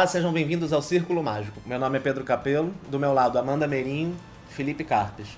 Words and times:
Olá, 0.00 0.06
sejam 0.06 0.32
bem-vindos 0.32 0.72
ao 0.72 0.80
Círculo 0.80 1.22
Mágico. 1.22 1.60
Meu 1.66 1.78
nome 1.78 1.98
é 1.98 2.00
Pedro 2.00 2.24
Capelo, 2.24 2.72
do 2.88 2.98
meu 2.98 3.12
lado 3.12 3.38
Amanda 3.38 3.66
Meirinho, 3.68 4.16
Felipe 4.48 4.82
Carpes. 4.82 5.28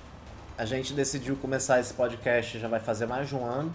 A 0.57 0.65
gente 0.65 0.93
decidiu 0.93 1.35
começar 1.35 1.81
esse 1.81 1.93
podcast 1.93 2.61
já 2.61 2.69
vai 2.69 2.79
fazer 2.79 3.07
mais 3.07 3.29
de 3.29 3.35
um 3.35 3.45
ano, 3.45 3.75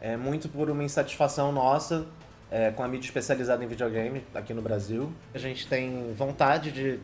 é 0.00 0.16
muito 0.16 0.48
por 0.48 0.70
uma 0.70 0.82
insatisfação 0.82 1.52
nossa 1.52 2.06
é, 2.50 2.70
com 2.70 2.82
a 2.82 2.88
mídia 2.88 3.06
especializada 3.06 3.62
em 3.62 3.68
videogame 3.68 4.24
aqui 4.34 4.54
no 4.54 4.62
Brasil. 4.62 5.12
A 5.34 5.38
gente 5.38 5.68
tem 5.68 6.14
vontade 6.14 6.72
de 6.72 6.98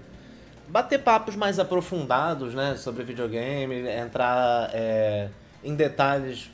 bater 0.67 0.99
papos 1.03 1.37
mais 1.37 1.59
aprofundados 1.59 2.55
né, 2.55 2.75
sobre 2.79 3.05
videogame, 3.05 3.87
entrar 3.87 4.71
é, 4.73 5.29
em 5.63 5.75
detalhes 5.75 6.51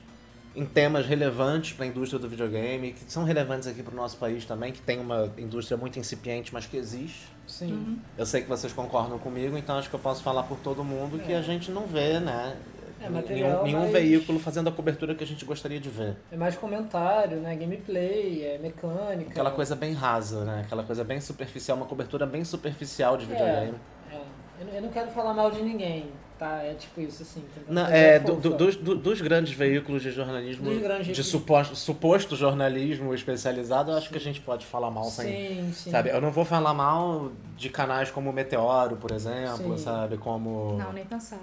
em 0.55 0.65
temas 0.65 1.07
relevantes 1.07 1.73
para 1.73 1.85
a 1.85 1.89
indústria 1.89 2.19
do 2.19 2.29
videogame, 2.29 2.93
que 2.93 3.11
são 3.13 3.23
relevantes 3.25 3.69
aqui 3.69 3.83
para 3.83 3.93
o 3.93 3.97
nosso 3.97 4.17
país 4.17 4.45
também, 4.45 4.73
que 4.73 4.81
tem 4.81 4.99
uma 4.99 5.31
indústria 5.39 5.77
muito 5.77 5.99
incipiente, 5.99 6.53
mas 6.53 6.67
que 6.67 6.77
existe. 6.77 7.29
Sim. 7.47 7.99
Eu 8.19 8.27
sei 8.27 8.43
que 8.43 8.49
vocês 8.49 8.73
concordam 8.73 9.19
comigo, 9.19 9.57
então 9.57 9.77
acho 9.79 9.89
que 9.89 9.95
eu 9.95 10.01
posso 10.01 10.23
falar 10.23 10.43
por 10.45 10.59
todo 10.59 10.83
mundo 10.83 11.19
que 11.21 11.33
É. 11.33 11.37
a 11.39 11.43
gente 11.43 11.71
não 11.71 11.87
vê, 11.87 12.19
né? 12.19 12.57
É 13.03 13.05
nenhum 13.09 13.15
material 13.15 13.65
nenhum 13.65 13.91
veículo 13.91 14.39
fazendo 14.39 14.69
a 14.69 14.73
cobertura 14.73 15.15
que 15.15 15.25
a 15.25 15.27
gente 15.27 15.43
gostaria 15.45 15.81
de 15.81 15.89
ver. 15.89 16.17
É 16.31 16.37
mais 16.37 16.55
comentário, 16.57 17.39
né? 17.39 17.55
Gameplay, 17.57 18.45
é 18.45 18.59
mecânica. 18.59 19.31
Aquela 19.31 19.51
coisa 19.53 19.75
bem 19.75 19.95
rasa, 19.95 20.45
né? 20.45 20.63
Aquela 20.67 20.83
coisa 20.83 21.03
bem 21.03 21.19
superficial, 21.21 21.77
uma 21.79 21.87
cobertura 21.87 22.27
bem 22.27 22.45
superficial 22.45 23.17
de 23.17 23.25
videogame. 23.25 23.75
É, 24.13 24.17
eu, 24.61 24.67
não- 24.67 24.73
eu 24.75 24.83
não 24.83 24.89
quero 24.91 25.11
falar 25.13 25.33
mal 25.33 25.51
de 25.51 25.63
ninguém, 25.63 26.11
tá? 26.41 26.63
É 26.65 26.73
tipo 26.75 27.01
isso, 27.03 27.23
assim. 27.23 27.45
Não, 27.69 27.85
fazer 27.85 27.97
é, 27.97 28.19
do- 28.19 28.37
do- 28.37 28.57
dos, 28.57 28.77
do- 28.77 28.97
dos 28.97 29.21
grandes 29.21 29.53
veículos 29.53 30.03
de 30.03 30.11
jornalismo, 30.11 30.65
Dos 30.65 30.79
grandes 30.83 31.15
de 31.15 31.23
suposto, 31.23 31.77
suposto 31.77 32.35
jornalismo 32.35 33.15
especializado, 33.15 33.91
eu 33.93 33.97
acho 33.99 34.09
que 34.09 34.17
a 34.17 34.21
gente 34.21 34.41
pode 34.41 34.65
falar 34.65 34.91
mal 34.91 35.05
sem. 35.05 35.27
Sim, 35.27 35.73
sim. 35.75 35.91
Sabe, 35.91 36.09
eu 36.09 36.21
não 36.21 36.31
vou 36.31 36.45
falar 36.47 36.73
mal 36.73 37.31
de 37.57 37.69
canais 37.69 38.11
como 38.11 38.31
o 38.31 38.33
Meteoro, 38.33 38.97
por 38.97 39.13
exemplo, 39.13 39.77
Sim. 39.77 39.85
sabe? 39.85 40.17
Como. 40.17 40.77
Não, 40.79 40.93
nem 40.93 41.05
pensar. 41.05 41.39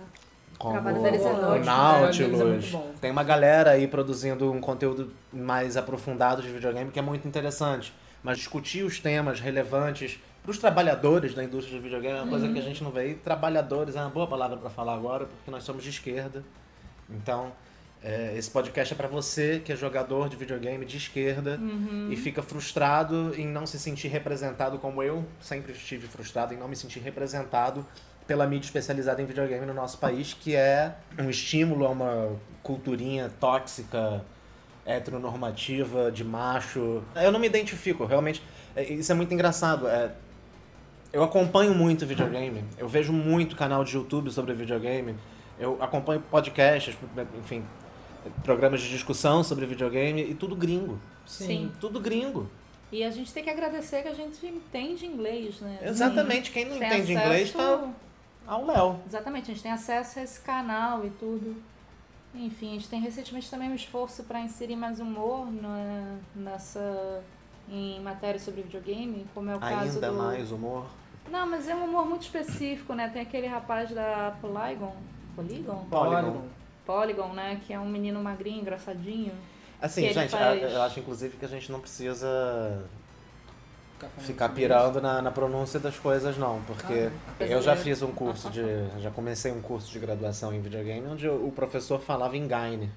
como 0.57 0.73
trabalho 0.73 0.97
o 0.97 1.05
é 1.05 1.59
é 1.59 1.63
Nautilus. 1.63 2.41
muito 2.41 2.67
bom. 2.71 2.91
Tem 2.99 3.11
uma 3.11 3.23
galera 3.23 3.71
aí 3.71 3.87
produzindo 3.87 4.51
um 4.51 4.59
conteúdo 4.59 5.13
mais 5.31 5.77
aprofundado 5.77 6.41
de 6.41 6.49
videogame 6.49 6.89
que 6.91 6.97
é 6.97 7.03
muito 7.03 7.27
interessante. 7.27 7.93
Mas 8.23 8.39
discutir 8.39 8.83
os 8.83 8.99
temas 8.99 9.39
relevantes 9.39 10.19
para 10.47 10.51
os 10.53 10.59
trabalhadores 10.59 11.33
da 11.33 11.43
indústria 11.43 11.77
de 11.77 11.83
videogame 11.83 12.19
é 12.19 12.21
uma 12.21 12.29
coisa 12.29 12.47
que 12.47 12.57
a 12.57 12.61
gente 12.61 12.81
não 12.81 12.89
vê. 12.89 13.11
E 13.11 13.15
trabalhadores 13.15 13.97
é 13.97 13.99
uma 13.99 14.09
boa 14.09 14.25
palavra 14.25 14.55
para 14.55 14.69
falar 14.69 14.93
agora, 14.93 15.25
porque 15.25 15.51
nós 15.51 15.65
somos 15.65 15.83
de 15.83 15.89
esquerda. 15.89 16.41
Então, 17.09 17.51
é, 18.01 18.33
esse 18.33 18.49
podcast 18.49 18.93
é 18.93 18.95
para 18.95 19.09
você 19.09 19.59
que 19.59 19.73
é 19.73 19.75
jogador 19.75 20.29
de 20.29 20.37
videogame 20.37 20.85
de 20.85 20.95
esquerda 20.95 21.59
e 22.09 22.15
fica 22.15 22.41
frustrado 22.41 23.33
em 23.35 23.45
não 23.45 23.65
se 23.65 23.77
sentir 23.77 24.07
representado 24.07 24.79
como 24.79 25.03
eu 25.03 25.25
sempre 25.41 25.73
estive 25.73 26.07
frustrado 26.07 26.53
em 26.53 26.57
não 26.57 26.69
me 26.69 26.77
sentir 26.77 26.99
representado 26.99 27.85
pela 28.25 28.47
mídia 28.47 28.67
especializada 28.67 29.21
em 29.21 29.25
videogame 29.25 29.65
no 29.65 29.73
nosso 29.73 29.97
país, 29.97 30.33
que 30.33 30.55
é 30.55 30.95
um 31.19 31.29
estímulo 31.29 31.85
a 31.85 31.89
uma 31.89 32.39
culturinha 32.63 33.29
tóxica, 33.37 34.23
heteronormativa, 34.85 36.09
de 36.09 36.23
macho. 36.23 37.03
Eu 37.15 37.33
não 37.33 37.39
me 37.39 37.47
identifico, 37.47 38.05
realmente. 38.05 38.41
é, 38.77 38.83
Isso 38.93 39.11
é 39.11 39.15
muito 39.15 39.33
engraçado. 39.33 39.85
é, 39.89 40.13
eu 41.17 41.23
acompanho 41.23 41.73
muito 41.73 42.05
videogame, 42.05 42.63
eu 42.77 42.87
vejo 42.87 43.11
muito 43.11 43.55
canal 43.55 43.83
de 43.83 43.95
YouTube 43.95 44.29
sobre 44.29 44.53
videogame, 44.53 45.15
eu 45.59 45.75
acompanho 45.81 46.21
podcasts, 46.29 46.95
enfim, 47.39 47.63
programas 48.43 48.81
de 48.81 48.89
discussão 48.89 49.43
sobre 49.43 49.65
videogame 49.65 50.21
e 50.21 50.35
tudo 50.35 50.55
gringo. 50.55 50.99
Sim. 51.25 51.71
Tudo 51.81 51.99
gringo. 51.99 52.47
E 52.91 53.03
a 53.03 53.09
gente 53.09 53.33
tem 53.33 53.43
que 53.43 53.49
agradecer 53.49 54.03
que 54.03 54.07
a 54.09 54.13
gente 54.13 54.45
entende 54.45 55.07
inglês, 55.07 55.59
né? 55.59 55.79
Exatamente. 55.81 56.51
Quem 56.51 56.65
não 56.65 56.77
Tem 56.77 56.87
entende 56.87 57.13
acesso- 57.17 57.25
inglês 57.27 57.51
tá 57.51 57.89
ao 58.45 58.65
Léo. 58.65 58.99
Exatamente, 59.07 59.49
a 59.49 59.53
gente 59.55 59.63
tem 59.63 59.71
acesso 59.71 60.19
a 60.19 60.21
esse 60.21 60.39
canal 60.41 61.03
e 61.03 61.09
tudo. 61.09 61.55
Enfim, 62.35 62.69
a 62.69 62.73
gente 62.73 62.87
tem 62.89 63.01
recentemente 63.01 63.49
também 63.49 63.69
um 63.71 63.75
esforço 63.75 64.23
para 64.23 64.39
inserir 64.39 64.75
mais 64.75 64.99
humor 64.99 65.51
na- 65.51 66.15
nessa 66.35 67.23
em 67.69 67.99
matérias 68.01 68.43
sobre 68.43 68.61
videogame, 68.61 69.25
como 69.33 69.49
é 69.49 69.55
o 69.55 69.59
caso 69.59 69.95
Ainda 69.95 70.11
do 70.11 70.17
mais 70.17 70.51
humor. 70.51 70.85
Não, 71.31 71.45
mas 71.47 71.67
é 71.67 71.75
um 71.75 71.85
humor 71.85 72.05
muito 72.05 72.23
específico, 72.23 72.93
né? 72.93 73.09
Tem 73.09 73.21
aquele 73.21 73.47
rapaz 73.47 73.89
da 73.91 74.35
Polygon, 74.41 74.95
Polygon, 75.35 75.85
Polygon. 75.89 76.41
Polygon, 76.85 77.33
né, 77.33 77.59
que 77.65 77.73
é 77.73 77.79
um 77.79 77.87
menino 77.89 78.21
magrinho, 78.23 78.61
engraçadinho. 78.61 79.33
Assim, 79.81 80.11
gente, 80.13 80.29
faz- 80.31 80.61
eu 80.63 80.81
acho 80.81 80.99
inclusive 81.01 81.35
que 81.37 81.45
a 81.45 81.49
gente 81.49 81.71
não 81.71 81.79
precisa 81.81 82.83
Ficar 84.19 84.49
pirando 84.49 85.01
na, 85.01 85.21
na 85.23 85.31
pronúncia 85.31 85.79
das 85.79 85.97
coisas, 85.97 86.37
não, 86.37 86.61
porque 86.67 87.09
Ah, 87.39 87.43
eu 87.43 87.47
já 87.61 87.73
brasileiro. 87.73 87.81
fiz 87.81 88.01
um 88.03 88.11
curso 88.11 88.47
de. 88.51 88.61
já 88.99 89.09
comecei 89.09 89.51
um 89.51 89.59
curso 89.59 89.91
de 89.91 89.97
graduação 89.97 90.53
em 90.53 90.61
videogame 90.61 91.07
onde 91.07 91.27
o 91.27 91.51
professor 91.51 91.99
falava 91.99 92.37
Engine. 92.37 92.91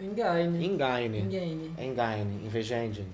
isso. 0.00 0.04
Engine. 0.04 0.64
Engine. 0.64 1.18
Engine. 1.18 1.72
Engine, 1.76 2.46
em 2.46 2.48
vez 2.48 2.66
de 2.66 2.74
engine. 2.74 3.12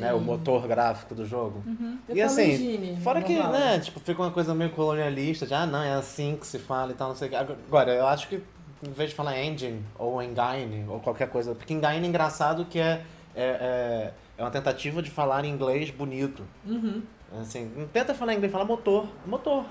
Né, 0.00 0.12
o 0.12 0.20
motor 0.20 0.66
gráfico 0.66 1.14
do 1.14 1.24
jogo. 1.26 1.62
Eu 2.08 2.16
E 2.16 2.20
falo 2.20 2.32
assim, 2.32 2.52
engine, 2.52 3.00
Fora 3.00 3.22
que, 3.22 3.34
normal. 3.34 3.52
né, 3.52 3.78
tipo, 3.78 4.00
fica 4.00 4.20
uma 4.22 4.30
coisa 4.30 4.54
meio 4.54 4.70
colonialista, 4.70 5.46
de 5.46 5.54
ah, 5.54 5.66
não, 5.66 5.82
é 5.82 5.94
assim 5.94 6.36
que 6.36 6.46
se 6.46 6.58
fala 6.58 6.92
e 6.92 6.94
tal, 6.94 7.08
não 7.08 7.16
sei 7.16 7.28
o 7.28 7.30
que. 7.30 7.36
Agora, 7.36 7.92
eu 7.92 8.06
acho 8.06 8.28
que 8.28 8.42
em 8.86 8.90
vez 8.92 9.10
de 9.10 9.16
falar 9.16 9.40
engine 9.42 9.82
ou 9.98 10.22
engine 10.22 10.84
ou 10.88 11.00
qualquer 11.00 11.28
coisa, 11.28 11.54
porque 11.54 11.72
engine 11.72 12.04
é 12.04 12.08
engraçado 12.08 12.64
que 12.64 12.78
é, 12.78 13.02
é, 13.34 13.44
é, 13.44 14.12
é 14.38 14.42
uma 14.42 14.50
tentativa 14.50 15.00
de 15.02 15.10
falar 15.10 15.44
inglês 15.44 15.90
bonito. 15.90 16.42
Uhum. 16.66 17.02
Assim, 17.40 17.70
não 17.76 17.86
tenta 17.86 18.14
falar 18.14 18.34
inglês, 18.34 18.52
fala 18.52 18.64
motor. 18.64 19.08
Motor. 19.26 19.64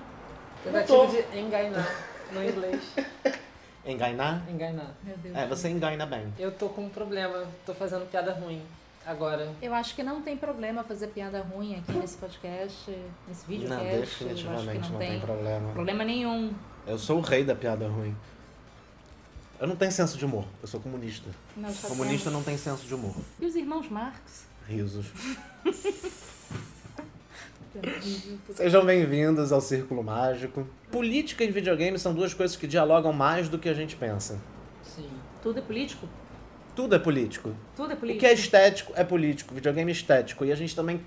Tentativa 0.62 0.98
Motor. 0.98 1.22
de 1.32 1.38
enganar 1.38 1.88
no 2.32 2.42
inglês. 2.44 2.82
Enganar? 3.86 4.42
Enganar. 4.48 4.94
Meu 5.02 5.16
Deus. 5.18 5.36
É, 5.36 5.46
você 5.46 5.68
engana 5.68 6.06
bem. 6.06 6.32
Eu 6.38 6.50
tô 6.50 6.70
com 6.70 6.84
um 6.84 6.88
problema, 6.88 7.44
tô 7.66 7.74
fazendo 7.74 8.08
piada 8.10 8.32
ruim 8.32 8.62
agora. 9.06 9.52
Eu 9.60 9.74
acho 9.74 9.94
que 9.94 10.02
não 10.02 10.22
tem 10.22 10.36
problema 10.36 10.82
fazer 10.82 11.08
piada 11.08 11.40
ruim 11.42 11.76
aqui 11.76 11.92
nesse 11.92 12.16
podcast, 12.16 12.90
nesse 13.28 13.46
videocast. 13.46 13.84
Não, 13.84 14.00
definitivamente 14.00 14.82
não, 14.82 14.90
não 14.90 14.98
tem, 14.98 15.10
tem 15.10 15.20
problema. 15.20 15.72
problema 15.72 16.04
nenhum. 16.04 16.52
Eu 16.86 16.98
sou 16.98 17.18
o 17.18 17.20
rei 17.20 17.44
da 17.44 17.54
piada 17.54 17.88
ruim. 17.88 18.14
Eu 19.60 19.66
não 19.68 19.76
tenho 19.76 19.92
senso 19.92 20.18
de 20.18 20.24
humor, 20.24 20.44
eu 20.60 20.68
sou 20.68 20.80
comunista. 20.80 21.30
Só 21.70 21.88
Comunista 21.88 22.30
não 22.30 22.42
tem 22.42 22.56
senso 22.58 22.86
de 22.86 22.94
humor. 22.94 23.14
E 23.40 23.46
os 23.46 23.54
irmãos 23.54 23.88
Marx? 23.88 24.46
Risos. 24.66 25.06
Sejam 28.54 28.84
bem-vindos 28.84 29.52
ao 29.52 29.60
Círculo 29.60 30.02
Mágico. 30.02 30.66
Política 30.90 31.42
e 31.44 31.50
videogame 31.50 31.98
são 31.98 32.14
duas 32.14 32.32
coisas 32.34 32.56
que 32.56 32.66
dialogam 32.66 33.12
mais 33.12 33.48
do 33.48 33.58
que 33.58 33.68
a 33.68 33.74
gente 33.74 33.96
pensa. 33.96 34.38
Sim. 34.82 35.08
Tudo 35.42 35.58
é 35.58 35.62
político? 35.62 36.08
Tudo 36.74 36.94
é 36.94 36.98
político. 36.98 37.54
Tudo 37.76 37.92
é 37.92 37.94
O 37.94 37.98
político. 37.98 38.20
que 38.20 38.26
é 38.26 38.32
estético 38.32 38.92
é 38.96 39.04
político, 39.04 39.54
videogame 39.54 39.90
é 39.90 39.94
estético. 39.94 40.44
E 40.44 40.52
a 40.52 40.56
gente 40.56 40.74
também 40.74 41.00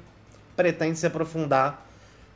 pretende 0.55 0.97
se 0.97 1.05
aprofundar. 1.05 1.85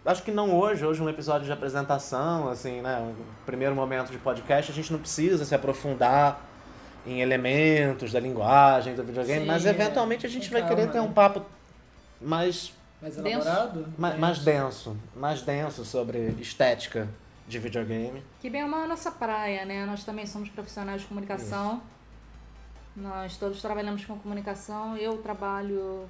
Acho 0.06 0.24
que 0.24 0.32
não 0.32 0.54
hoje, 0.58 0.84
hoje 0.86 1.02
um 1.02 1.08
episódio 1.10 1.46
de 1.46 1.52
apresentação, 1.52 2.50
assim, 2.50 2.82
né? 2.82 2.98
Um 3.00 3.14
primeiro 3.46 3.76
momento 3.76 4.12
de 4.12 4.18
podcast, 4.18 4.72
a 4.72 4.76
gente 4.76 4.92
não 4.92 5.00
precisa 5.00 5.46
se 5.46 5.54
aprofundar 5.54 6.44
em 7.06 7.22
elementos 7.22 8.12
da 8.12 8.20
linguagem 8.20 8.96
do 8.96 9.04
videogame, 9.04 9.42
Sim, 9.42 9.48
mas 9.48 9.66
é. 9.66 9.70
eventualmente 9.70 10.26
a 10.26 10.30
gente 10.30 10.48
Com 10.50 10.54
vai 10.54 10.62
calma, 10.62 10.76
querer 10.76 10.92
ter 10.92 10.98
né? 11.00 11.04
um 11.04 11.12
papo 11.14 11.44
mais 12.20 12.74
Mais 13.02 13.16
Denso. 13.16 13.48
elaborado? 13.48 13.86
Ma- 13.98 14.14
mais 14.16 14.40
denso, 14.40 14.98
mais 15.16 15.42
denso 15.42 15.84
sobre 15.86 16.36
estética 16.40 17.08
de 17.48 17.58
videogame. 17.60 18.24
Que 18.40 18.50
bem 18.50 18.62
é 18.62 18.66
uma 18.66 18.86
nossa 18.88 19.12
praia, 19.12 19.66
né? 19.66 19.86
Nós 19.86 20.04
também 20.04 20.26
somos 20.26 20.50
profissionais 20.50 21.02
de 21.02 21.08
comunicação. 21.08 21.82
Nós 22.96 23.38
todos 23.38 23.62
trabalhamos 23.62 24.06
com 24.06 24.18
comunicação. 24.20 24.98
Eu 24.98 25.18
trabalho, 25.20 26.08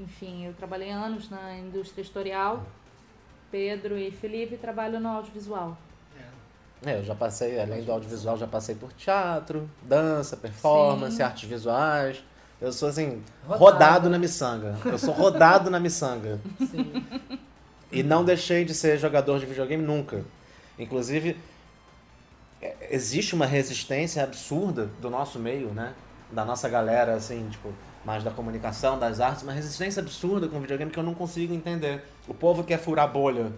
enfim, 0.00 0.46
eu 0.46 0.52
trabalhei 0.54 0.90
anos 0.90 1.30
na 1.30 1.56
indústria 1.58 2.02
editorial. 2.02 2.64
Pedro 3.50 3.98
e 3.98 4.10
Felipe 4.10 4.56
trabalham 4.56 5.00
no 5.00 5.08
audiovisual. 5.08 5.76
É, 6.84 6.98
eu 6.98 7.04
já 7.04 7.14
passei, 7.14 7.60
além 7.60 7.84
do 7.84 7.92
audiovisual, 7.92 8.38
já 8.38 8.46
passei 8.46 8.74
por 8.74 8.90
teatro, 8.94 9.68
dança, 9.82 10.34
performance, 10.36 11.16
Sim. 11.16 11.22
artes 11.22 11.48
visuais. 11.48 12.24
Eu 12.60 12.72
sou 12.72 12.88
assim, 12.88 13.22
Rodado. 13.46 13.64
rodado, 13.64 14.10
na 14.10 14.18
miçanga. 14.18 14.76
Eu 14.84 14.98
sou 14.98 15.12
rodado 15.12 15.70
na 15.70 15.80
miçanga. 15.80 16.40
Sim. 16.58 17.04
E 17.92 18.02
não 18.02 18.24
deixei 18.24 18.64
de 18.64 18.72
ser 18.72 18.98
jogador 18.98 19.38
de 19.40 19.46
videogame 19.46 19.82
nunca. 19.82 20.24
Inclusive, 20.78 21.36
existe 22.90 23.34
uma 23.34 23.46
resistência 23.46 24.22
absurda 24.22 24.90
do 25.00 25.08
nosso 25.10 25.38
meio, 25.38 25.68
né? 25.68 25.94
Da 26.30 26.44
nossa 26.44 26.68
galera, 26.68 27.14
assim, 27.14 27.48
tipo, 27.50 27.72
mais 28.04 28.22
da 28.22 28.30
comunicação, 28.30 28.98
das 28.98 29.20
artes, 29.20 29.42
uma 29.42 29.52
resistência 29.52 30.00
absurda 30.00 30.48
com 30.48 30.56
o 30.56 30.60
videogame 30.60 30.90
que 30.90 30.98
eu 30.98 31.02
não 31.02 31.14
consigo 31.14 31.52
entender. 31.54 32.04
O 32.28 32.34
povo 32.34 32.62
quer 32.64 32.78
furar 32.78 33.10
bolha 33.10 33.52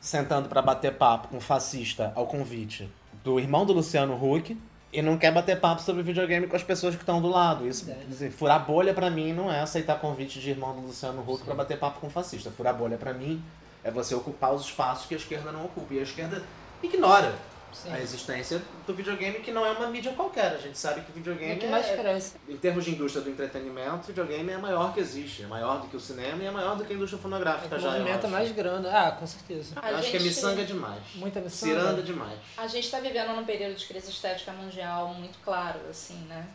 sentando 0.00 0.48
pra 0.48 0.62
bater 0.62 0.94
papo 0.94 1.28
com 1.28 1.38
um 1.38 1.40
fascista 1.40 2.12
ao 2.14 2.26
convite 2.26 2.88
do 3.24 3.40
irmão 3.40 3.66
do 3.66 3.72
Luciano 3.72 4.14
Huck, 4.14 4.56
E 4.92 5.02
não 5.02 5.18
quer 5.18 5.32
bater 5.32 5.60
papo 5.60 5.82
sobre 5.82 6.02
videogame 6.02 6.46
com 6.46 6.56
as 6.56 6.62
pessoas 6.62 6.94
que 6.94 7.02
estão 7.02 7.20
do 7.20 7.28
lado. 7.28 7.66
Isso, 7.66 7.84
Verdade. 7.84 8.06
assim, 8.10 8.30
furar 8.30 8.64
bolha 8.64 8.94
pra 8.94 9.10
mim 9.10 9.32
não 9.32 9.52
é 9.52 9.60
aceitar 9.60 9.98
convite 10.00 10.40
de 10.40 10.50
irmão 10.50 10.74
do 10.74 10.86
Luciano 10.86 11.20
Huck 11.28 11.44
pra 11.44 11.54
bater 11.54 11.78
papo 11.78 12.00
com 12.00 12.08
fascista. 12.08 12.50
Furar 12.50 12.74
bolha 12.74 12.96
pra 12.96 13.12
mim 13.12 13.42
é 13.84 13.90
você 13.90 14.14
ocupar 14.14 14.54
os 14.54 14.62
espaços 14.64 15.04
que 15.06 15.14
a 15.14 15.18
esquerda 15.18 15.50
não 15.52 15.64
ocupa. 15.66 15.92
E 15.92 15.98
a 15.98 16.02
esquerda 16.02 16.42
ignora 16.82 17.34
Sim. 17.82 17.92
a 17.92 18.00
existência 18.00 18.62
do 18.86 18.94
videogame, 18.94 19.40
que 19.40 19.52
não 19.52 19.64
é 19.66 19.70
uma 19.70 19.86
mídia 19.88 20.12
qualquer. 20.12 20.52
A 20.54 20.58
gente 20.58 20.78
sabe 20.78 21.02
que 21.02 21.10
É 21.12 21.14
videogame 21.14 21.54
o 21.54 21.58
que 21.58 21.66
mais 21.66 21.86
é, 21.86 21.96
cresce. 21.96 22.34
em 22.48 22.56
termos 22.56 22.84
de 22.84 22.92
indústria 22.92 23.22
do 23.22 23.30
entretenimento, 23.30 24.06
videogame 24.06 24.50
é 24.50 24.54
a 24.54 24.58
maior 24.58 24.94
que 24.94 25.00
existe. 25.00 25.42
É 25.42 25.46
maior 25.46 25.80
do 25.80 25.88
que 25.88 25.96
o 25.96 26.00
cinema 26.00 26.42
e 26.42 26.46
é 26.46 26.50
maior 26.50 26.76
do 26.76 26.84
que 26.84 26.92
a 26.92 26.96
indústria 26.96 27.20
fonográfica 27.22 27.78
já. 27.78 27.88
eu 27.88 27.92
Movimenta 27.98 28.26
acho. 28.26 28.28
mais 28.36 28.52
grana. 28.52 28.90
Ah, 28.90 29.10
com 29.12 29.26
certeza. 29.26 29.74
A 29.80 29.90
Eu 29.90 29.96
acho 29.98 30.10
que 30.10 30.16
é 30.16 30.20
gente- 30.20 30.28
miçanga 30.28 30.64
demais. 30.64 31.02
Muita 31.16 31.40
miçanga. 31.40 31.80
Ciranda 31.80 32.02
demais. 32.02 32.38
A 32.56 32.66
gente 32.66 32.84
está 32.84 32.98
vivendo 33.00 33.34
num 33.36 33.44
período 33.44 33.74
de 33.76 33.86
crise 33.86 34.10
estética 34.10 34.52
mundial 34.52 35.08
muito 35.14 35.38
claro, 35.44 35.80
assim, 35.90 36.18
né? 36.28 36.46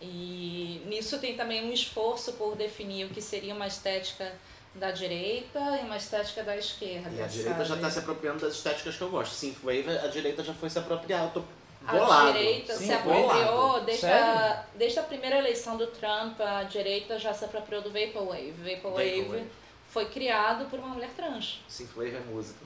E 0.00 0.82
nisso 0.86 1.18
tem 1.18 1.36
também 1.36 1.64
um 1.64 1.72
esforço 1.72 2.32
por 2.32 2.56
definir 2.56 3.06
o 3.06 3.10
que 3.10 3.20
seria 3.22 3.54
uma 3.54 3.66
estética 3.68 4.32
da 4.74 4.90
direita 4.90 5.58
e 5.82 5.84
uma 5.84 5.96
estética 5.96 6.42
da 6.42 6.56
esquerda. 6.56 7.10
E 7.10 7.22
a 7.22 7.26
direita 7.26 7.64
já 7.64 7.74
está 7.76 7.90
se 7.90 7.98
apropriando 7.98 8.40
das 8.40 8.54
estéticas 8.54 8.96
que 8.96 9.02
eu 9.02 9.10
gosto. 9.10 9.32
Synthwave, 9.34 9.98
a 9.98 10.06
direita 10.08 10.42
já 10.42 10.54
foi 10.54 10.70
se 10.70 10.78
apropriar. 10.78 11.24
Eu 11.24 11.30
tô 11.30 11.42
A 11.86 11.92
bolado. 11.92 12.32
direita 12.32 12.74
Sim, 12.74 12.86
se 12.86 12.92
apropriou 12.92 13.80
desde 13.82 14.06
a, 14.06 14.64
desde 14.74 14.98
a 14.98 15.02
primeira 15.02 15.38
eleição 15.38 15.76
do 15.76 15.86
Trump, 15.88 16.40
a 16.40 16.62
direita 16.64 17.18
já 17.18 17.34
se 17.34 17.44
apropriou 17.44 17.82
do 17.82 17.90
Vaporwave. 17.90 18.52
Vaporwave, 18.52 19.20
Vaporwave. 19.22 19.46
foi 19.88 20.06
criado 20.06 20.68
por 20.70 20.78
uma 20.78 20.88
mulher 20.88 21.10
trans. 21.16 21.60
Synthwave 21.68 22.16
é 22.16 22.20
música. 22.20 22.58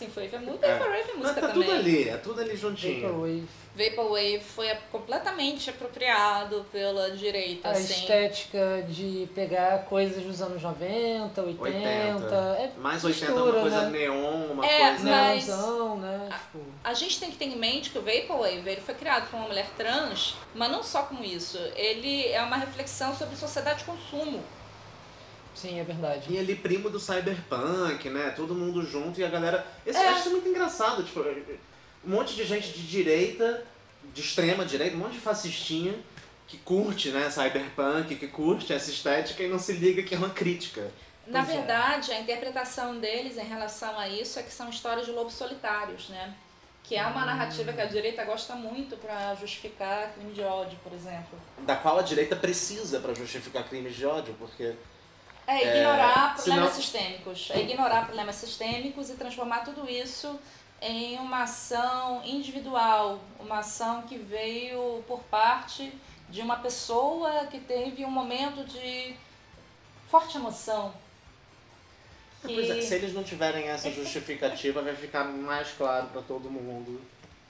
Synthwave 0.00 0.34
é 0.34 0.38
música, 0.38 0.66
É. 0.66 0.72
Vaporwave 0.78 1.00
é 1.02 1.06
Mas 1.08 1.16
música 1.16 1.40
tá 1.42 1.48
também. 1.48 1.62
tudo 1.68 1.72
ali, 1.76 2.08
é 2.08 2.16
tudo 2.16 2.40
ali 2.40 2.56
juntinho. 2.56 3.02
Vaporwave. 3.02 3.48
Vaporwave 3.76 4.40
foi 4.40 4.68
completamente 4.90 5.70
apropriado 5.70 6.66
pela 6.72 7.10
direita, 7.10 7.68
A 7.68 7.72
assim. 7.72 7.92
estética 7.92 8.84
de 8.88 9.28
pegar 9.34 9.84
coisas 9.84 10.22
dos 10.24 10.40
anos 10.42 10.62
90, 10.62 11.42
80. 11.42 11.62
80. 11.62 12.34
É 12.58 12.70
Mais 12.78 13.04
80 13.04 13.26
mistura, 13.32 13.52
uma 13.52 13.60
coisa 13.60 13.82
né? 13.82 13.98
neon, 13.98 14.52
uma 14.52 14.66
É, 14.66 14.78
coisa. 14.90 15.10
mas- 15.10 15.46
Neonzão, 15.46 15.96
né? 15.98 16.28
Tipo, 16.30 16.64
A 16.82 16.94
gente 16.94 17.20
tem 17.20 17.30
que 17.30 17.36
ter 17.36 17.44
em 17.44 17.56
mente 17.56 17.90
que 17.90 17.98
o 17.98 18.02
Vaporwave 18.02 18.68
ele 18.68 18.80
foi 18.80 18.94
criado 18.94 19.30
por 19.30 19.36
uma 19.36 19.48
mulher 19.48 19.68
trans, 19.76 20.34
mas 20.54 20.70
não 20.70 20.82
só 20.82 21.02
como 21.02 21.22
isso. 21.22 21.58
Ele 21.76 22.26
é 22.28 22.42
uma 22.42 22.56
reflexão 22.56 23.14
sobre 23.14 23.36
sociedade 23.36 23.80
de 23.80 23.84
consumo. 23.84 24.42
Sim, 25.54 25.78
é 25.80 25.84
verdade. 25.84 26.32
E 26.32 26.38
ali 26.38 26.54
primo 26.54 26.88
do 26.90 26.98
cyberpunk, 27.00 28.08
né? 28.10 28.32
Todo 28.36 28.54
mundo 28.54 28.82
junto 28.84 29.20
e 29.20 29.24
a 29.24 29.28
galera. 29.28 29.66
Esse, 29.86 29.98
É. 29.98 30.06
Eu 30.06 30.10
acho 30.10 30.20
isso 30.20 30.30
muito 30.30 30.48
engraçado, 30.48 31.02
tipo, 31.02 31.20
um 31.20 32.10
monte 32.10 32.34
de 32.34 32.44
gente 32.44 32.72
de 32.72 32.86
direita, 32.86 33.64
de 34.14 34.20
extrema 34.20 34.64
direita, 34.64 34.96
um 34.96 35.00
monte 35.00 35.12
de 35.12 35.20
fascistinha 35.20 35.94
que 36.46 36.56
curte, 36.58 37.10
né, 37.10 37.30
cyberpunk, 37.30 38.16
que 38.16 38.26
curte 38.26 38.72
essa 38.72 38.90
estética 38.90 39.42
e 39.42 39.48
não 39.48 39.58
se 39.58 39.72
liga 39.74 40.02
que 40.02 40.14
é 40.14 40.18
uma 40.18 40.30
crítica. 40.30 40.90
Na 41.26 41.44
Pois 41.44 41.54
é. 41.54 41.58
verdade, 41.58 42.10
a 42.12 42.20
interpretação 42.20 42.98
deles 42.98 43.36
em 43.36 43.44
relação 43.44 43.96
a 43.96 44.08
isso 44.08 44.38
é 44.40 44.42
que 44.42 44.52
são 44.52 44.68
histórias 44.68 45.06
de 45.06 45.12
lobos 45.12 45.34
solitários, 45.34 46.08
né? 46.08 46.34
Que 46.82 46.96
é 46.96 47.06
uma 47.06 47.24
narrativa 47.24 47.72
que 47.72 47.80
a 47.80 47.84
direita 47.86 48.24
gosta 48.24 48.56
muito 48.56 48.96
pra 48.96 49.32
justificar 49.36 50.12
crime 50.12 50.32
de 50.32 50.40
ódio, 50.40 50.76
por 50.82 50.92
exemplo. 50.92 51.38
Da 51.60 51.76
qual 51.76 52.00
a 52.00 52.02
direita 52.02 52.34
precisa 52.34 52.98
pra 52.98 53.14
justificar 53.14 53.62
crimes 53.68 53.94
de 53.94 54.04
ódio, 54.04 54.34
porque 54.36 54.74
É 55.46 55.76
ignorar 55.78 56.30
É, 56.30 56.34
problemas 56.34 56.44
senão- 56.44 56.72
sistêmicos. 56.72 57.48
É 57.50 57.60
ignorar 57.60 58.04
problemas 58.06 58.36
sistêmicos 58.36 59.10
e 59.10 59.14
transformar 59.14 59.60
tudo 59.64 59.88
isso 59.90 60.38
em 60.82 61.18
uma 61.18 61.42
ação 61.42 62.22
individual, 62.24 63.18
uma 63.38 63.58
ação 63.58 64.02
que 64.02 64.16
veio 64.16 65.02
por 65.06 65.20
parte 65.24 65.92
de 66.28 66.40
uma 66.40 66.56
pessoa 66.56 67.46
que 67.46 67.58
teve 67.60 68.04
um 68.04 68.10
momento 68.10 68.64
de 68.64 69.14
forte 70.08 70.36
emoção. 70.38 70.94
Que- 72.42 72.54
Pois 72.54 72.70
é, 72.70 72.80
se 72.80 72.94
eles 72.94 73.12
não 73.12 73.22
tiverem 73.22 73.68
essa 73.68 73.90
justificativa, 73.92 74.80
vai 74.80 74.94
ficar 74.96 75.24
mais 75.24 75.72
claro 75.72 76.06
pra 76.06 76.22
todo 76.22 76.48
mundo 76.50 77.00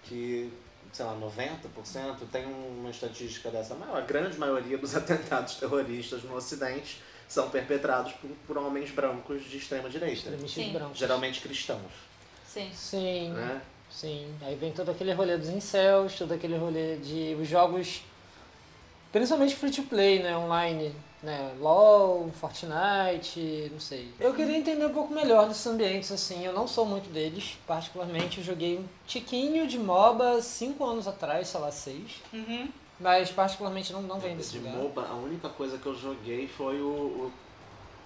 que, 0.05 0.51
sei 0.93 1.05
lá, 1.05 1.15
90% 1.15 2.27
tem 2.33 2.45
uma 2.47 2.91
estatística 2.91 3.51
dessa. 3.51 3.77
A 3.95 4.01
grande 4.01 4.37
maioria 4.39 4.77
dos 4.79 4.95
atentados 4.97 5.55
terroristas 5.57 6.25
no 6.25 6.35
Ocidente 6.35 7.01
são 7.31 7.49
perpetrados 7.49 8.13
por, 8.15 8.29
por 8.45 8.59
homens 8.59 8.91
brancos 8.91 9.45
de 9.49 9.57
extrema 9.57 9.89
direita. 9.89 10.17
Extremistas 10.17 10.65
Sim. 10.65 10.73
brancos. 10.73 10.99
Geralmente 10.99 11.41
cristãos, 11.41 11.93
Sim. 12.45 12.69
Sim, 12.75 13.31
né? 13.31 13.63
sim. 13.89 14.35
Aí 14.43 14.57
vem 14.57 14.73
todo 14.73 14.91
aquele 14.91 15.13
rolê 15.13 15.39
dos 15.39 15.49
incels, 15.49 16.19
todo 16.19 16.35
aquele 16.35 16.57
rolê 16.57 16.97
de 16.97 17.37
os 17.41 17.47
jogos, 17.47 18.03
principalmente 19.13 19.55
free 19.55 19.71
to 19.71 19.85
play, 19.85 20.21
né, 20.21 20.37
online, 20.37 20.93
né, 21.23 21.55
LoL, 21.61 22.33
Fortnite, 22.41 23.69
não 23.71 23.79
sei. 23.79 24.13
Eu 24.19 24.35
queria 24.35 24.57
entender 24.59 24.85
um 24.85 24.93
pouco 24.93 25.15
melhor 25.15 25.47
desses 25.47 25.67
ambientes, 25.69 26.11
assim, 26.11 26.45
eu 26.45 26.53
não 26.53 26.67
sou 26.67 26.85
muito 26.85 27.09
deles, 27.13 27.57
particularmente 27.65 28.39
eu 28.39 28.45
joguei 28.45 28.77
um 28.77 28.85
tiquinho 29.07 29.69
de 29.69 29.79
MOBA 29.79 30.43
cinco 30.43 30.85
anos 30.85 31.07
atrás, 31.07 31.47
sei 31.47 31.61
lá, 31.61 31.71
seis, 31.71 32.17
Uhum. 32.33 32.69
Mas 33.01 33.31
particularmente 33.31 33.93
não, 33.93 34.03
não 34.03 34.21
vem 34.21 34.37
desse 34.37 34.53
De 34.53 34.59
lugar. 34.59 34.75
MOBA, 34.77 35.07
a 35.09 35.15
única 35.15 35.49
coisa 35.49 35.79
que 35.79 35.87
eu 35.87 35.95
joguei 35.95 36.47
foi 36.47 36.81
o, 36.81 36.85
o, 36.87 37.33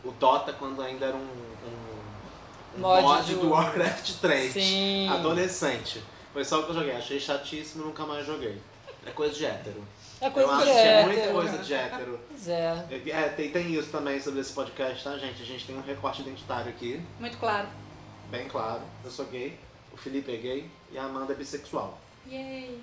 o 0.05 0.13
Dota 0.13 0.53
quando 0.53 0.81
ainda 0.81 1.07
era 1.07 1.17
um, 1.17 1.21
um, 1.21 2.77
um 2.77 2.81
Mod 2.81 3.03
mod, 3.03 3.35
do- 3.35 3.41
do 3.41 3.51
Warcraft 3.51 4.13
3. 4.21 4.53
Sim. 4.53 5.09
Adolescente. 5.09 6.03
Foi 6.33 6.45
só 6.45 6.61
o 6.61 6.65
que 6.65 6.71
eu 6.71 6.75
joguei. 6.75 6.97
Achei 6.97 7.21
chatíssimo 7.21 7.85
e 7.85 7.87
nunca 7.89 8.05
mais 8.07 8.25
joguei. 8.27 8.61
É 9.07 9.11
coisa 9.11 9.35
de 9.35 9.45
hétero. 9.45 9.85
É 10.21 10.31
coisa 10.31 10.49
eu 10.51 10.57
de 10.57 10.63
acho 10.63 10.73
que 10.73 10.79
é 10.79 11.05
muita 11.05 11.21
hétero. 11.21 11.35
coisa 11.35 11.59
de 11.59 11.75
hétero. 11.75 12.21
Pois 12.29 12.49
é. 12.49 12.87
É, 13.07 13.29
tem, 13.37 13.51
tem 13.51 13.75
isso 13.75 13.91
também 13.91 14.21
sobre 14.21 14.41
esse 14.41 14.53
podcast, 14.53 15.05
tá, 15.05 15.19
gente? 15.19 15.43
A 15.43 15.45
gente 15.45 15.67
tem 15.67 15.77
um 15.77 15.83
recorte 15.83 16.23
identitário 16.23 16.71
aqui, 16.71 17.03
Muito 17.21 17.37
claro. 17.37 17.69
bem 18.31 18.49
claro. 18.49 18.81
Eu 19.05 19.11
sou 19.11 19.27
gay, 19.27 19.59
o 19.93 19.97
Felipe 19.97 20.33
é 20.33 20.37
gay 20.39 20.71
e 20.91 20.97
a 20.99 21.05
Amanda 21.05 21.33
é 21.33 21.37
bissexual. 21.37 21.99
Yay. 22.31 22.81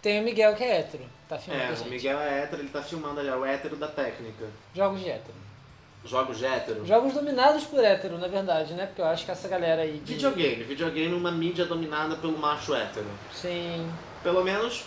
Tem 0.00 0.20
o 0.20 0.24
Miguel 0.24 0.54
que 0.54 0.62
é 0.62 0.78
hétero, 0.78 1.04
tá 1.28 1.38
filmando 1.38 1.64
É, 1.64 1.86
o. 1.86 1.90
Miguel 1.90 2.18
é 2.18 2.42
hétero, 2.42 2.62
ele 2.62 2.68
tá 2.70 2.82
filmando 2.82 3.20
ali, 3.20 3.28
é 3.28 3.36
o 3.36 3.44
hétero 3.44 3.76
da 3.76 3.88
técnica. 3.88 4.46
Jogos 4.74 5.00
de 5.00 5.10
hétero. 5.10 5.34
Jogos 6.04 6.38
de 6.38 6.46
hétero. 6.46 6.86
Jogos 6.86 7.12
dominados 7.12 7.64
por 7.64 7.84
hétero, 7.84 8.18
na 8.18 8.28
verdade, 8.28 8.72
né? 8.74 8.86
Porque 8.86 9.00
eu 9.02 9.06
acho 9.06 9.24
que 9.24 9.30
essa 9.30 9.48
galera 9.48 9.82
aí. 9.82 9.98
De... 9.98 10.14
Videogame. 10.14 10.62
Videogame 10.64 11.12
é 11.12 11.16
uma 11.16 11.30
mídia 11.32 11.64
dominada 11.66 12.16
pelo 12.16 12.38
macho 12.38 12.74
hétero. 12.74 13.06
Sim, 13.34 13.90
Pelo 14.22 14.42
menos 14.44 14.84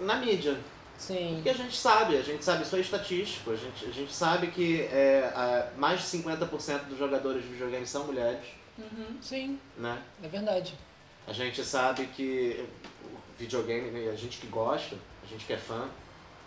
na 0.00 0.16
mídia. 0.16 0.58
sim. 0.98 1.32
Porque 1.36 1.50
a 1.50 1.54
gente 1.54 1.76
sabe, 1.76 2.16
a 2.16 2.22
gente 2.22 2.44
sabe, 2.44 2.64
isso 2.64 2.76
é 2.76 2.80
estatístico. 2.80 3.52
A 3.52 3.56
gente, 3.56 3.84
a 3.86 3.90
gente 3.92 4.12
sabe 4.12 4.48
que 4.48 4.82
é, 4.82 5.30
a- 5.34 5.68
mais 5.78 6.00
de 6.00 6.06
50% 6.18 6.84
dos 6.88 6.98
jogadores 6.98 7.42
de 7.42 7.48
videogame 7.48 7.86
são 7.86 8.04
mulheres, 8.04 8.44
Uhum. 8.76 9.16
Sim, 9.22 9.58
né? 9.78 9.98
é 10.22 10.26
verdade. 10.28 10.74
A 11.28 11.32
gente 11.32 11.64
sabe 11.64 12.06
que 12.08 12.64
o 13.04 13.16
videogame, 13.38 14.08
a 14.08 14.16
gente 14.16 14.38
que 14.38 14.48
gosta, 14.48 14.96
a 15.24 15.26
gente 15.26 15.44
que 15.46 15.52
é 15.52 15.56
fã, 15.56 15.88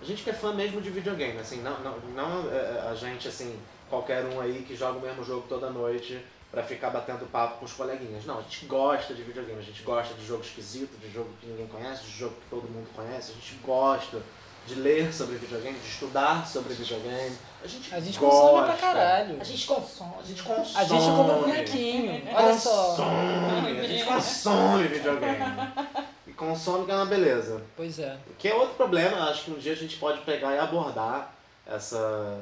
a 0.01 0.05
gente 0.05 0.23
que 0.23 0.29
é 0.29 0.33
fã 0.33 0.53
mesmo 0.53 0.79
de 0.81 0.89
videogame, 0.89 1.39
assim, 1.39 1.61
não, 1.61 1.79
não, 1.79 1.97
não 2.15 2.51
é, 2.51 2.87
a 2.89 2.93
gente, 2.95 3.27
assim, 3.27 3.59
qualquer 3.89 4.23
um 4.25 4.39
aí 4.39 4.63
que 4.67 4.75
joga 4.75 4.99
o 4.99 5.01
mesmo 5.01 5.23
jogo 5.23 5.45
toda 5.49 5.69
noite 5.69 6.23
pra 6.51 6.63
ficar 6.63 6.91
batendo 6.91 7.25
papo 7.31 7.59
com 7.59 7.65
os 7.65 7.73
coleguinhas. 7.73 8.25
Não, 8.25 8.39
a 8.39 8.41
gente 8.41 8.65
gosta 8.67 9.13
de 9.13 9.23
videogame, 9.23 9.59
a 9.59 9.63
gente 9.63 9.81
gosta 9.83 10.13
de 10.13 10.25
jogo 10.25 10.43
esquisito, 10.43 10.97
de 10.99 11.11
jogo 11.11 11.29
que 11.41 11.47
ninguém 11.47 11.67
conhece, 11.67 12.03
de 12.03 12.11
jogo 12.11 12.35
que 12.35 12.49
todo 12.49 12.69
mundo 12.69 12.87
conhece, 12.95 13.31
a 13.31 13.35
gente 13.35 13.55
gosta 13.63 14.21
de 14.67 14.75
ler 14.75 15.13
sobre 15.13 15.37
videogame, 15.37 15.79
de 15.79 15.87
estudar 15.87 16.45
sobre 16.45 16.73
videogame. 16.73 17.35
A 17.63 17.67
gente, 17.67 17.95
A 17.95 17.99
gente 17.99 18.19
gosta. 18.19 18.39
consome 18.41 18.65
pra 18.67 18.75
caralho. 18.77 19.37
A 19.39 19.43
gente 19.43 19.65
consome. 19.65 20.13
A 20.19 20.23
gente 20.23 20.43
consome. 20.43 20.75
A 20.75 20.83
gente 20.83 21.05
compra 21.05 21.35
bonequinho. 21.35 22.23
Olha 22.35 22.57
só. 22.57 22.87
Consome, 22.89 23.79
a 23.79 23.83
gente 23.83 24.05
consome 24.05 24.87
videogame. 24.87 25.37
Consome 26.37 26.85
que 26.85 26.91
é 26.91 26.95
uma 26.95 27.05
beleza. 27.07 27.61
Pois 27.75 27.97
é. 27.97 28.15
Que 28.37 28.47
é 28.47 28.53
outro 28.53 28.75
problema, 28.75 29.27
acho 29.29 29.45
que 29.45 29.51
um 29.51 29.57
dia 29.57 29.73
a 29.73 29.75
gente 29.75 29.97
pode 29.97 30.21
pegar 30.21 30.53
e 30.53 30.59
abordar 30.59 31.33
essa, 31.65 32.39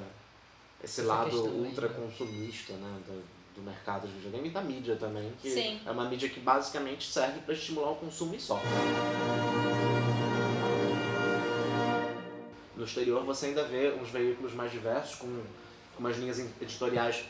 esse 0.83 1.01
Essa 1.01 1.09
lado 1.09 1.29
aí, 1.29 1.37
ultra 1.37 1.87
né? 1.87 1.95
consumista 1.95 2.73
né, 2.73 2.99
do, 3.07 3.23
do 3.55 3.61
mercado 3.61 4.05
de 4.05 4.13
videogame 4.13 4.49
e 4.49 4.51
da 4.51 4.61
mídia 4.61 4.97
também, 4.97 5.31
que 5.41 5.49
Sim. 5.49 5.79
é 5.85 5.91
uma 5.91 6.09
mídia 6.09 6.27
que 6.27 6.41
basicamente 6.41 7.09
serve 7.09 7.39
para 7.39 7.53
estimular 7.53 7.91
o 7.91 7.95
consumo 7.95 8.35
e 8.35 8.39
só. 8.39 8.61
No 12.75 12.83
exterior 12.83 13.23
você 13.23 13.47
ainda 13.47 13.63
vê 13.63 13.93
uns 13.93 14.09
veículos 14.09 14.53
mais 14.53 14.71
diversos, 14.71 15.15
com, 15.15 15.27
com 15.27 15.99
umas 15.99 16.17
linhas 16.17 16.37
editoriais 16.61 17.23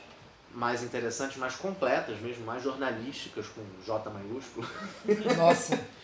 mais 0.51 0.81
interessantes, 0.81 1.37
mais 1.37 1.55
completas 1.55 2.19
mesmo, 2.21 2.43
mais 2.43 2.63
jornalísticas, 2.63 3.45
com 3.49 3.61
J 3.85 4.09
maiúsculo. 4.09 4.67
Nossa. 5.37 5.79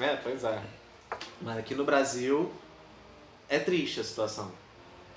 É, 0.00 0.16
pois 0.16 0.44
é. 0.44 0.62
Mas 1.40 1.58
aqui 1.58 1.74
no 1.74 1.84
Brasil 1.84 2.52
é 3.48 3.58
triste 3.58 4.00
a 4.00 4.04
situação. 4.04 4.50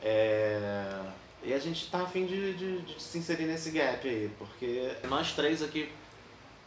É... 0.04 1.00
E 1.44 1.54
a 1.54 1.60
gente 1.60 1.90
tá 1.90 2.04
afim 2.04 2.26
de, 2.26 2.54
de, 2.54 2.82
de 2.82 3.02
se 3.02 3.18
inserir 3.18 3.46
nesse 3.46 3.72
gap 3.72 4.08
aí, 4.08 4.32
porque 4.38 4.92
nós 5.08 5.32
três 5.34 5.64
aqui 5.64 5.92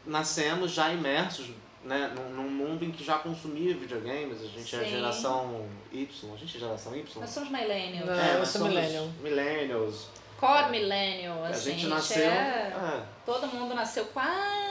nascemos 0.05 0.73
já 0.73 0.93
imersos 0.93 1.51
né, 1.85 2.13
num, 2.17 2.31
num 2.31 2.51
mundo 2.51 2.85
em 2.85 2.91
que 2.91 3.05
já 3.05 3.19
consumia 3.19 3.75
videogames, 3.75 4.43
a 4.43 4.47
gente 4.47 4.75
é 4.75 4.81
a 4.81 4.85
Sim. 4.85 4.91
geração 4.91 5.69
Y, 5.93 6.33
a 6.33 6.37
gente 6.37 6.57
é 6.57 6.61
geração 6.61 6.97
Y? 6.97 7.21
Nós 7.21 7.31
somos 7.31 7.51
millennials. 7.51 8.07
Não. 8.07 8.15
é, 8.19 8.39
nós 8.39 8.49
somos 8.49 8.69
millennial. 8.69 9.09
millennials. 9.23 10.09
Core 10.41 10.71
millennial, 10.71 11.45
a 11.45 11.49
assim. 11.49 11.71
gente 11.73 11.87
nasceu. 11.87 12.25
é- 12.25 12.73
é, 12.75 13.03
Todo 13.25 13.47
mundo 13.47 13.75
nasceu 13.75 14.07
quase 14.07 14.64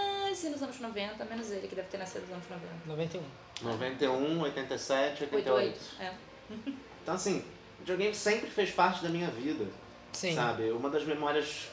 nos 0.50 0.62
anos 0.62 0.80
90, 0.80 1.26
menos 1.26 1.52
ele, 1.52 1.68
que 1.68 1.76
deve 1.76 1.88
ter 1.88 1.98
nascido 1.98 2.22
nos 2.22 2.32
anos 2.32 2.46
90. 2.50 2.68
91. 2.86 3.24
91, 3.62 4.42
87, 4.42 5.24
88. 5.24 5.50
88. 5.50 5.80
É. 6.00 6.14
Então, 7.02 7.16
assim, 7.16 7.44
videogame 7.80 8.14
sempre 8.14 8.50
fez 8.50 8.72
parte 8.72 9.04
da 9.04 9.10
minha 9.10 9.30
vida. 9.30 9.66
Sim. 10.12 10.36
Sabe? 10.36 10.72
Uma 10.72 10.90
das 10.90 11.04
memórias 11.04 11.70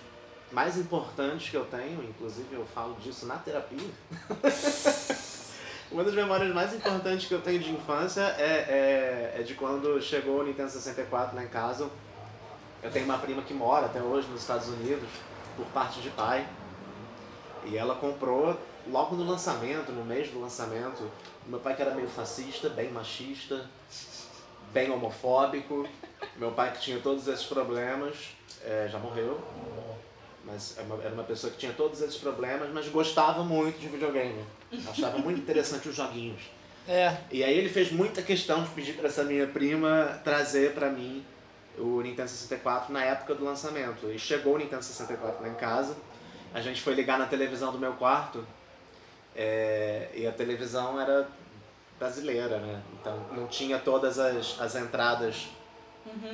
mais 0.50 0.76
importantes 0.76 1.50
que 1.50 1.56
eu 1.56 1.64
tenho, 1.66 2.02
inclusive 2.02 2.54
eu 2.54 2.66
falo 2.66 2.94
disso 2.96 3.26
na 3.26 3.36
terapia. 3.36 3.88
Uma 5.90 6.04
das 6.04 6.14
memórias 6.14 6.54
mais 6.54 6.72
importantes 6.72 7.26
que 7.26 7.34
eu 7.34 7.42
tenho 7.42 7.58
de 7.58 7.72
infância 7.72 8.20
é, 8.38 9.34
é, 9.34 9.40
é 9.40 9.42
de 9.42 9.54
quando 9.54 10.00
chegou 10.00 10.40
o 10.40 10.44
Nintendo 10.44 10.70
64 10.70 11.34
lá 11.34 11.42
em 11.42 11.48
casa. 11.48 11.90
Eu 12.80 12.90
tenho 12.92 13.04
uma 13.04 13.18
prima 13.18 13.42
que 13.42 13.52
mora 13.52 13.86
até 13.86 14.00
hoje 14.00 14.28
nos 14.28 14.40
Estados 14.40 14.68
Unidos, 14.68 15.08
por 15.56 15.66
parte 15.66 16.00
de 16.00 16.08
pai. 16.10 16.46
E 17.66 17.76
ela 17.76 17.94
comprou 17.94 18.56
logo 18.88 19.16
no 19.16 19.24
lançamento, 19.24 19.92
no 19.92 20.04
mês 20.04 20.30
do 20.30 20.40
lançamento. 20.40 21.10
Meu 21.46 21.60
pai 21.60 21.74
que 21.74 21.82
era 21.82 21.94
meio 21.94 22.08
fascista, 22.08 22.68
bem 22.68 22.90
machista, 22.90 23.66
bem 24.72 24.90
homofóbico. 24.90 25.86
Meu 26.36 26.52
pai 26.52 26.72
que 26.72 26.80
tinha 26.80 26.98
todos 27.00 27.26
esses 27.28 27.46
problemas, 27.46 28.16
é, 28.64 28.88
já 28.90 28.98
morreu. 28.98 29.40
Mas 30.44 30.76
era 30.78 30.86
uma, 30.86 31.02
era 31.02 31.14
uma 31.14 31.24
pessoa 31.24 31.52
que 31.52 31.58
tinha 31.58 31.72
todos 31.72 32.00
esses 32.00 32.16
problemas, 32.16 32.70
mas 32.72 32.88
gostava 32.88 33.44
muito 33.44 33.78
de 33.78 33.88
videogame. 33.88 34.44
Achava 34.88 35.18
muito 35.18 35.40
interessante 35.40 35.88
os 35.88 35.94
joguinhos. 35.94 36.42
É, 36.88 37.14
E 37.30 37.44
aí 37.44 37.56
ele 37.56 37.68
fez 37.68 37.92
muita 37.92 38.22
questão 38.22 38.62
de 38.64 38.70
pedir 38.70 38.94
para 38.94 39.08
essa 39.08 39.22
minha 39.22 39.46
prima 39.46 40.20
trazer 40.24 40.72
para 40.72 40.88
mim 40.88 41.24
o 41.78 42.00
Nintendo 42.00 42.28
64 42.28 42.92
na 42.92 43.04
época 43.04 43.34
do 43.34 43.44
lançamento. 43.44 44.10
E 44.10 44.18
chegou 44.18 44.54
o 44.54 44.58
Nintendo 44.58 44.82
64 44.82 45.42
lá 45.42 45.48
em 45.48 45.54
casa. 45.54 45.96
A 46.52 46.60
gente 46.60 46.80
foi 46.80 46.94
ligar 46.94 47.18
na 47.18 47.26
televisão 47.26 47.72
do 47.72 47.78
meu 47.78 47.92
quarto 47.94 48.44
é, 49.36 50.08
e 50.14 50.26
a 50.26 50.32
televisão 50.32 51.00
era 51.00 51.28
brasileira, 51.98 52.58
né? 52.58 52.82
Então 52.94 53.16
não 53.32 53.46
tinha 53.46 53.78
todas 53.78 54.18
as, 54.18 54.60
as 54.60 54.74
entradas 54.74 55.48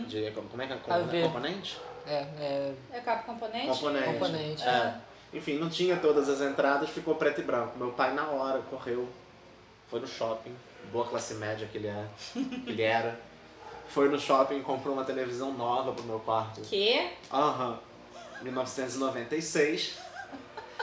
de. 0.07 0.31
Como 0.31 0.63
é 0.63 0.67
que 0.67 0.73
é? 0.73 1.23
Componente? 1.23 1.79
é, 2.07 2.27
é 2.39 2.75
É 2.93 3.01
cabo 3.01 3.25
componente? 3.25 3.67
Componente. 3.67 4.07
componente. 4.07 4.63
É. 4.63 4.95
Enfim, 5.35 5.59
não 5.59 5.69
tinha 5.69 5.97
todas 5.97 6.29
as 6.29 6.41
entradas, 6.41 6.89
ficou 6.89 7.17
preto 7.17 7.41
e 7.41 7.45
branco. 7.45 7.77
Meu 7.77 7.93
pai, 7.93 8.15
na 8.15 8.27
hora, 8.29 8.61
correu, 8.71 9.09
foi 9.91 10.01
no 10.01 10.07
shopping, 10.07 10.55
boa 10.93 11.05
classe 11.05 11.35
média 11.35 11.69
que 11.71 11.79
ele 11.79 11.89
é, 11.89 12.05
que 12.33 12.71
ele 12.71 12.83
era. 12.83 13.19
Foi 13.89 14.09
no 14.09 14.19
shopping 14.19 14.59
e 14.59 14.63
comprou 14.63 14.95
uma 14.95 15.05
televisão 15.05 15.53
nova 15.53 15.93
pro 15.93 16.05
meu 16.05 16.21
quarto. 16.21 16.61
Que? 16.63 17.11
Aham. 17.33 17.79
1996. 18.43 19.99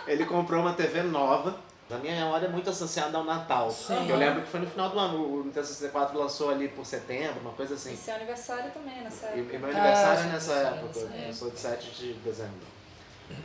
Ele 0.08 0.26
comprou 0.26 0.62
uma 0.62 0.74
TV 0.74 1.02
nova. 1.04 1.56
Na 1.90 1.98
minha 1.98 2.16
memória 2.16 2.48
é 2.48 2.50
muito 2.50 2.70
associada 2.70 3.18
ao 3.18 3.24
Natal. 3.24 3.70
Sim. 3.70 4.10
Eu 4.10 4.16
lembro 4.18 4.42
que 4.42 4.48
foi 4.50 4.60
no 4.62 4.68
final 4.68 4.90
do 4.90 4.98
ano. 4.98 5.40
O 5.40 5.44
Nintendo 5.44 5.68
64 5.68 6.18
lançou 6.18 6.50
ali 6.50 6.68
por 6.70 6.86
setembro, 6.86 7.42
uma 7.42 7.52
coisa 7.52 7.76
assim. 7.76 7.94
E 7.94 7.98
seu 7.98 8.16
aniversário 8.16 8.72
também, 8.72 9.02
nessa 9.04 9.28
E, 9.28 9.40
época. 9.40 9.56
e 9.56 9.60
meu 9.60 9.70
aniversário 9.70 10.22
sim, 10.24 10.30
é 10.30 10.32
nessa 10.32 10.54
época. 10.54 11.00
Eu 11.28 11.34
sou 11.34 11.52
de 11.52 11.60
7 11.60 11.92
de 11.92 12.14
dezembro. 12.14 12.74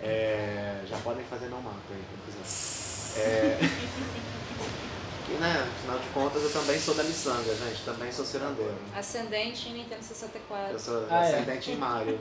É, 0.02 0.80
já 0.86 0.96
podem 0.98 1.24
fazer 1.24 1.46
não 1.48 1.60
mata 1.62 1.76
aí, 1.90 2.02
quem 2.24 2.34
quiser. 2.42 3.20
É, 3.20 3.58
e 5.28 5.32
né, 5.34 5.68
afinal 5.78 5.98
de 5.98 6.08
contas 6.08 6.42
eu 6.42 6.52
também 6.52 6.78
sou 6.78 6.94
da 6.94 7.02
miçanga, 7.04 7.54
gente. 7.54 7.84
Também 7.84 8.10
sou 8.12 8.24
cirandeiro. 8.24 8.74
Ascendente 8.96 9.68
em 9.68 9.74
Nintendo 9.74 10.02
64. 10.02 10.72
Eu 10.72 10.78
sou 10.78 11.06
Ah, 11.10 11.24
é. 11.26 11.34
ascendente 11.34 11.70
em 11.72 11.76
Mario. 11.76 12.18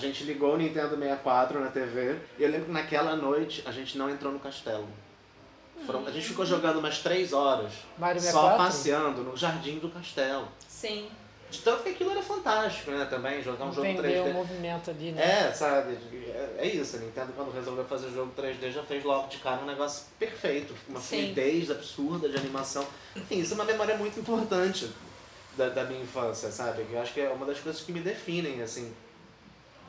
A 0.00 0.02
gente 0.02 0.24
ligou 0.24 0.54
o 0.54 0.56
Nintendo 0.56 0.96
64 0.96 1.60
na 1.60 1.66
TV 1.68 2.16
e 2.38 2.42
eu 2.42 2.48
lembro 2.50 2.64
que 2.68 2.72
naquela 2.72 3.14
noite 3.14 3.62
a 3.66 3.70
gente 3.70 3.98
não 3.98 4.08
entrou 4.08 4.32
no 4.32 4.38
castelo. 4.38 4.88
Foram- 5.84 6.06
a 6.06 6.10
gente 6.10 6.26
ficou 6.26 6.46
jogando 6.46 6.78
umas 6.78 7.00
3 7.00 7.34
horas, 7.34 7.70
Mario 7.98 8.18
só 8.18 8.28
64? 8.28 8.56
passeando 8.64 9.22
no 9.22 9.36
jardim 9.36 9.78
do 9.78 9.90
castelo. 9.90 10.48
Sim. 10.66 11.06
De 11.50 11.58
tanto 11.58 11.82
que 11.82 11.90
aquilo 11.90 12.12
era 12.12 12.22
fantástico, 12.22 12.90
né? 12.92 13.04
Também, 13.10 13.42
jogar 13.42 13.66
um 13.66 13.72
jogo 13.74 13.86
Entender 13.88 14.22
3D. 14.22 14.30
o 14.30 14.32
movimento 14.32 14.90
ali, 14.90 15.12
né? 15.12 15.22
É, 15.48 15.52
sabe? 15.52 15.98
É, 16.14 16.54
é 16.60 16.66
isso. 16.66 16.96
A 16.96 17.00
Nintendo, 17.00 17.32
quando 17.36 17.52
resolveu 17.52 17.84
fazer 17.84 18.08
jogo 18.10 18.32
3D, 18.34 18.70
já 18.72 18.82
fez 18.82 19.04
logo 19.04 19.28
de 19.28 19.36
cara 19.36 19.60
um 19.60 19.66
negócio 19.66 20.06
perfeito. 20.18 20.74
Uma 20.88 20.98
Sim. 21.00 21.34
fluidez 21.34 21.70
absurda 21.70 22.26
de 22.26 22.38
animação. 22.38 22.86
Enfim, 23.14 23.40
isso 23.40 23.52
é 23.52 23.54
uma 23.56 23.64
memória 23.64 23.98
muito 23.98 24.18
importante 24.18 24.90
da, 25.58 25.68
da 25.68 25.84
minha 25.84 26.00
infância, 26.00 26.50
sabe? 26.50 26.84
Que 26.84 26.94
eu 26.94 27.02
acho 27.02 27.12
que 27.12 27.20
é 27.20 27.28
uma 27.28 27.44
das 27.44 27.60
coisas 27.60 27.82
que 27.82 27.92
me 27.92 28.00
definem, 28.00 28.62
assim, 28.62 28.94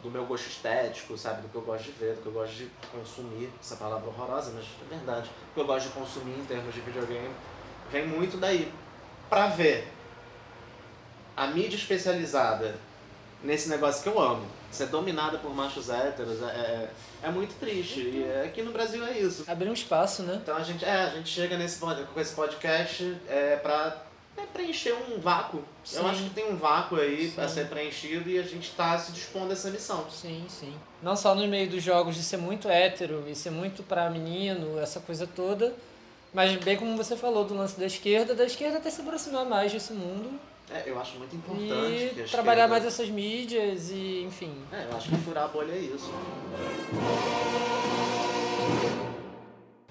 do 0.01 0.09
meu 0.09 0.25
gosto 0.25 0.47
estético, 0.47 1.17
sabe? 1.17 1.41
Do 1.43 1.49
que 1.49 1.55
eu 1.55 1.61
gosto 1.61 1.85
de 1.85 1.91
ver, 1.91 2.15
do 2.15 2.21
que 2.21 2.27
eu 2.27 2.31
gosto 2.33 2.53
de 2.53 2.71
consumir. 2.91 3.49
Essa 3.61 3.75
palavra 3.75 4.07
horrorosa, 4.09 4.51
mas 4.55 4.65
é 4.65 4.95
verdade. 4.95 5.29
Do 5.29 5.53
que 5.53 5.59
eu 5.59 5.65
gosto 5.65 5.87
de 5.87 5.93
consumir 5.93 6.39
em 6.39 6.45
termos 6.45 6.73
de 6.73 6.81
videogame. 6.81 7.29
Vem 7.91 8.07
muito 8.07 8.37
daí. 8.37 8.71
Pra 9.29 9.47
ver 9.47 9.87
a 11.35 11.47
mídia 11.47 11.77
especializada 11.77 12.75
nesse 13.43 13.69
negócio 13.69 14.03
que 14.03 14.09
eu 14.09 14.19
amo, 14.19 14.45
ser 14.69 14.87
dominada 14.87 15.37
por 15.37 15.53
machos 15.53 15.89
héteros, 15.89 16.41
é, 16.43 16.45
é, 16.45 16.89
é 17.23 17.29
muito 17.31 17.57
triste. 17.59 17.99
E 18.01 18.23
é- 18.23 18.45
aqui 18.45 18.61
no 18.61 18.71
Brasil 18.71 19.03
é 19.05 19.17
isso. 19.17 19.43
Abrir 19.47 19.69
um 19.69 19.73
espaço, 19.73 20.23
né? 20.23 20.39
Então 20.41 20.55
a 20.55 20.63
gente, 20.63 20.83
é, 20.85 20.91
a 20.91 21.09
gente 21.09 21.29
chega 21.29 21.57
nesse, 21.57 21.79
com 21.79 22.19
esse 22.19 22.35
podcast 22.35 23.17
é, 23.27 23.55
pra 23.57 24.10
é, 24.37 24.41
preencher 24.53 24.93
um 24.93 25.19
vácuo. 25.19 25.57
Eu 25.57 25.63
Sim. 26.03 26.09
acho 26.09 26.23
que 26.23 26.29
tem 26.31 26.51
um 26.51 26.55
vácuo 26.57 26.95
aí 26.97 27.29
pra 27.31 27.47
ser 27.47 27.67
preenchido 27.67 28.29
e 28.29 28.37
a 28.39 28.43
gente 28.43 28.71
tá 28.71 28.97
se 28.97 29.11
dispondo 29.11 29.49
a 29.49 29.53
essa 29.53 29.69
missão. 29.69 30.05
Sim, 30.09 30.45
sim. 30.49 30.73
Não 31.01 31.15
só 31.15 31.33
no 31.35 31.47
meio 31.47 31.69
dos 31.69 31.83
jogos 31.83 32.15
de 32.15 32.23
ser 32.23 32.37
muito 32.37 32.67
hétero 32.69 33.23
e 33.27 33.35
ser 33.35 33.49
muito 33.51 33.83
pra 33.83 34.09
menino, 34.09 34.79
essa 34.79 34.99
coisa 34.99 35.27
toda, 35.27 35.73
mas 36.33 36.55
bem 36.63 36.77
como 36.77 36.95
você 36.95 37.15
falou 37.17 37.43
do 37.45 37.53
lance 37.55 37.79
da 37.79 37.85
esquerda, 37.85 38.33
da 38.33 38.45
esquerda 38.45 38.77
até 38.77 38.89
se 38.89 39.01
aproximar 39.01 39.45
mais 39.45 39.71
desse 39.73 39.91
mundo 39.93 40.39
É, 40.73 40.83
eu 40.85 40.97
acho 41.01 41.17
muito 41.17 41.35
importante 41.35 42.13
que 42.13 42.21
a 42.21 42.25
e 42.25 42.29
trabalhar 42.29 42.65
esquerda- 42.65 42.67
mais 42.67 42.85
essas 42.85 43.09
mídias 43.09 43.89
e, 43.91 44.23
enfim. 44.25 44.53
É, 44.71 44.87
eu 44.89 44.95
acho 44.95 45.09
que 45.09 45.17
furar 45.17 45.43
a 45.45 45.47
bolha 45.49 45.73
é 45.73 45.77
isso. 45.79 46.09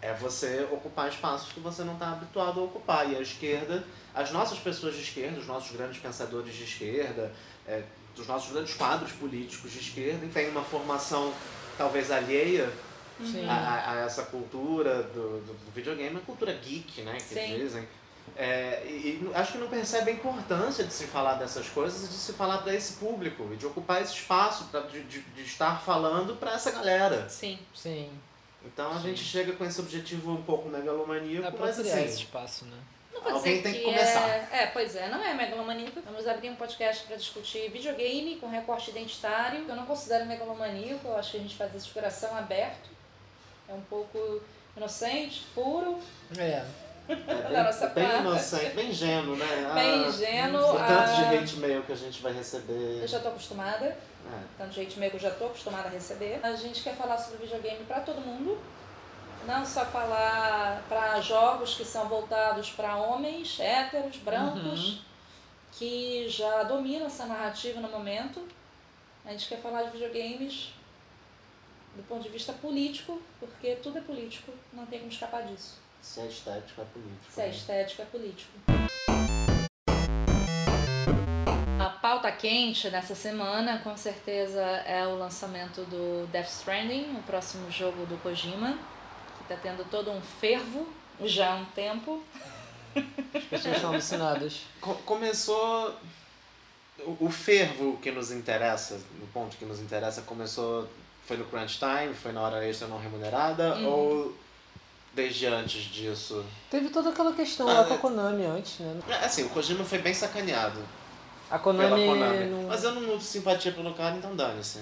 É 0.02 0.14
você 0.14 0.66
ocupar 0.70 1.08
espaços 1.08 1.52
que 1.52 1.60
você 1.60 1.84
não 1.84 1.94
está 1.94 2.12
habituado 2.12 2.60
a 2.60 2.64
ocupar. 2.64 3.10
E 3.10 3.16
a 3.16 3.20
esquerda, 3.20 3.84
as 4.14 4.30
nossas 4.30 4.58
pessoas 4.58 4.94
de 4.94 5.02
esquerda, 5.02 5.38
os 5.38 5.46
nossos 5.46 5.76
grandes 5.76 6.00
pensadores 6.00 6.54
de 6.54 6.64
esquerda, 6.64 7.32
é, 7.66 7.82
os 8.16 8.26
nossos 8.26 8.52
grandes 8.52 8.74
quadros 8.74 9.12
políticos 9.12 9.70
de 9.72 9.78
esquerda, 9.78 10.26
têm 10.32 10.48
uma 10.48 10.62
formação 10.64 11.32
talvez 11.76 12.10
alheia 12.10 12.70
a, 13.48 13.90
a- 13.92 13.96
essa 14.06 14.22
cultura 14.24 15.02
do, 15.02 15.40
do, 15.40 15.52
do 15.66 15.72
videogame, 15.74 16.16
a 16.16 16.20
cultura 16.20 16.52
geek, 16.54 17.02
né, 17.02 17.14
que 17.16 17.34
Sim. 17.34 17.58
dizem. 17.58 17.86
É, 18.36 18.82
e, 18.86 19.22
e 19.22 19.30
acho 19.34 19.52
que 19.52 19.58
não 19.58 19.68
percebe 19.68 20.10
a 20.10 20.14
importância 20.14 20.84
de 20.84 20.92
se 20.92 21.04
falar 21.06 21.34
dessas 21.34 21.68
coisas 21.68 22.04
e 22.04 22.08
de 22.08 22.14
se 22.14 22.32
falar 22.32 22.58
para 22.58 22.74
esse 22.74 22.94
público 22.94 23.48
e 23.52 23.56
de 23.56 23.66
ocupar 23.66 24.00
esse 24.00 24.14
espaço 24.14 24.64
pra, 24.70 24.80
de, 24.82 25.02
de, 25.04 25.20
de 25.20 25.42
estar 25.42 25.80
falando 25.82 26.36
para 26.36 26.52
essa 26.54 26.70
galera. 26.70 27.28
Sim. 27.28 27.58
Sim. 27.74 28.10
Então 28.64 28.92
a 28.92 28.98
gente 28.98 29.22
chega 29.22 29.52
com 29.52 29.64
esse 29.64 29.80
objetivo 29.80 30.32
um 30.32 30.42
pouco 30.42 30.68
megalomaníaco, 30.68 31.42
mas 31.58 31.70
Apropriar 31.70 31.98
esse 31.98 32.04
assim, 32.04 32.22
espaço, 32.22 32.64
né? 32.66 32.76
Não 33.12 33.22
vou 33.22 33.32
Alguém 33.32 33.58
dizer 33.58 33.62
tem 33.62 33.72
que 33.72 33.78
que 33.80 33.84
começar. 33.84 34.28
É... 34.28 34.48
é, 34.52 34.66
pois 34.66 34.94
é, 34.96 35.08
não 35.08 35.22
é 35.22 35.34
megalomaníaco. 35.34 36.00
Vamos 36.02 36.26
abrir 36.26 36.50
um 36.50 36.56
podcast 36.56 37.04
para 37.06 37.16
discutir 37.16 37.70
videogame 37.70 38.36
com 38.36 38.48
recorte 38.48 38.90
identitário. 38.90 39.64
Eu 39.68 39.76
não 39.76 39.84
considero 39.86 40.26
megalomaníaco, 40.26 41.08
eu 41.08 41.16
acho 41.16 41.32
que 41.32 41.36
a 41.38 41.40
gente 41.40 41.56
faz 41.56 41.74
isso 41.74 41.88
de 41.88 41.94
coração 41.94 42.36
aberto. 42.36 42.90
É 43.68 43.72
um 43.72 43.82
pouco 43.82 44.40
inocente, 44.76 45.44
puro, 45.54 45.98
É. 46.38 46.64
é 47.10 47.52
da 47.52 47.64
nossa 47.64 47.88
bem, 47.88 48.04
bem 48.04 48.12
parte. 48.12 48.26
inocente, 48.28 48.74
bem 48.76 48.90
ingênuo, 48.90 49.36
né? 49.36 49.72
bem 49.74 50.04
Ah, 50.04 50.08
ingênuo. 50.08 50.60
O 50.60 50.78
tanto 50.78 51.16
de 51.16 51.24
ah, 51.24 51.40
hate 51.40 51.56
mail 51.56 51.82
que 51.82 51.92
a 51.92 51.96
gente 51.96 52.22
vai 52.22 52.32
receber. 52.32 53.00
Eu 53.02 53.08
já 53.08 53.18
tô 53.18 53.28
acostumada. 53.28 53.96
É. 54.32 54.42
Tanto 54.58 54.70
de 54.72 54.80
hate 54.80 54.98
mail 54.98 55.10
que 55.10 55.16
eu 55.16 55.20
já 55.20 55.30
tô 55.30 55.46
acostumada 55.46 55.88
a 55.88 55.90
receber. 55.90 56.40
A 56.42 56.54
gente 56.54 56.82
quer 56.82 56.94
falar 56.94 57.18
sobre 57.18 57.46
videogame 57.46 57.84
para 57.84 58.00
todo 58.00 58.20
mundo. 58.20 58.58
Não 59.46 59.64
só 59.64 59.84
falar 59.86 60.82
para 60.88 61.20
jogos 61.20 61.74
que 61.74 61.84
são 61.84 62.08
voltados 62.08 62.70
para 62.70 62.96
homens, 62.96 63.58
héteros, 63.58 64.16
brancos, 64.18 65.02
que 65.72 66.28
já 66.28 66.62
dominam 66.64 67.06
essa 67.06 67.26
narrativa 67.26 67.80
no 67.80 67.88
momento. 67.88 68.46
A 69.24 69.30
gente 69.30 69.48
quer 69.48 69.60
falar 69.60 69.84
de 69.84 69.90
videogames 69.90 70.74
do 71.96 72.02
ponto 72.04 72.22
de 72.22 72.28
vista 72.28 72.52
político, 72.52 73.20
porque 73.38 73.76
tudo 73.76 73.98
é 73.98 74.00
político, 74.00 74.52
não 74.72 74.86
tem 74.86 75.00
como 75.00 75.10
escapar 75.10 75.42
disso. 75.42 75.78
Se 76.00 76.20
é 76.20 76.26
estético, 76.26 76.80
é 76.80 76.84
político. 76.84 77.32
Se 77.32 77.40
é 77.40 77.44
né? 77.44 77.50
estético, 77.50 78.02
é 78.02 78.04
político. 78.06 78.52
A 82.00 82.08
pauta 82.08 82.32
quente 82.32 82.88
nessa 82.88 83.14
semana, 83.14 83.78
com 83.84 83.94
certeza, 83.94 84.58
é 84.86 85.06
o 85.06 85.18
lançamento 85.18 85.82
do 85.82 86.26
Death 86.32 86.48
Stranding, 86.48 87.14
o 87.18 87.22
próximo 87.24 87.70
jogo 87.70 88.06
do 88.06 88.16
Kojima, 88.22 88.72
que 89.36 89.42
está 89.42 89.56
tendo 89.56 89.84
todo 89.90 90.10
um 90.10 90.18
fervo 90.22 90.88
já 91.22 91.52
há 91.52 91.56
um 91.56 91.64
tempo. 91.66 92.24
As 93.34 93.44
pessoas 93.44 93.74
estão 93.76 93.90
alucinadas. 93.92 94.62
Co- 94.80 94.94
começou. 95.04 95.94
O, 97.20 97.28
fervo 97.30 97.98
que 97.98 98.10
nos 98.10 98.30
interessa, 98.30 98.98
no 99.20 99.26
ponto 99.26 99.56
que 99.58 99.66
nos 99.66 99.78
interessa, 99.80 100.22
começou. 100.22 100.88
Foi 101.26 101.36
no 101.36 101.44
crunch 101.44 101.78
time, 101.78 102.14
foi 102.14 102.32
na 102.32 102.40
hora 102.40 102.66
extra 102.66 102.88
não 102.88 102.98
remunerada, 102.98 103.74
Uhum. 103.76 103.86
ou 103.86 104.36
desde 105.14 105.44
antes 105.46 105.82
disso? 105.84 106.44
Teve 106.70 106.88
toda 106.88 107.10
aquela 107.10 107.34
questão 107.34 107.68
Ah, 107.68 107.74
lá 107.74 107.84
com 107.84 107.92
a 107.94 107.98
Konami 107.98 108.44
antes, 108.46 108.78
né? 108.80 109.00
É, 109.06 109.24
Assim, 109.26 109.44
o 109.44 109.50
Kojima 109.50 109.84
foi 109.84 109.98
bem 109.98 110.14
sacaneado 110.14 110.80
A 111.50 111.58
Konami. 111.58 112.06
Konami. 112.06 112.44
não- 112.46 112.68
Mas 112.68 112.84
eu 112.84 112.92
não 112.94 113.02
nudo 113.02 113.22
simpatia 113.22 113.72
pelo 113.72 113.92
cara, 113.94 114.16
então 114.16 114.34
dane-se. 114.36 114.78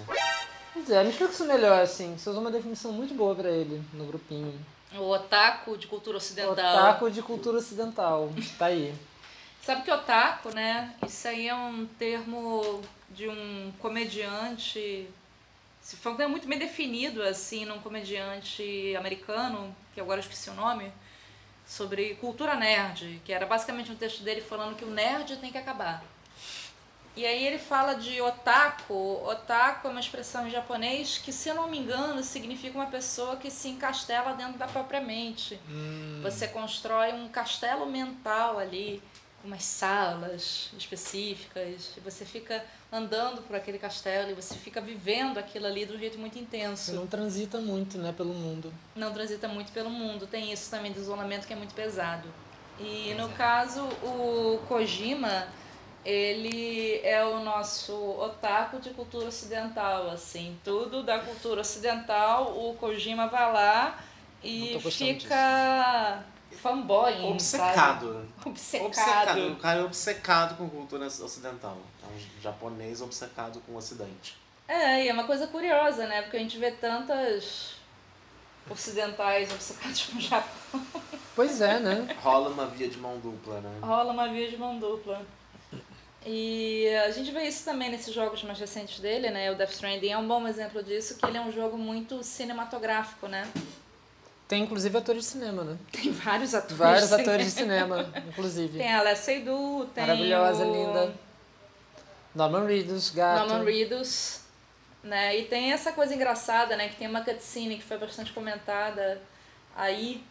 Pois 0.75 0.91
é, 0.91 1.03
me 1.03 1.11
explica 1.11 1.33
isso 1.33 1.45
melhor, 1.47 1.81
assim. 1.81 2.17
Você 2.17 2.29
usou 2.31 2.41
uma 2.43 2.51
definição 2.51 2.93
muito 2.93 3.15
boa 3.15 3.35
pra 3.35 3.51
ele 3.51 3.83
no 3.93 4.05
grupinho. 4.07 4.55
O 4.95 5.11
otaku 5.11 5.77
de 5.77 5.87
cultura 5.87 6.17
ocidental. 6.19 6.53
Otaku 6.53 7.11
de 7.11 7.23
cultura 7.23 7.59
ocidental. 7.59 8.31
Tá 8.59 8.67
aí. 8.67 8.95
Sabe 9.63 9.83
que 9.83 9.91
otaku, 9.91 10.55
né? 10.55 10.95
Isso 11.07 11.29
aí 11.29 11.49
é 11.49 11.55
um 11.55 11.87
termo 11.99 12.81
de 13.11 13.29
um 13.29 13.73
comediante. 13.81 15.09
Se 15.83 15.97
foi 15.97 16.13
um 16.13 16.17
termo 16.17 16.33
muito 16.33 16.47
bem 16.49 16.59
definido, 16.59 17.23
assim, 17.23 17.65
num 17.65 17.79
comediante 17.81 18.95
americano, 18.97 19.75
que 19.95 20.01
agora 20.01 20.19
eu 20.21 20.23
esqueci 20.23 20.49
o 20.51 20.55
nome, 20.55 20.91
sobre 21.67 22.15
cultura 22.15 22.55
nerd, 22.55 23.21
que 23.25 23.33
era 23.33 23.47
basicamente 23.47 23.91
um 23.91 23.97
texto 23.97 24.23
dele 24.23 24.41
falando 24.41 24.77
que 24.77 24.85
o 24.85 24.91
nerd 24.91 25.37
tem 25.37 25.51
que 25.53 25.59
acabar. 25.59 26.03
E 27.17 27.27
aí 27.27 27.47
ele 27.47 27.59
fala 27.59 27.95
de 27.95 28.21
otaku. 28.21 29.21
Otaku 29.29 29.89
é 29.89 29.91
uma 29.91 29.99
expressão 30.01 30.47
em 30.47 30.51
japonês 30.51 31.19
que, 31.19 31.33
se 31.33 31.49
eu 31.49 31.55
não 31.55 31.69
me 31.69 31.79
engano, 31.79 32.23
significa 32.23 32.79
uma 32.79 32.87
pessoa 32.87 33.37
que 33.37 33.51
se 33.51 33.69
encastela 33.69 34.35
dentro 34.35 34.57
da 34.57 34.69
própria 34.69 35.01
mente. 35.01 35.59
Você 36.23 36.47
constrói 36.47 37.13
um 37.13 37.29
castelo 37.29 37.87
mental 37.87 38.59
ali, 38.59 39.03
com 39.43 39.49
umas 39.49 39.65
salas 39.65 40.71
específicas, 40.79 41.93
e 41.97 42.01
você 42.01 42.25
fica 42.25 42.65
andando 42.93 43.43
por 43.43 43.55
aquele 43.57 43.79
castelo 43.79 44.31
e 44.31 44.35
você 44.35 44.55
fica 44.55 44.81
vivendo 44.81 45.39
aquilo 45.39 45.67
ali 45.67 45.85
de 45.87 45.93
um 45.95 45.99
jeito 45.99 46.19
muito 46.19 46.35
Você 46.35 46.41
intenso. 46.41 46.93
não 46.93 47.07
transita 47.07 47.59
muito, 47.61 47.99
né, 47.99 48.13
pelo 48.17 48.33
mundo. 48.33 48.73
Não 48.95 49.13
transita 49.13 49.47
muito 49.49 49.73
pelo 49.73 49.91
mundo. 49.91 50.27
Tem 50.27 50.53
isso 50.53 50.71
também 50.71 50.93
do 50.93 51.01
isolamento 51.01 51.47
que 51.47 51.53
é 51.53 51.57
muito 51.57 51.75
pesado. 51.75 52.29
E 52.81 53.13
no 53.15 53.29
caso, 53.31 53.83
o 54.03 54.61
Kojima, 54.69 55.49
ele 56.05 57.01
é 57.03 57.25
o 57.25 57.41
nosso 57.41 57.95
otaku 57.95 58.81
de 58.81 58.91
cultura 58.91 59.29
ocidental, 59.29 60.11
assim. 60.11 60.59
Tudo 60.65 61.03
da 61.03 61.19
cultura 61.19 61.61
ocidental, 61.61 62.57
o 62.57 62.75
Kojima 62.75 63.27
vai 63.29 63.53
lá 63.53 63.99
e 64.43 64.79
fica 64.91 66.25
fanboy, 66.59 67.13
sabe? 67.13 67.29
Obcecado. 67.29 68.29
Obcecado. 68.45 68.87
Obcecado. 68.87 69.53
O 69.53 69.57
cara 69.57 69.81
é 69.81 69.85
obcecado 69.85 70.57
com 70.57 70.69
cultura 70.69 71.07
ocidental. 71.07 71.79
É 72.03 72.07
um 72.07 72.41
japonês 72.41 73.01
obcecado 73.01 73.61
com 73.61 73.73
o 73.73 73.77
ocidente. 73.77 74.37
É, 74.67 75.05
e 75.05 75.09
é 75.09 75.13
uma 75.13 75.25
coisa 75.25 75.47
curiosa, 75.47 76.07
né? 76.07 76.23
Porque 76.23 76.37
a 76.37 76.41
gente 76.41 76.59
vê 76.59 76.71
tantas 76.71 77.77
ocidentais 78.69 79.51
obcecadas 79.51 80.03
com 80.05 80.19
o 80.19 80.21
Japão. 80.21 80.87
Pois 81.35 81.61
é, 81.61 81.81
né? 81.81 82.17
Rola 82.21 82.51
uma 82.51 82.67
via 82.67 82.89
de 82.89 82.99
mão 82.99 83.19
dupla, 83.19 83.61
né? 83.61 83.79
Rola 83.81 84.13
uma 84.13 84.29
via 84.29 84.51
de 84.51 84.57
mão 84.57 84.79
dupla. 84.79 85.23
E 86.31 86.87
a 87.07 87.11
gente 87.11 87.31
vê 87.31 87.45
isso 87.45 87.65
também 87.65 87.91
nesses 87.91 88.13
jogos 88.13 88.43
mais 88.43 88.59
recentes 88.61 89.01
dele, 89.01 89.31
né? 89.31 89.51
O 89.51 89.55
Death 89.55 89.71
Stranding 89.71 90.11
é 90.11 90.19
um 90.19 90.29
bom 90.29 90.47
exemplo 90.47 90.83
disso, 90.83 91.17
que 91.17 91.25
ele 91.25 91.39
é 91.39 91.41
um 91.41 91.51
jogo 91.51 91.79
muito 91.79 92.23
cinematográfico, 92.23 93.27
né? 93.27 93.51
Tem 94.47 94.63
inclusive 94.63 94.99
atores 94.99 95.25
de 95.25 95.31
cinema, 95.31 95.65
né? 95.65 95.79
Tem 95.91 96.13
vários 96.13 96.55
atores. 96.55 96.77
Vários 96.77 97.09
de 97.09 97.15
atores 97.15 97.47
de 97.47 97.53
cinema. 97.53 98.05
cinema, 98.05 98.29
inclusive. 98.29 98.77
Tem 98.77 98.93
a 98.93 98.99
Alessia 98.99 99.37
Seydoux, 99.37 99.89
tem 99.95 100.05
Maravilhosa, 100.05 100.67
o 100.67 100.73
linda. 100.73 101.15
Norman 102.35 102.67
Reedus, 102.67 103.09
gato. 103.09 103.49
Norman 103.49 103.65
Reedus, 103.65 104.41
né? 105.03 105.35
E 105.39 105.47
tem 105.47 105.73
essa 105.73 105.93
coisa 105.93 106.15
engraçada, 106.15 106.77
né? 106.77 106.91
Que 106.91 106.97
tem 106.97 107.09
uma 107.09 107.23
cutscene 107.23 107.79
que 107.79 107.85
foi 107.85 107.97
bastante 107.97 108.35
comentada 108.35 109.19
aí, 109.75 110.23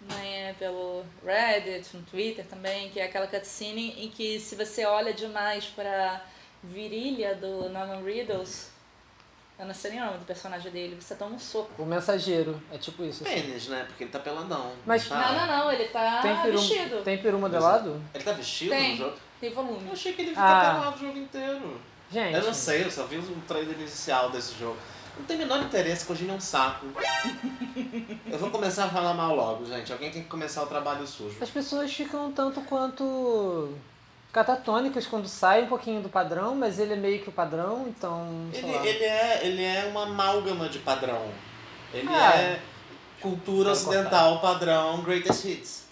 né? 0.00 0.54
Pelo 0.58 1.04
Reddit, 1.24 1.96
no 1.96 2.02
Twitter 2.04 2.44
também, 2.46 2.90
que 2.90 3.00
é 3.00 3.04
aquela 3.04 3.26
cutscene 3.26 3.94
em 4.04 4.08
que 4.08 4.38
se 4.40 4.54
você 4.56 4.84
olha 4.84 5.12
demais 5.12 5.64
pra 5.66 6.22
virilha 6.62 7.34
do 7.34 7.68
Norman 7.68 8.02
Reedus, 8.04 8.68
eu 9.58 9.66
não 9.66 9.74
sei 9.74 9.92
nem 9.92 10.00
o 10.02 10.06
nome 10.06 10.18
do 10.18 10.24
personagem 10.24 10.70
dele, 10.70 10.96
você 11.00 11.14
toma 11.16 11.34
um 11.34 11.38
soco. 11.38 11.82
O 11.82 11.86
mensageiro, 11.86 12.62
é 12.72 12.78
tipo 12.78 13.02
isso. 13.04 13.24
assim. 13.24 13.34
Pênis, 13.42 13.66
né? 13.68 13.84
Porque 13.88 14.04
ele 14.04 14.10
tá 14.10 14.20
pelandão. 14.20 14.72
Mas- 14.86 15.08
tá? 15.08 15.32
Não, 15.32 15.46
não, 15.46 15.64
não, 15.64 15.72
ele 15.72 15.84
tá 15.88 16.20
Tem 16.22 16.36
peru, 16.42 16.58
vestido. 16.58 17.02
tem 17.02 17.18
peru 17.18 17.38
modelado? 17.38 18.00
Ele 18.14 18.24
tá 18.24 18.32
vestido 18.32 18.70
Tem. 18.70 18.90
no 18.92 18.96
jogo? 18.96 19.16
Tem 19.40 19.50
Eu 19.50 19.54
volume. 19.56 19.90
achei 19.92 20.12
que 20.12 20.22
ele 20.22 20.30
fica 20.30 20.42
Ah. 20.42 20.74
pelado 20.74 20.96
o 20.96 21.06
jogo 21.06 21.18
inteiro. 21.18 21.80
Gente, 22.10 22.34
Eu 22.34 22.42
não 22.44 22.54
sei, 22.54 22.84
eu 22.84 22.90
só 22.90 23.04
vi 23.04 23.18
o 23.18 23.40
trailer 23.46 23.76
inicial 23.78 24.30
desse 24.30 24.54
jogo. 24.58 24.78
Não 25.18 25.24
tem 25.26 25.36
o 25.36 25.40
menor 25.40 25.60
interesse, 25.62 26.04
Kojima 26.06 26.32
é 26.32 26.36
um 26.36 26.40
saco. 26.40 26.86
Eu 28.30 28.38
vou 28.38 28.50
começar 28.50 28.84
a 28.84 28.88
falar 28.88 29.14
mal 29.14 29.34
logo, 29.34 29.64
gente. 29.66 29.92
Alguém 29.92 30.10
tem 30.10 30.22
que 30.22 30.28
começar 30.28 30.62
o 30.62 30.66
trabalho 30.66 31.06
sujo. 31.06 31.36
as 31.40 31.50
pessoas 31.50 31.92
ficam 31.92 32.26
um 32.28 32.32
tanto 32.32 32.60
quanto 32.62 33.74
catatônicas 34.32 35.06
quando 35.06 35.26
sai 35.26 35.64
um 35.64 35.66
pouquinho 35.68 36.00
do 36.02 36.08
padrão, 36.08 36.54
mas 36.54 36.78
ele 36.78 36.92
é 36.92 36.96
meio 36.96 37.20
que 37.22 37.28
o 37.28 37.32
padrão, 37.32 37.86
então, 37.88 38.28
Ele, 38.52 38.66
ele, 38.88 39.04
é, 39.04 39.40
ele 39.46 39.64
é 39.64 39.86
uma 39.90 40.04
amálgama 40.04 40.68
de 40.68 40.78
padrão. 40.78 41.28
Ele 41.92 42.08
Ah. 42.08 42.34
é 42.36 42.60
cultura 43.20 43.72
ocidental 43.72 44.40
padrão 44.40 45.02
Greatest 45.02 45.44
Hits. 45.44 45.84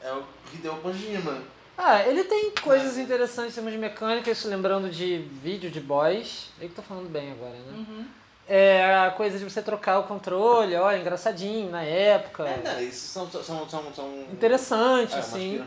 É 0.00 0.12
o 0.12 0.22
Hideo 0.52 0.76
Kojima. 0.76 1.42
Ah, 1.76 2.02
ele 2.02 2.24
tem 2.24 2.50
coisas 2.62 2.98
interessantes 2.98 3.52
em 3.52 3.54
termos 3.54 3.72
de 3.72 3.78
mecânica, 3.78 4.30
isso 4.30 4.48
lembrando 4.48 4.90
de 4.90 5.18
vídeo 5.42 5.70
de 5.70 5.80
boss. 5.80 6.50
Eu 6.60 6.68
que 6.68 6.74
tô 6.74 6.82
falando 6.82 7.08
bem 7.08 7.32
agora, 7.32 7.52
né? 7.52 7.72
Uhum. 7.72 8.04
É 8.50 8.94
a 9.06 9.10
coisa 9.10 9.38
de 9.38 9.44
você 9.44 9.60
trocar 9.60 9.98
o 9.98 10.04
controle, 10.04 10.74
ó, 10.74 10.90
engraçadinho 10.96 11.70
na 11.70 11.82
época. 11.82 12.48
É, 12.48 12.62
não, 12.64 12.80
isso 12.80 13.08
são, 13.08 13.30
são, 13.30 13.68
são, 13.68 13.92
são 13.94 14.22
Interessante, 14.32 15.14
é, 15.14 15.18
assim. 15.18 15.62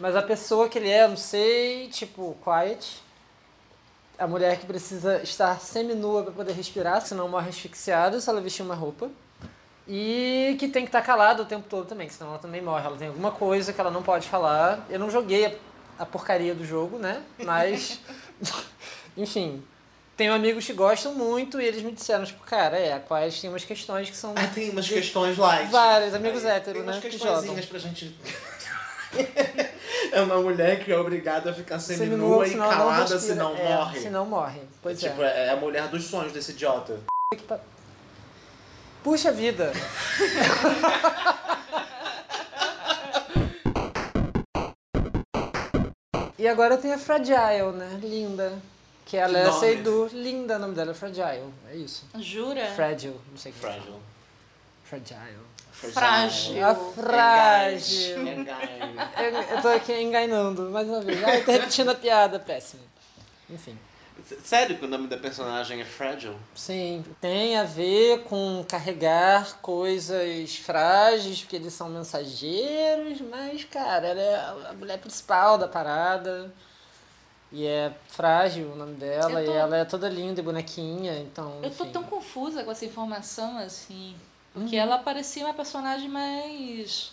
Mas 0.00 0.16
a 0.16 0.22
pessoa 0.22 0.66
que 0.66 0.78
ele 0.78 0.88
é, 0.88 1.06
não 1.06 1.16
sei, 1.16 1.88
tipo, 1.88 2.34
quiet. 2.42 3.02
A 4.18 4.26
mulher 4.26 4.58
que 4.58 4.64
precisa 4.64 5.22
estar 5.22 5.60
seminua 5.60 6.22
para 6.22 6.32
poder 6.32 6.52
respirar, 6.52 7.02
senão 7.02 7.28
morre 7.28 7.50
asfixiada 7.50 8.18
se 8.18 8.30
ela 8.30 8.40
vestir 8.40 8.62
uma 8.62 8.74
roupa. 8.74 9.10
E 9.86 10.56
que 10.58 10.68
tem 10.68 10.84
que 10.84 10.88
estar 10.88 11.02
calada 11.02 11.42
o 11.42 11.46
tempo 11.46 11.66
todo 11.68 11.86
também, 11.86 12.08
senão 12.08 12.30
ela 12.30 12.38
também 12.38 12.62
morre. 12.62 12.86
Ela 12.86 12.96
tem 12.96 13.08
alguma 13.08 13.32
coisa 13.32 13.74
que 13.74 13.80
ela 13.80 13.90
não 13.90 14.02
pode 14.02 14.26
falar. 14.26 14.86
Eu 14.88 14.98
não 14.98 15.10
joguei 15.10 15.58
a 15.98 16.06
porcaria 16.06 16.54
do 16.54 16.64
jogo, 16.64 16.98
né? 16.98 17.22
Mas, 17.44 18.00
enfim, 19.16 19.62
tenho 20.22 20.32
amigos 20.32 20.64
que 20.64 20.72
gostam 20.72 21.12
muito 21.16 21.60
e 21.60 21.64
eles 21.64 21.82
me 21.82 21.90
disseram, 21.90 22.24
tipo, 22.24 22.44
cara, 22.44 22.78
é, 22.78 22.96
Quiet 23.00 23.40
tem 23.40 23.50
umas 23.50 23.64
questões 23.64 24.08
que 24.08 24.16
são 24.16 24.32
Ah, 24.36 24.46
tem 24.46 24.70
umas 24.70 24.84
de- 24.84 24.94
questões 24.94 25.36
light. 25.36 25.68
Vários 25.68 26.14
amigos 26.14 26.44
Aí, 26.44 26.52
héteros, 26.52 26.74
Tem 26.74 26.82
umas 26.84 26.94
né, 26.94 27.02
que 27.02 27.10
questõezinhas 27.10 27.66
pra 27.66 27.78
gente... 27.80 28.16
é 30.12 30.20
uma 30.20 30.40
mulher 30.40 30.84
que 30.84 30.92
é 30.92 30.96
obrigada 30.96 31.50
a 31.50 31.52
ficar 31.52 31.80
seminua, 31.80 32.46
e 32.46 32.56
calada, 32.56 33.18
senão 33.18 33.56
É, 33.56 33.64
morre. 33.64 33.98
Senão 33.98 34.24
morre. 34.24 34.60
Pois 34.80 35.00
tipo, 35.00 35.20
é. 35.22 35.48
é. 35.48 35.50
a 35.50 35.56
mulher 35.56 35.88
dos 35.88 36.04
sonhos 36.04 36.32
desse 36.32 36.52
idiota. 36.52 37.00
Puxa 39.02 39.32
vida! 39.32 39.72
e 46.38 46.46
agora 46.46 46.78
tem 46.78 46.92
a 46.92 46.98
Fragile, 46.98 47.72
né? 47.74 47.98
Linda. 48.00 48.52
Que 49.12 49.18
é 49.18 49.24
a 49.24 49.28
Que 49.28 49.36
Alessia 49.36 49.52
nome? 49.52 49.60
Seydoux. 49.60 50.12
Linda, 50.14 50.56
o 50.56 50.58
nome 50.58 50.74
dela 50.74 50.92
é 50.92 50.94
Fragile. 50.94 51.52
É 51.70 51.76
isso. 51.76 52.06
Jura? 52.18 52.64
Fragile, 52.68 53.20
não 53.30 53.36
sei 53.36 53.52
o 53.52 53.54
que. 53.54 53.60
Frágil. 53.60 54.00
Fragile. 54.84 55.38
Frágil. 55.70 56.66
A 56.66 56.74
frágil. 56.74 58.16
Eu, 59.18 59.56
eu 59.56 59.60
tô 59.60 59.68
aqui 59.68 59.92
enganando, 60.00 60.70
mais 60.70 60.88
uma 60.88 61.02
vez. 61.02 61.22
Ai, 61.24 61.44
tô 61.44 61.52
repetindo 61.52 61.90
a 61.90 61.94
piada, 61.94 62.38
péssimo. 62.40 62.80
Enfim. 63.50 63.78
Sério 64.42 64.78
que 64.78 64.84
o 64.86 64.88
nome 64.88 65.08
da 65.08 65.18
personagem 65.18 65.82
é 65.82 65.84
Fragile? 65.84 66.38
Sim, 66.54 67.04
tem 67.20 67.58
a 67.58 67.64
ver 67.64 68.22
com 68.22 68.64
carregar 68.66 69.58
coisas 69.60 70.56
frágeis, 70.56 71.42
porque 71.42 71.56
eles 71.56 71.74
são 71.74 71.90
mensageiros, 71.90 73.20
mas, 73.20 73.62
cara, 73.64 74.06
ela 74.06 74.20
é 74.22 74.70
a 74.70 74.72
mulher 74.72 74.96
principal 74.96 75.58
da 75.58 75.68
parada. 75.68 76.50
E 77.52 77.66
é 77.66 77.92
frágil 78.08 78.72
o 78.72 78.76
nome 78.76 78.94
dela, 78.94 79.30
tô- 79.32 79.38
e 79.40 79.48
ela 79.50 79.76
é 79.76 79.84
toda 79.84 80.08
linda 80.08 80.40
e 80.40 80.42
bonequinha, 80.44 81.18
então. 81.20 81.56
Eu 81.62 81.70
tô 81.70 81.84
enfim. 81.84 81.92
tão 81.92 82.02
confusa 82.04 82.64
com 82.64 82.70
essa 82.70 82.84
informação, 82.86 83.58
assim. 83.58 84.16
Uhum. 84.54 84.62
Porque 84.62 84.76
ela 84.76 84.98
parecia 84.98 85.44
uma 85.44 85.52
personagem 85.54 86.08
mais 86.08 87.12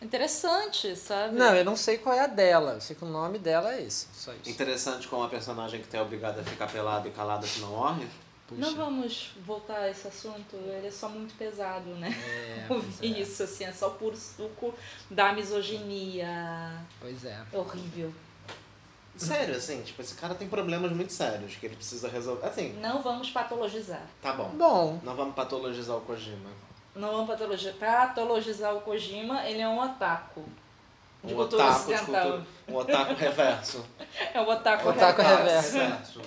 interessante, 0.00 0.94
sabe? 0.96 1.36
Não, 1.36 1.54
eu 1.54 1.64
não 1.64 1.76
sei 1.76 1.98
qual 1.98 2.14
é 2.14 2.20
a 2.20 2.26
dela, 2.26 2.72
eu 2.74 2.80
sei 2.80 2.96
que 2.96 3.04
o 3.04 3.08
nome 3.08 3.38
dela 3.38 3.72
é 3.74 3.82
esse, 3.82 4.06
só 4.12 4.32
isso. 4.32 4.50
Interessante 4.50 5.06
como 5.08 5.22
a 5.22 5.28
personagem 5.28 5.80
que 5.80 5.88
tá 5.88 6.02
obrigada 6.02 6.40
a 6.40 6.44
ficar 6.44 6.66
pelada 6.70 7.08
e 7.08 7.10
calada 7.12 7.46
se 7.46 7.60
não 7.60 7.68
morre. 7.70 8.06
puxa. 8.48 8.60
Não 8.60 8.74
vamos 8.74 9.30
voltar 9.46 9.78
a 9.78 9.90
esse 9.90 10.06
assunto, 10.08 10.56
ele 10.56 10.88
é 10.88 10.90
só 10.90 11.08
muito 11.08 11.34
pesado, 11.36 11.90
né? 11.96 12.10
É, 12.10 12.66
Ouvir 12.72 13.14
é. 13.16 13.20
isso, 13.20 13.42
assim, 13.44 13.64
é 13.64 13.72
só 13.72 13.88
o 13.88 13.92
puro 13.92 14.16
suco 14.16 14.74
da 15.10 15.32
misoginia. 15.32 16.72
Pois 17.00 17.24
é. 17.24 17.40
É 17.52 17.56
horrível. 17.58 18.12
Sério, 19.16 19.54
assim, 19.56 19.82
tipo, 19.82 20.00
esse 20.02 20.14
cara 20.14 20.34
tem 20.34 20.48
problemas 20.48 20.90
muito 20.92 21.12
sérios 21.12 21.54
que 21.56 21.66
ele 21.66 21.76
precisa 21.76 22.08
resolver. 22.08 22.46
Assim, 22.46 22.72
Não 22.80 23.02
vamos 23.02 23.30
patologizar. 23.30 24.02
tá 24.22 24.32
bom. 24.32 24.48
Bom, 24.54 25.00
Não 25.02 25.14
vamos 25.14 25.34
patologizar 25.34 25.96
o 25.96 26.00
Kojima. 26.00 26.50
Não 26.94 27.10
vamos 27.10 27.26
patologi- 27.28 27.72
patologizar 27.72 28.74
o 28.74 28.80
Kojima, 28.80 29.46
ele 29.46 29.60
é 29.60 29.68
um 29.68 29.78
otaku. 29.80 30.44
De 31.22 31.32
Um 31.34 31.36
cultura 31.36 31.64
otaku 31.66 31.86
de 31.86 31.94
ocidental. 31.94 32.22
cultura, 32.32 32.46
um 32.68 32.74
otaku 32.76 33.14
reverso. 33.14 33.84
É 34.34 34.40
o 34.40 34.48
otaku, 34.48 34.88
Otaku 34.88 35.22
reverso. 35.22 35.72
reverso. 35.78 36.20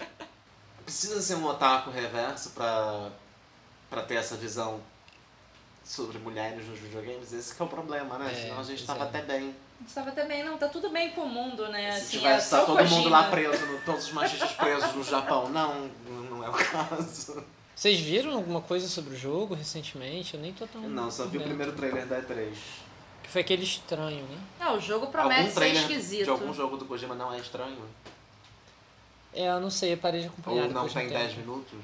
Precisa 0.83 1.21
ser 1.21 1.35
um 1.35 1.45
otaku 1.47 1.89
reverso 1.89 2.51
pra, 2.51 3.09
pra 3.89 4.03
ter 4.03 4.15
essa 4.15 4.35
visão 4.35 4.79
sobre 5.83 6.17
mulheres 6.19 6.65
nos 6.67 6.79
videogames? 6.79 7.33
Esse 7.33 7.53
que 7.55 7.61
é 7.61 7.65
o 7.65 7.67
problema, 7.67 8.17
né? 8.17 8.31
É, 8.31 8.35
Senão 8.35 8.59
a 8.59 8.63
gente 8.63 8.85
tava 8.85 9.03
é. 9.05 9.07
até 9.07 9.21
bem. 9.23 9.55
Estava 9.85 10.09
até 10.09 10.25
bem, 10.25 10.43
não, 10.43 10.57
tá 10.57 10.67
tudo 10.67 10.89
bem 10.89 11.11
com 11.11 11.21
o 11.21 11.29
mundo, 11.29 11.67
né? 11.69 11.91
Se 11.93 11.97
Assim, 11.97 12.17
é 12.17 12.19
tivesse 12.21 12.49
só 12.49 12.57
tá 12.57 12.63
o 12.73 12.77
todo 12.77 12.89
mundo 12.89 13.09
lá 13.09 13.23
preso, 13.29 13.65
no- 13.65 13.79
todos 13.81 14.05
os 14.05 14.11
machistas 14.13 14.51
presos 14.53 14.93
no 14.93 15.03
Japão. 15.03 15.49
Não, 15.49 15.89
não 16.29 16.43
é 16.43 16.49
o 16.49 16.53
caso. 16.53 17.43
vocês 17.75 17.99
viram 17.99 18.33
alguma 18.33 18.61
coisa 18.61 18.87
sobre 18.87 19.13
o 19.13 19.17
jogo 19.17 19.53
recentemente? 19.53 20.33
Eu 20.33 20.39
nem 20.39 20.53
tô 20.53 20.65
tão. 20.65 20.81
Não, 20.81 21.11
só 21.11 21.25
vi 21.25 21.37
o 21.37 21.41
primeiro 21.43 21.73
trailer 21.73 22.05
da 22.07 22.21
E3. 22.21 22.53
Que 23.23 23.29
foi 23.29 23.41
aquele 23.41 23.63
estranho, 23.63 24.23
né? 24.25 24.37
Não, 24.59 24.77
o 24.77 24.79
jogo 24.79 25.07
promete 25.07 25.41
algum 25.41 25.51
ser 25.51 25.73
esquisito. 25.75 26.23
de 26.25 26.29
algum 26.29 26.53
jogo 26.53 26.77
do 26.77 26.85
Kojima 26.85 27.13
não 27.15 27.33
é 27.33 27.39
estranho? 27.39 27.77
É, 29.33 29.47
eu 29.49 29.59
não 29.59 29.69
sei, 29.69 29.93
eu 29.93 29.97
parei 29.97 30.21
de 30.21 30.27
acompanhar. 30.27 30.63
Ou 30.63 30.69
não 30.71 30.87
tem 30.87 31.07
tempo. 31.07 31.19
10 31.19 31.35
minutos? 31.37 31.79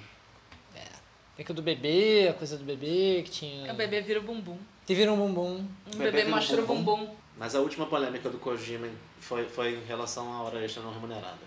Tem 1.36 1.45
que 1.45 1.51
o 1.51 1.56
do 1.56 1.62
bebê, 1.62 2.27
a 2.30 2.34
coisa 2.34 2.58
do 2.58 2.63
bebê, 2.63 3.21
que 3.25 3.32
tinha. 3.32 3.71
O 3.71 3.75
bebê 3.75 4.01
vira 4.01 4.19
o 4.19 4.23
bumbum. 4.23 4.58
Que 4.86 4.93
vira 4.93 5.12
um 5.12 5.17
bumbum. 5.17 5.65
Um 5.88 5.97
Bebê 5.97 6.12
bebê, 6.12 6.23
o 6.27 6.30
mostra 6.36 6.62
o 6.62 6.65
bumbum. 6.65 6.97
bumbum. 7.06 7.15
Mas 7.41 7.56
a 7.56 7.60
última 7.60 7.88
polêmica 7.88 8.30
do 8.30 8.38
Kojima 8.38 8.88
foi, 9.19 9.49
foi 9.49 9.73
em 9.73 9.84
relação 9.86 10.32
à 10.32 10.43
hora 10.43 10.63
extra 10.63 10.84
não 10.84 10.93
remunerada. 10.93 11.39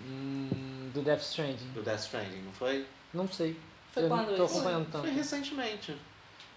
Hum, 0.00 0.90
do 0.94 1.02
Death 1.02 1.20
Stranding. 1.20 1.68
Do 1.74 1.82
Death 1.82 2.00
Stranding, 2.00 2.40
não 2.40 2.52
foi? 2.54 2.86
Não 3.12 3.28
sei. 3.30 3.54
Foi 3.92 4.04
eu 4.04 4.08
quando 4.08 4.30
não 4.30 4.36
tô 4.38 4.44
isso? 4.46 4.54
acompanhando 4.54 4.90
Foi 4.90 5.02
tanto. 5.02 5.14
recentemente. 5.14 5.94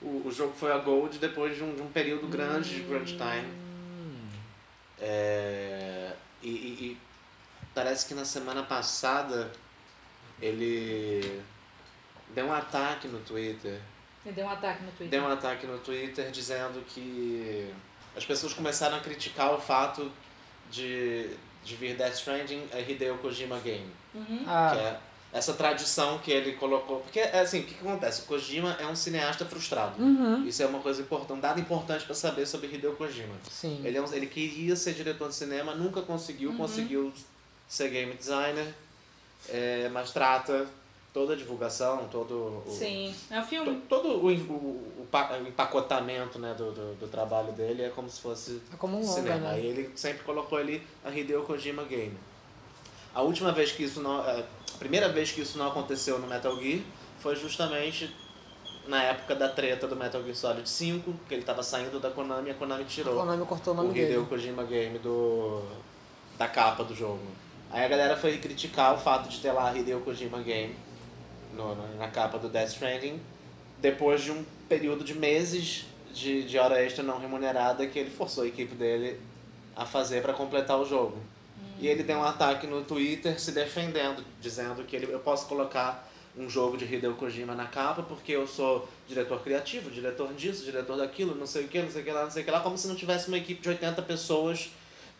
O, 0.02 0.26
o 0.26 0.32
jogo 0.32 0.54
foi 0.54 0.72
a 0.72 0.78
Gold 0.78 1.18
depois 1.20 1.58
de 1.58 1.64
um, 1.66 1.76
de 1.76 1.82
um 1.82 1.92
período 1.92 2.28
grande 2.28 2.76
de 2.76 2.84
crunch 2.84 3.18
time. 3.18 3.46
Hum, 3.46 4.30
É, 5.02 6.14
e, 6.42 6.48
e- 6.50 6.52
e 6.86 6.98
parece 7.74 8.08
que 8.08 8.14
na 8.14 8.24
semana 8.24 8.64
passada 8.64 9.52
ele 10.42 11.42
deu 12.30 12.46
um 12.46 12.54
ataque 12.54 13.10
no 13.10 13.20
Twitter. 13.20 13.82
Ele 14.26 14.34
deu 14.34 14.46
um 14.46 14.50
ataque 14.50 14.82
no 14.84 14.92
Twitter. 14.92 15.10
Deu 15.10 15.24
um 15.24 15.32
ataque 15.32 15.68
no 15.68 15.78
Twitter 15.80 16.32
dizendo 16.32 16.82
que 16.88 17.70
as 18.16 18.26
pessoas 18.26 18.54
começaram 18.54 18.98
a 18.98 19.00
criticar 19.00 19.54
o 19.54 19.60
fato 19.60 20.12
de, 20.72 21.30
de 21.64 21.76
vir 21.76 21.96
Death 21.96 22.14
Stranding 22.16 22.64
a 22.74 22.80
Hideo 22.80 23.18
Kojima 23.20 23.60
Game. 23.60 23.90
Uhum. 24.14 24.26
Que 24.40 24.44
Ah, 24.48 24.76
é 25.34 25.38
essa 25.38 25.54
tradição 25.54 26.18
que 26.20 26.32
ele 26.32 26.54
colocou. 26.54 27.02
Porque, 27.02 27.20
é 27.20 27.42
assim, 27.42 27.60
o 27.60 27.64
que, 27.66 27.74
que 27.74 27.86
acontece? 27.86 28.22
O 28.22 28.26
Kojima 28.26 28.78
é 28.80 28.86
um 28.88 28.96
cineasta 28.96 29.46
frustrado. 29.46 30.02
uhum. 30.02 30.46
Isso 30.48 30.64
é 30.64 30.66
uma 30.66 30.80
coisa 30.80 31.02
importante, 31.02 31.34
um 31.34 31.42
dado 31.42 31.60
importante 31.60 32.06
para 32.06 32.16
saber 32.16 32.46
sobre 32.46 32.68
Hideo 32.68 32.96
Kojima. 32.96 33.36
Sim. 33.52 33.82
Ele, 33.84 33.98
é 33.98 34.02
um- 34.02 34.14
ele 34.14 34.28
queria 34.28 34.76
ser 34.78 34.94
diretor 34.94 35.28
de 35.28 35.36
cinema, 35.36 35.76
nunca 35.76 36.02
conseguiu, 36.02 36.52
Uhum. 36.52 36.58
conseguiu 36.58 37.12
ser 37.68 37.90
game 37.90 38.14
designer, 38.14 38.74
é, 39.50 39.90
mas 39.92 40.12
trata 40.12 40.66
toda 41.16 41.32
a 41.32 41.36
divulgação, 41.38 42.10
todo 42.12 42.62
o, 42.68 42.70
Sim. 42.70 43.16
É 43.32 43.40
um 43.40 43.42
to- 43.42 43.48
filme. 43.48 43.82
todo 43.88 44.10
o, 44.10 44.28
o, 44.28 44.32
o 45.02 45.08
pa- 45.10 45.32
o 45.42 45.48
empacotamento 45.48 46.38
né, 46.38 46.54
do, 46.54 46.74
do, 46.74 46.96
do 46.96 47.08
trabalho 47.08 47.54
dele 47.54 47.84
é 47.84 47.90
como 47.90 48.10
se 48.10 48.20
fosse 48.20 48.62
É 48.74 48.76
como 48.76 48.98
um 48.98 49.00
longa, 49.00 49.14
cinema. 49.14 49.38
né? 49.40 49.52
Aí 49.52 49.66
ele 49.66 49.90
sempre 49.96 50.24
colocou 50.26 50.58
ali 50.58 50.86
a 51.06 51.10
Hideo 51.10 51.44
Kojima 51.44 51.84
Game. 51.84 52.18
A 53.14 53.22
última 53.22 53.54
vez 53.54 53.72
que 53.72 53.84
isso 53.84 54.02
não. 54.02 54.20
A 54.20 54.44
primeira 54.78 55.08
vez 55.08 55.32
que 55.32 55.40
isso 55.40 55.58
não 55.58 55.70
aconteceu 55.70 56.20
no 56.20 56.28
Metal 56.28 56.54
Gear 56.62 56.82
foi 57.20 57.34
justamente 57.38 58.14
na 58.86 59.02
época 59.02 59.34
da 59.36 59.48
treta 59.48 59.88
do 59.88 59.96
Metal 59.96 60.22
Gear 60.22 60.36
Solid 60.36 60.70
5, 60.70 61.14
que 61.30 61.34
ele 61.34 61.42
estava 61.44 61.64
saindo 61.64 61.98
da 61.98 62.12
Konami 62.12 62.50
e 62.50 62.52
a 62.52 62.56
Konami 62.56 62.84
O 62.84 62.86
tirou 62.86 63.16
Konami 63.16 63.46
cortou 63.46 63.74
o 63.74 63.78
o 63.78 63.84
nome 63.84 63.98
Hideo 63.98 64.08
dele. 64.24 64.26
Kojima 64.28 64.64
Game 64.66 65.00
do, 65.00 65.62
da 66.38 66.50
capa 66.50 66.84
do 66.84 66.94
jogo. 66.94 67.22
Aí 67.72 67.84
a 67.86 67.88
galera 67.88 68.16
foi 68.18 68.38
criticar 68.38 68.94
o 68.94 68.98
fato 68.98 69.28
de 69.30 69.40
ter 69.40 69.54
lá 69.54 69.74
Hideo 69.76 70.02
Kojima 70.02 70.40
Game 70.42 70.76
no, 71.56 71.98
na 71.98 72.08
capa 72.08 72.38
do 72.38 72.50
Death 72.50 72.70
Stranding, 72.70 73.20
depois 73.80 74.22
de 74.22 74.32
um 74.32 74.44
período 74.68 75.04
de 75.04 75.14
meses 75.14 75.86
de, 76.14 76.44
de 76.44 76.58
hora 76.58 76.82
extra 76.84 77.04
não 77.04 77.20
remunerada 77.20 77.86
que 77.88 78.00
ele 78.00 78.10
forçou 78.10 78.44
a 78.44 78.48
equipe 78.48 78.74
dele 78.76 79.20
a 79.76 79.86
fazer 79.86 80.22
para 80.22 80.34
completar 80.34 80.80
o 80.80 80.86
jogo. 80.86 81.18
E 81.80 81.88
ele 81.88 82.04
deu 82.04 82.20
um 82.20 82.24
ataque 82.24 82.66
no 82.66 82.84
Twitter 82.84 83.40
se 83.40 83.52
defendendo, 83.52 84.24
dizendo 84.40 84.84
que 84.84 84.96
ele, 84.96 85.12
eu 85.12 85.20
posso 85.20 85.48
colocar 85.48 86.10
um 86.38 86.50
jogo 86.50 86.78
de 86.78 86.86
Hideo 86.86 87.16
Kojima 87.16 87.56
na 87.56 87.66
capa 87.66 88.04
porque 88.04 88.32
eu 88.32 88.48
sou 88.48 88.88
diretor 89.08 89.42
criativo, 89.42 89.90
diretor 89.90 90.34
disso, 90.34 90.64
diretor 90.64 90.98
daquilo, 90.98 91.36
não 91.36 91.46
sei 91.46 91.66
o 91.66 91.68
que, 91.68 91.82
não 91.82 91.90
sei 91.90 92.02
o 92.02 92.06
que 92.06 92.12
lá, 92.12 92.24
não 92.24 92.32
sei 92.32 92.42
o 92.42 92.46
que 92.46 92.52
lá, 92.52 92.60
como 92.60 92.78
se 92.78 92.88
não 92.88 92.96
tivesse 92.96 93.28
uma 93.28 93.38
equipe 93.38 93.62
de 93.62 93.70
80 93.70 94.02
pessoas 94.02 94.70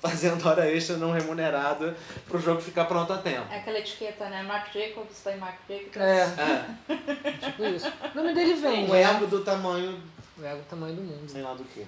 fazendo 0.10 0.46
hora 0.48 0.70
extra 0.72 0.98
não 0.98 1.12
remunerada 1.12 1.96
pro 2.28 2.40
jogo 2.40 2.62
ficar 2.62 2.86
pronto 2.86 3.12
a 3.14 3.18
tempo. 3.18 3.52
É 3.52 3.58
aquela 3.60 3.80
etiqueta, 3.80 4.28
né? 4.30 4.44
Mark 4.44 4.72
Jacobs, 4.74 5.22
by 5.26 5.36
Mark 5.36 5.58
Jacobs. 5.68 5.98
É, 5.98 6.22
É, 6.24 7.32
tipo 7.50 7.66
isso. 7.66 7.88
O 8.14 8.18
nome 8.18 8.34
dele 8.34 8.54
vem, 8.56 8.86
um 8.86 8.92
né? 8.94 9.02
ego 9.04 9.28
do 9.28 9.44
tamanho, 9.44 10.02
O 10.38 10.44
ego 10.44 10.58
é 10.58 10.62
o 10.62 10.64
tamanho 10.64 10.96
do 10.96 11.02
mundo. 11.02 11.30
sei 11.32 11.42
lá 11.42 11.54
do 11.54 11.64
que. 11.66 11.86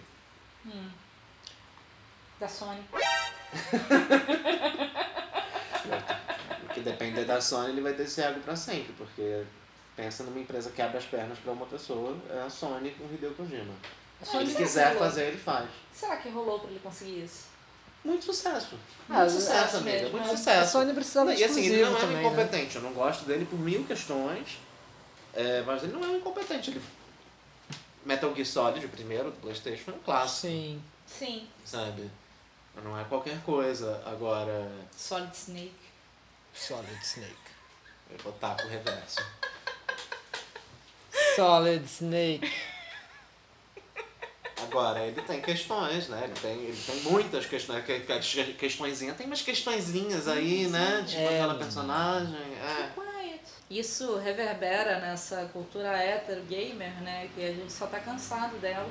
Hum. 0.65 0.89
Da 2.39 2.47
Sony. 2.47 2.81
Porque 6.61 6.81
depender 6.81 7.25
da 7.25 7.39
Sony, 7.41 7.69
ele 7.71 7.81
vai 7.81 7.93
ter 7.93 8.03
esse 8.03 8.21
ego 8.21 8.39
pra 8.41 8.55
sempre, 8.55 8.93
porque 8.93 9.43
pensa 9.95 10.23
numa 10.23 10.39
empresa 10.39 10.69
que 10.71 10.81
abre 10.81 10.97
as 10.97 11.05
pernas 11.05 11.37
pra 11.39 11.51
uma 11.53 11.65
pessoa, 11.65 12.15
é 12.29 12.41
a 12.41 12.49
Sony 12.49 12.91
com 12.91 13.05
o 13.05 13.13
Hideo 13.13 13.33
Kojima. 13.33 13.73
Se 14.21 14.31
Sony 14.31 14.43
ele 14.45 14.53
quiser 14.55 14.87
rolou. 14.93 14.99
fazer, 14.99 15.27
ele 15.29 15.37
faz. 15.37 15.67
Será 15.93 16.17
que 16.17 16.29
rolou 16.29 16.59
pra 16.59 16.69
ele 16.69 16.79
conseguir 16.79 17.23
isso? 17.23 17.45
Muito 18.07 18.23
sucesso. 18.25 18.75
Ah, 19.09 19.19
Muito 19.19 19.31
sucesso, 19.31 19.51
sucesso 19.55 19.77
amiga. 19.77 19.91
mesmo, 19.97 20.09
Muito 20.11 20.27
né? 20.27 20.33
A 20.33 20.37
sucesso. 20.37 20.71
Sony 20.71 20.93
precisava 20.93 21.35
de 21.35 21.41
e 21.41 21.43
assim, 21.43 21.65
ele 21.65 21.81
não 21.81 21.87
é 21.87 21.91
um 21.91 21.99
também, 21.99 22.15
né? 22.15 22.23
incompetente. 22.23 22.75
Eu 22.77 22.81
não 22.81 22.93
gosto 22.93 23.25
dele 23.25 23.45
por 23.45 23.59
mil 23.59 23.83
questões. 23.83 24.57
é, 25.33 25.61
mas 25.63 25.83
ele 25.83 25.91
não 25.93 26.03
é 26.03 26.07
um 26.07 26.15
incompetente. 26.17 26.71
Ele... 26.71 26.81
Metal 28.05 28.33
Gear 28.33 28.47
Solid, 28.47 28.85
o 28.85 28.89
primeiro 28.89 29.25
do 29.31 29.37
Playstation, 29.41 29.91
é 29.91 29.93
um 29.93 29.99
clássico, 29.99 30.47
Sim. 30.47 30.81
Sim. 31.05 31.47
sabe? 31.65 32.09
Não 32.81 32.97
é 32.97 33.03
qualquer 33.03 33.41
coisa. 33.41 34.01
Agora, 34.05 34.71
Solid 34.95 35.35
Snake. 35.35 35.73
Solid 36.53 36.99
Snake. 37.03 37.35
eu 38.11 38.17
vou 38.19 38.31
botar 38.31 38.53
pro 38.55 38.69
reverso. 38.69 39.19
Solid 41.35 41.83
Snake. 41.85 42.51
Agora, 44.63 45.05
ele 45.05 45.21
tem 45.21 45.39
questões, 45.41 46.07
né? 46.09 46.21
Ele 46.23 46.33
tem, 46.33 46.51
ele 46.63 46.77
tem 46.85 46.95
muitas 47.01 47.45
questões. 47.45 47.85
Que, 47.85 47.99
que, 47.99 48.53
questõezinhas. 48.53 49.15
Tem 49.15 49.27
umas 49.27 49.41
questõezinhas 49.41 50.27
aí, 50.27 50.67
né? 50.67 51.03
Tipo 51.07 51.21
É, 51.21 51.35
aquela 51.35 51.55
personagem. 51.55 52.35
É. 52.35 52.89
Isso 53.69 54.17
reverbera 54.17 54.99
nessa 54.99 55.49
cultura 55.51 55.89
hétero 55.97 56.41
gamer, 56.43 57.01
né? 57.01 57.29
Que 57.35 57.43
a 57.45 57.51
gente 57.53 57.71
só 57.71 57.85
tá 57.85 57.99
cansado 57.99 58.57
dela. 58.59 58.89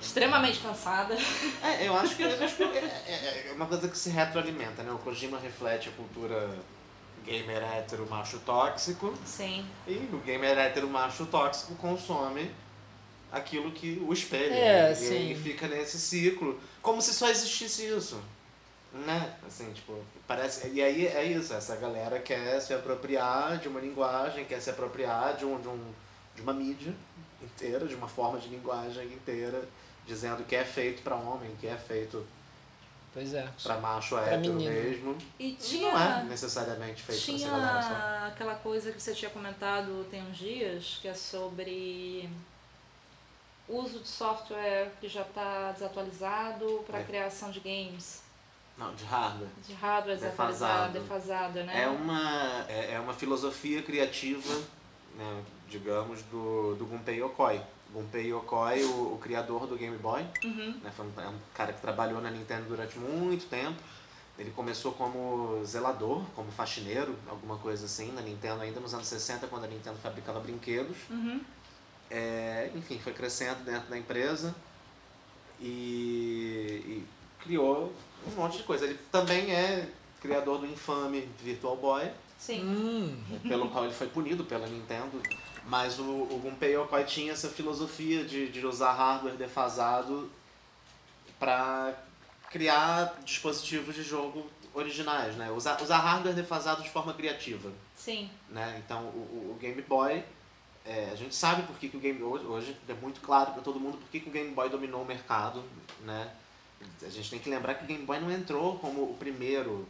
Extremamente 0.00 0.60
cansada. 0.60 1.16
É, 1.62 1.86
eu 1.86 1.96
acho 1.96 2.16
que, 2.16 2.22
eu 2.22 2.44
acho 2.44 2.56
que 2.56 2.62
é, 2.62 2.66
é- 3.06 3.46
é 3.50 3.52
uma 3.52 3.66
coisa 3.66 3.86
que 3.88 3.96
se 3.96 4.10
retroalimenta, 4.10 4.82
né? 4.82 4.90
O 4.92 4.98
Kojima 4.98 5.38
reflete 5.38 5.88
a 5.88 5.92
cultura 5.92 6.50
gamer 7.24 7.62
hétero 7.62 8.06
macho 8.08 8.38
tóxico 8.40 9.14
Sim. 9.26 9.66
e 9.86 9.96
o 10.12 10.18
gamer 10.24 10.56
hétero 10.58 10.88
macho 10.88 11.26
tóxico 11.26 11.74
consome 11.76 12.50
aquilo 13.32 13.70
que 13.72 14.02
o 14.06 14.12
espelha. 14.12 14.54
É, 14.54 14.82
né? 14.88 14.92
E 14.92 14.96
sim. 14.96 15.14
aí 15.16 15.34
fica 15.34 15.66
nesse 15.68 15.98
ciclo, 15.98 16.60
como 16.82 17.00
se 17.02 17.12
só 17.14 17.28
existisse 17.28 17.86
isso. 17.86 18.20
Né? 18.92 19.34
Assim, 19.46 19.72
tipo, 19.72 19.96
parece. 20.26 20.66
E 20.68 20.82
aí 20.82 21.06
é 21.06 21.24
isso, 21.24 21.54
essa 21.54 21.76
galera 21.76 22.18
quer 22.18 22.60
se 22.60 22.74
apropriar 22.74 23.58
de 23.58 23.68
uma 23.68 23.80
linguagem, 23.80 24.44
quer 24.44 24.60
se 24.60 24.68
apropriar 24.70 25.36
de, 25.36 25.44
um, 25.44 25.60
de, 25.60 25.68
um, 25.68 25.92
de 26.34 26.42
uma 26.42 26.52
mídia 26.52 26.92
inteira, 27.40 27.86
de 27.86 27.94
uma 27.94 28.08
forma 28.08 28.38
de 28.40 28.48
linguagem 28.48 29.06
inteira, 29.12 29.62
dizendo 30.06 30.42
que 30.44 30.56
é 30.56 30.64
feito 30.64 31.02
pra 31.02 31.14
homem, 31.14 31.54
que 31.60 31.68
é 31.68 31.76
feito 31.76 32.26
Pois 33.14 33.32
é. 33.32 33.48
pra 33.62 33.76
macho 33.78 34.16
Pra 34.16 34.26
hétero 34.26 34.54
menino. 34.54 34.72
mesmo. 34.72 35.18
E 35.38 35.50
E 35.50 35.52
tinha. 35.54 35.92
não 35.92 36.00
é 36.00 36.24
necessariamente 36.24 37.00
feito 37.02 37.24
pra 37.24 37.34
essa 37.34 37.48
galera 37.48 37.82
só. 37.82 37.88
Tinha 37.88 38.26
aquela 38.26 38.54
coisa 38.56 38.90
que 38.92 39.00
você 39.00 39.14
tinha 39.14 39.30
comentado 39.30 40.04
tem 40.10 40.20
uns 40.22 40.36
dias, 40.36 40.98
que 41.00 41.06
é 41.08 41.14
sobre 41.14 42.28
uso 43.76 44.00
de 44.00 44.08
software 44.08 44.90
que 45.00 45.08
já 45.08 45.22
está 45.22 45.72
desatualizado 45.72 46.84
para 46.86 47.00
É. 47.00 47.04
criação 47.04 47.50
de 47.50 47.60
games. 47.60 48.22
Não, 48.76 48.94
de 48.94 49.04
hardware. 49.04 49.48
De 49.66 49.74
hardware 49.74 50.18
Defasado. 50.18 50.92
desatualizado, 50.92 50.92
defasado, 51.58 51.64
né? 51.64 51.82
É 51.84 51.88
uma, 51.88 52.64
é, 52.68 52.94
é 52.94 53.00
uma 53.00 53.12
filosofia 53.12 53.82
criativa, 53.82 54.54
né, 55.16 55.42
digamos, 55.68 56.22
do, 56.22 56.74
do 56.76 56.86
Gunpei 56.86 57.20
Yokoi. 57.20 57.60
Gunpei 57.92 58.28
Yokoi, 58.32 58.82
o, 58.84 59.14
o 59.14 59.18
criador 59.20 59.66
do 59.66 59.76
Game 59.76 59.98
Boy, 59.98 60.24
Uhum. 60.44 60.80
né, 60.82 60.90
foi 60.96 61.04
um, 61.06 61.12
é 61.20 61.28
um 61.28 61.38
cara 61.52 61.72
que 61.72 61.80
trabalhou 61.80 62.20
na 62.22 62.30
Nintendo 62.30 62.64
durante 62.68 62.98
muito 62.98 63.46
tempo. 63.50 63.78
Ele 64.38 64.50
começou 64.52 64.92
como 64.92 65.62
zelador, 65.66 66.22
como 66.34 66.50
faxineiro, 66.50 67.14
alguma 67.28 67.58
coisa 67.58 67.84
assim, 67.84 68.10
na 68.12 68.22
Nintendo 68.22 68.62
ainda 68.62 68.80
nos 68.80 68.94
anos 68.94 69.06
60, 69.08 69.46
quando 69.48 69.64
a 69.64 69.66
Nintendo 69.66 69.98
fabricava 70.02 70.40
brinquedos. 70.40 70.96
Uhum. 71.10 71.42
É, 72.10 72.70
enfim, 72.74 72.98
foi 72.98 73.12
crescendo 73.12 73.62
dentro 73.64 73.88
da 73.88 73.96
empresa 73.96 74.54
e, 75.60 76.82
e 76.86 77.06
criou 77.42 77.92
um 78.26 78.30
monte 78.32 78.58
de 78.58 78.62
coisa. 78.64 78.84
Ele 78.84 78.98
também 79.12 79.52
é 79.52 79.88
criador 80.20 80.58
do 80.58 80.66
infame 80.66 81.28
Virtual 81.42 81.76
Boy, 81.76 82.10
Sim. 82.38 82.62
Hum, 82.64 83.38
pelo 83.48 83.68
qual 83.68 83.84
ele 83.84 83.92
foi 83.94 84.06
punido 84.06 84.44
pela 84.44 84.66
Nintendo. 84.66 85.22
Mas 85.66 85.98
o, 85.98 86.02
o 86.04 86.40
Gunpei 86.42 86.74
Yokoi 86.74 87.04
tinha 87.04 87.32
essa 87.32 87.48
filosofia 87.50 88.24
de, 88.24 88.48
de 88.48 88.66
usar 88.66 88.92
hardware 88.92 89.34
defasado 89.36 90.30
para 91.38 91.94
criar 92.50 93.14
dispositivos 93.24 93.94
de 93.94 94.02
jogo 94.02 94.46
originais, 94.74 95.36
né? 95.36 95.50
Usar, 95.50 95.80
usar 95.82 95.98
hardware 95.98 96.34
defasado 96.34 96.82
de 96.82 96.88
forma 96.90 97.12
criativa 97.12 97.70
Sim. 97.96 98.30
né? 98.48 98.80
Então 98.84 99.02
o, 99.04 99.18
o- 99.50 99.52
o 99.54 99.58
Game 99.60 99.80
Boy, 99.82 100.24
é, 100.90 101.10
a 101.12 101.14
gente 101.14 101.36
sabe 101.36 101.62
por 101.62 101.78
que, 101.78 101.88
que 101.88 101.96
o 101.96 102.00
Game 102.00 102.20
hoje, 102.20 102.44
hoje 102.44 102.76
é 102.88 102.94
muito 102.94 103.20
claro 103.20 103.52
para 103.52 103.62
todo 103.62 103.78
mundo 103.78 103.96
por 103.96 104.08
que, 104.08 104.18
que 104.18 104.28
o 104.28 104.32
Game 104.32 104.50
Boy 104.50 104.68
dominou 104.68 105.02
o 105.02 105.06
mercado, 105.06 105.62
né? 106.00 106.28
A 107.00 107.08
gente 107.08 107.30
tem 107.30 107.38
que 107.38 107.48
lembrar 107.48 107.74
que 107.74 107.84
o 107.84 107.86
Game 107.86 108.04
Boy 108.04 108.18
não 108.18 108.28
entrou 108.28 108.76
como 108.80 109.04
o 109.04 109.16
primeiro 109.16 109.86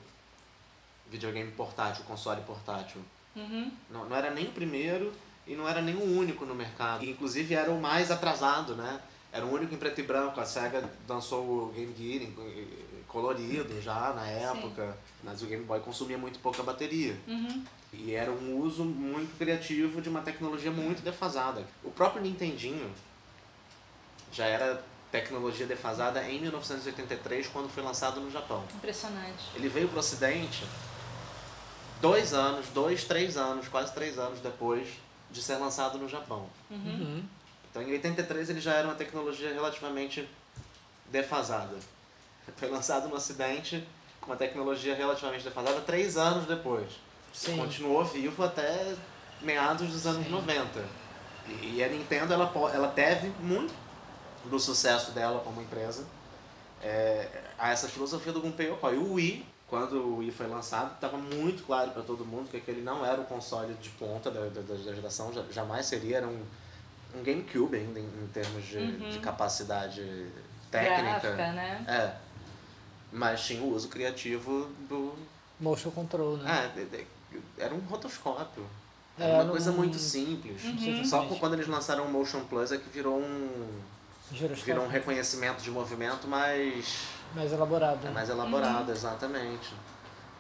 videogame 1.11 1.51
portátil, 1.53 2.05
console 2.05 2.43
portátil. 2.43 3.01
Uhum. 3.35 3.73
Não, 3.89 4.11
não 4.11 4.15
era 4.15 4.31
nem 4.31 4.49
o 4.49 4.53
primeiro 4.53 5.11
e 5.47 5.55
não 5.55 5.67
era 5.67 5.81
nem 5.81 5.95
o 5.95 6.19
único 6.19 6.45
no 6.45 6.55
mercado. 6.55 7.03
E, 7.03 7.11
inclusive 7.11 7.55
era 7.55 7.71
o 7.71 7.81
mais 7.81 8.11
atrasado, 8.11 8.75
né? 8.75 9.01
Era 9.33 9.47
o 9.47 9.55
único 9.55 9.73
em 9.73 9.79
preto 9.79 10.01
e 10.01 10.03
branco. 10.03 10.39
A 10.39 10.45
SEGA 10.45 10.85
lançou 11.09 11.45
o 11.45 11.73
Game 11.73 11.95
Gear 11.97 12.31
colorido 13.11 13.81
já 13.83 14.13
na 14.15 14.27
época, 14.27 14.97
mas 15.23 15.43
o 15.43 15.47
Game 15.47 15.65
Boy 15.65 15.81
consumia 15.81 16.17
muito 16.17 16.39
pouca 16.39 16.63
bateria. 16.63 17.17
Uhum. 17.27 17.65
E 17.93 18.15
era 18.15 18.31
um 18.31 18.57
uso 18.59 18.85
muito 18.85 19.37
criativo 19.37 20.01
de 20.01 20.09
uma 20.09 20.23
tecnologia 20.23 20.71
muito 20.71 21.03
defasada. 21.03 21.67
O 21.83 21.91
próprio 21.91 22.23
Nintendinho 22.23 22.91
já 24.33 24.47
era 24.47 24.83
tecnologia 25.11 25.67
defasada 25.67 26.23
em 26.29 26.41
1983, 26.41 27.49
quando 27.49 27.69
foi 27.69 27.83
lançado 27.83 28.21
no 28.21 28.31
Japão. 28.31 28.65
Impressionante. 28.77 29.45
Ele 29.57 29.69
veio 29.69 29.89
para 29.89 29.97
o 29.97 29.99
Ocidente 29.99 30.65
dois 32.01 32.33
anos, 32.33 32.69
dois, 32.69 33.05
três 33.05 33.37
anos, 33.37 33.67
quase 33.67 33.93
três 33.93 34.19
anos 34.19 34.41
depois 34.41 34.89
de 35.31 35.43
ser 35.43 35.57
lançado 35.57 35.99
no 35.99 36.09
Japão. 36.09 36.49
Uhum. 36.71 36.79
uhum. 36.79 37.25
Então 37.71 37.83
em 37.83 37.93
83 37.93 38.51
ele 38.51 38.61
já 38.61 38.75
era 38.75 38.89
uma 38.89 38.97
tecnologia 38.97 39.53
relativamente 39.53 40.29
defasada. 41.11 41.77
Foi 42.57 42.69
lançado 42.69 43.09
no 43.09 43.15
Ocidente 43.17 43.87
com 44.21 44.27
uma 44.31 44.37
tecnologia 44.37 44.95
relativamente 44.95 45.45
defasada 45.45 45.81
três 45.81 46.17
anos 46.17 46.47
depois. 46.47 46.89
Sim. 47.33 47.57
Continuou 47.57 48.05
vivo 48.05 48.43
até 48.45 48.95
meados 49.41 49.89
dos 49.93 50.07
anos 50.07 50.29
90. 50.29 50.85
E, 51.63 51.83
a 51.83 51.89
Nintendo 51.89 52.33
ela, 52.35 52.53
ela 52.75 52.89
deve 52.89 53.29
muito 53.41 53.73
do 54.45 54.59
sucesso 54.59 55.13
dela 55.13 55.41
como 55.45 55.61
empresa 55.63 56.05
é, 56.83 57.29
a 57.59 57.71
essa 57.71 57.89
filosofia 57.89 58.33
do 58.33 58.41
Gunpei 58.41 58.69
Yokoi. 58.69 58.97
O 58.97 59.15
Wii, 59.15 59.47
quando 59.69 59.93
o 60.01 60.17
Wii 60.19 60.31
foi 60.31 60.47
lançado, 60.47 60.95
estava 60.95 61.17
muito 61.17 61.63
claro 61.65 61.91
para 61.93 62.03
todo 62.03 62.25
mundo 62.25 62.49
que 62.51 62.57
aquele 62.57 62.81
não 62.83 63.05
era 63.05 63.21
o 63.21 63.25
console 63.25 63.75
de 63.75 63.91
ponta 63.91 64.31
da, 64.31 64.41
da, 64.49 64.61
da 64.61 64.93
geração, 64.93 65.33
ja- 65.33 65.45
jamais 65.51 65.87
seria, 65.87 66.19
era 66.19 66.27
um, 66.27 66.43
um 67.15 67.23
GameCube 67.23 67.77
ainda 67.77 68.01
em, 68.01 68.05
em 68.05 68.27
termos 68.33 68.65
de, 68.67 68.79
Uhum. 68.79 69.09
de 69.11 69.19
capacidade 69.21 70.27
técnica. 70.71 71.03
Gráfica, 71.21 71.53
né? 71.53 71.85
É. 71.89 72.30
Mas 73.13 73.43
tinha 73.45 73.63
o 73.63 73.75
uso 73.75 73.89
criativo 73.89 74.69
do, 74.89 75.15
Motion 75.59 75.91
control, 75.91 76.37
né? 76.39 76.73
é, 76.75 76.79
de- 76.79 76.85
de- 76.87 77.07
era 77.59 77.75
um 77.75 77.79
rotoscópio. 77.81 78.65
É, 79.19 79.25
Era 79.25 79.43
uma 79.43 79.51
coisa 79.51 79.73
muito 79.73 79.99
simples. 79.99 80.63
Uhum. 80.65 81.05
Só 81.05 81.25
por 81.27 81.39
quando 81.39 81.53
eles 81.55 81.67
lançaram 81.67 82.05
o 82.07 82.11
Motion 82.11 82.41
Plus 82.45 82.73
é 82.73 82.79
que 82.79 82.89
virou 82.89 83.19
um, 83.21 83.69
Giroscópio 84.33 84.65
virou 84.65 84.85
um 84.85 84.89
reconhecimento 84.89 85.61
de 85.63 85.71
movimento 85.71 86.27
mais, 86.29 87.01
mais 87.35 87.53
elaborado. 87.53 88.07
é 88.07 88.11
mais 88.11 88.31
elaborado, 88.31 88.91
exatamente. 88.93 89.75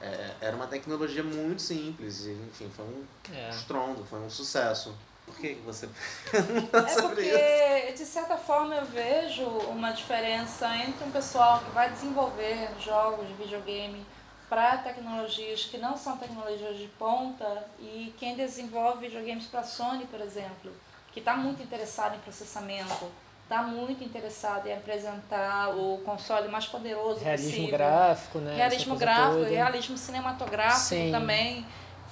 É, 0.00 0.30
era 0.40 0.56
uma 0.56 0.66
tecnologia 0.66 1.22
muito 1.22 1.60
simples 1.60 2.24
e, 2.24 2.30
enfim, 2.30 2.70
foi 2.74 2.86
um 2.86 3.04
É. 3.34 3.50
estrondo, 3.50 4.02
foi 4.04 4.20
um 4.20 4.30
sucesso. 4.30 4.94
Por 5.30 5.40
que 5.40 5.54
você 5.64 5.88
É 6.32 6.88
sobre 6.88 7.22
isso? 7.22 7.38
porque, 7.38 7.92
de 7.92 8.04
certa 8.04 8.36
forma, 8.36 8.74
eu 8.74 8.84
vejo 8.86 9.44
uma 9.44 9.92
diferença 9.92 10.68
entre 10.76 11.04
um 11.04 11.10
pessoal 11.10 11.60
que 11.60 11.70
vai 11.70 11.90
desenvolver 11.90 12.68
jogos 12.80 13.26
de 13.26 13.34
videogame 13.34 14.04
para 14.48 14.78
tecnologias 14.78 15.64
que 15.64 15.78
não 15.78 15.96
são 15.96 16.16
tecnologias 16.16 16.76
de 16.76 16.88
ponta 16.98 17.64
e 17.78 18.12
quem 18.18 18.34
desenvolve 18.34 19.06
videogames 19.06 19.46
para 19.46 19.62
Sony, 19.62 20.06
por 20.06 20.20
exemplo, 20.20 20.72
que 21.12 21.20
está 21.20 21.36
muito 21.36 21.62
interessado 21.62 22.16
em 22.16 22.18
processamento, 22.18 23.06
está 23.44 23.62
muito 23.62 24.02
interessado 24.02 24.66
em 24.66 24.72
apresentar 24.72 25.70
o 25.70 25.98
console 26.04 26.48
mais 26.48 26.66
poderoso 26.66 27.20
Realismo 27.20 27.50
possível. 27.50 27.70
gráfico, 27.70 28.38
né? 28.38 28.56
Realismo 28.56 28.96
gráfico, 28.96 29.34
toda. 29.36 29.48
realismo 29.48 29.96
cinematográfico 29.96 30.80
Sim. 30.80 31.10
também. 31.12 31.66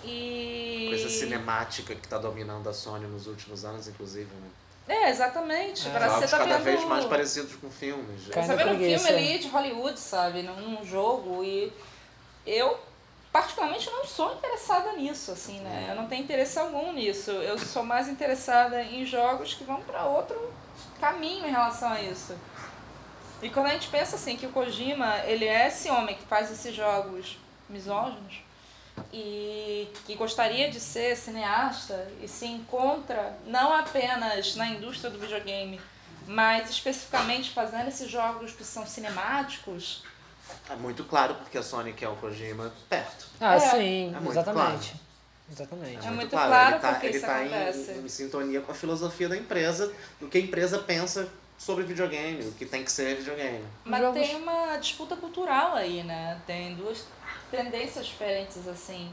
E... 0.05 0.87
Coisa 0.91 1.09
cinemática 1.09 1.95
que 1.95 2.07
está 2.07 2.19
dominando 2.19 2.69
a 2.69 2.73
Sony 2.73 3.07
nos 3.07 3.27
últimos 3.27 3.65
anos, 3.65 3.89
inclusive. 3.89 4.31
Né? 4.35 4.49
É, 4.89 5.11
exatamente. 5.11 5.87
É. 5.87 5.93
Parece 5.93 6.15
você 6.15 6.29
tá 6.29 6.39
cada 6.39 6.59
vendo... 6.59 6.65
vez 6.65 6.85
mais 6.85 7.05
parecidos 7.05 7.55
com 7.57 7.71
filmes. 7.71 8.25
Você 8.25 8.57
vê 8.57 8.65
um 8.65 8.77
preguiça. 8.77 9.07
filme 9.07 9.23
ali 9.23 9.39
de 9.39 9.49
Hollywood, 9.49 9.99
sabe? 9.99 10.43
Num, 10.43 10.57
num 10.57 10.85
jogo 10.85 11.45
e 11.45 11.73
eu 12.47 12.79
particularmente 13.31 13.91
não 13.91 14.05
sou 14.05 14.35
interessada 14.35 14.93
nisso, 14.95 15.31
assim, 15.31 15.61
né? 15.61 15.89
Eu 15.91 15.97
não 15.97 16.09
tenho 16.09 16.23
interesse 16.23 16.59
algum 16.59 16.93
nisso. 16.93 17.31
Eu 17.31 17.59
sou 17.59 17.83
mais 17.83 18.09
interessada 18.09 18.83
em 18.83 19.05
jogos 19.05 19.53
que 19.53 19.65
vão 19.65 19.81
para 19.83 20.05
outro 20.07 20.53
caminho 20.99 21.47
em 21.47 21.51
relação 21.51 21.93
a 21.93 22.01
isso. 22.01 22.35
E 23.43 23.51
quando 23.51 23.67
a 23.67 23.71
gente 23.71 23.89
pensa 23.89 24.17
assim 24.17 24.37
que 24.37 24.47
o 24.47 24.51
Kojima, 24.51 25.19
ele 25.27 25.45
é 25.45 25.69
esse 25.69 25.91
homem 25.91 26.17
que 26.17 26.25
faz 26.25 26.51
esses 26.51 26.75
jogos 26.75 27.39
misóginos 27.69 28.48
e 29.13 29.89
que 30.07 30.15
gostaria 30.15 30.71
de 30.71 30.81
ser 30.81 31.17
cineasta 31.17 32.09
e 32.23 32.29
se 32.29 32.47
encontra 32.47 33.37
não 33.47 33.73
apenas 33.73 34.55
na 34.57 34.67
indústria 34.69 35.11
do 35.11 35.19
videogame, 35.19 35.81
mas 36.27 36.69
especificamente 36.71 37.51
fazendo 37.51 37.89
esses 37.89 38.11
jogos 38.11 38.53
que 38.53 38.65
são 38.65 38.87
cinemáticos, 38.87 40.03
É 40.71 40.75
muito 40.77 41.05
claro 41.05 41.35
porque 41.35 41.59
a 41.59 41.63
Sony 41.63 41.93
quer 41.93 42.09
o 42.09 42.17
Kojima 42.17 42.73
perto. 42.89 43.27
Ah, 43.41 43.57
É. 43.57 43.61
sim, 43.61 44.15
É 44.17 44.21
muito 44.21 44.31
exatamente. 44.31 44.95
Exatamente. 45.51 46.07
É 46.07 46.11
muito 46.11 46.31
claro 46.31 46.73
ele 46.75 46.81
tá, 46.81 46.93
porque 46.93 47.07
ele 47.07 47.17
isso 47.17 47.27
tá 47.27 47.37
acontece. 47.41 47.91
Em, 47.93 48.05
em 48.05 48.09
sintonia 48.09 48.61
com 48.61 48.73
a 48.73 48.75
filosofia 48.75 49.29
da 49.29 49.37
empresa, 49.37 49.93
do 50.21 50.29
que 50.29 50.37
a 50.39 50.41
empresa 50.41 50.79
pensa 50.79 51.29
sobre 51.59 51.85
videogame, 51.85 52.45
o 52.49 52.53
que 52.53 52.65
tem 52.67 52.85
que 52.85 52.93
ser 52.93 53.17
videogame. 53.17 53.65
mas 53.85 54.01
Jogos- 54.01 54.21
tem 54.27 54.37
uma 54.37 54.77
disputa 54.77 55.17
cultural 55.17 55.75
aí, 55.75 56.03
né? 56.03 56.39
Tem 56.47 56.75
duas 56.75 57.05
tendências 57.51 58.07
diferentes 58.07 58.67
assim. 58.69 59.11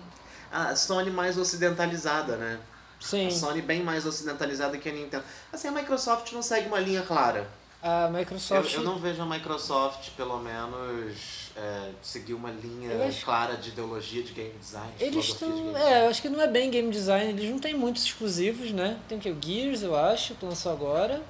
A 0.51 0.75
Sony 0.75 1.09
mais 1.11 1.37
ocidentalizada, 1.37 2.37
né? 2.37 2.59
Sim, 2.99 3.27
A 3.27 3.31
Sony 3.31 3.61
bem 3.61 3.83
mais 3.83 4.05
ocidentalizada 4.05 4.77
que 4.77 4.87
a 4.89 4.91
Nintendo. 4.91 5.23
Assim, 5.51 5.67
a 5.67 5.71
Microsoft 5.71 6.31
não 6.31 6.41
segue 6.41 6.67
uma 6.67 6.79
linha 6.79 7.01
clara. 7.01 7.47
a 7.83 8.05
Eu, 8.07 8.11
Microsoft. 8.13 8.73
eu 8.73 8.81
não 8.83 8.97
vejo 8.97 9.21
a 9.21 9.25
Microsoft, 9.25 10.09
pelo 10.17 10.39
menos, 10.39 11.51
é, 11.55 11.91
seguir 12.01 12.33
uma 12.33 12.49
linha 12.49 12.89
Eu 12.91 13.03
acho- 13.07 13.23
clara 13.25 13.55
de 13.57 13.69
ideologia 13.69 14.23
de 14.23 14.33
game 14.33 14.53
design. 14.59 14.91
de 14.97 15.03
Eles 15.03 15.25
de 15.25 15.31
estão. 15.33 15.49
game 15.51 15.69
É, 15.69 15.73
design. 15.73 15.99
eu 16.05 16.09
acho 16.09 16.21
que 16.21 16.29
não 16.29 16.41
é 16.41 16.47
bem 16.47 16.71
game 16.71 16.89
design, 16.89 17.29
eles 17.31 17.49
não 17.51 17.59
têm 17.59 17.75
muitos 17.75 18.03
exclusivos, 18.05 18.71
né? 18.71 18.97
Tem 19.07 19.17
o 19.17 19.21
que? 19.21 19.29
O 19.29 19.37
Gears, 19.39 19.83
eu 19.83 19.95
acho, 19.95 20.33
que 20.35 20.45
lançou 20.45 20.71
agora. 20.71 21.21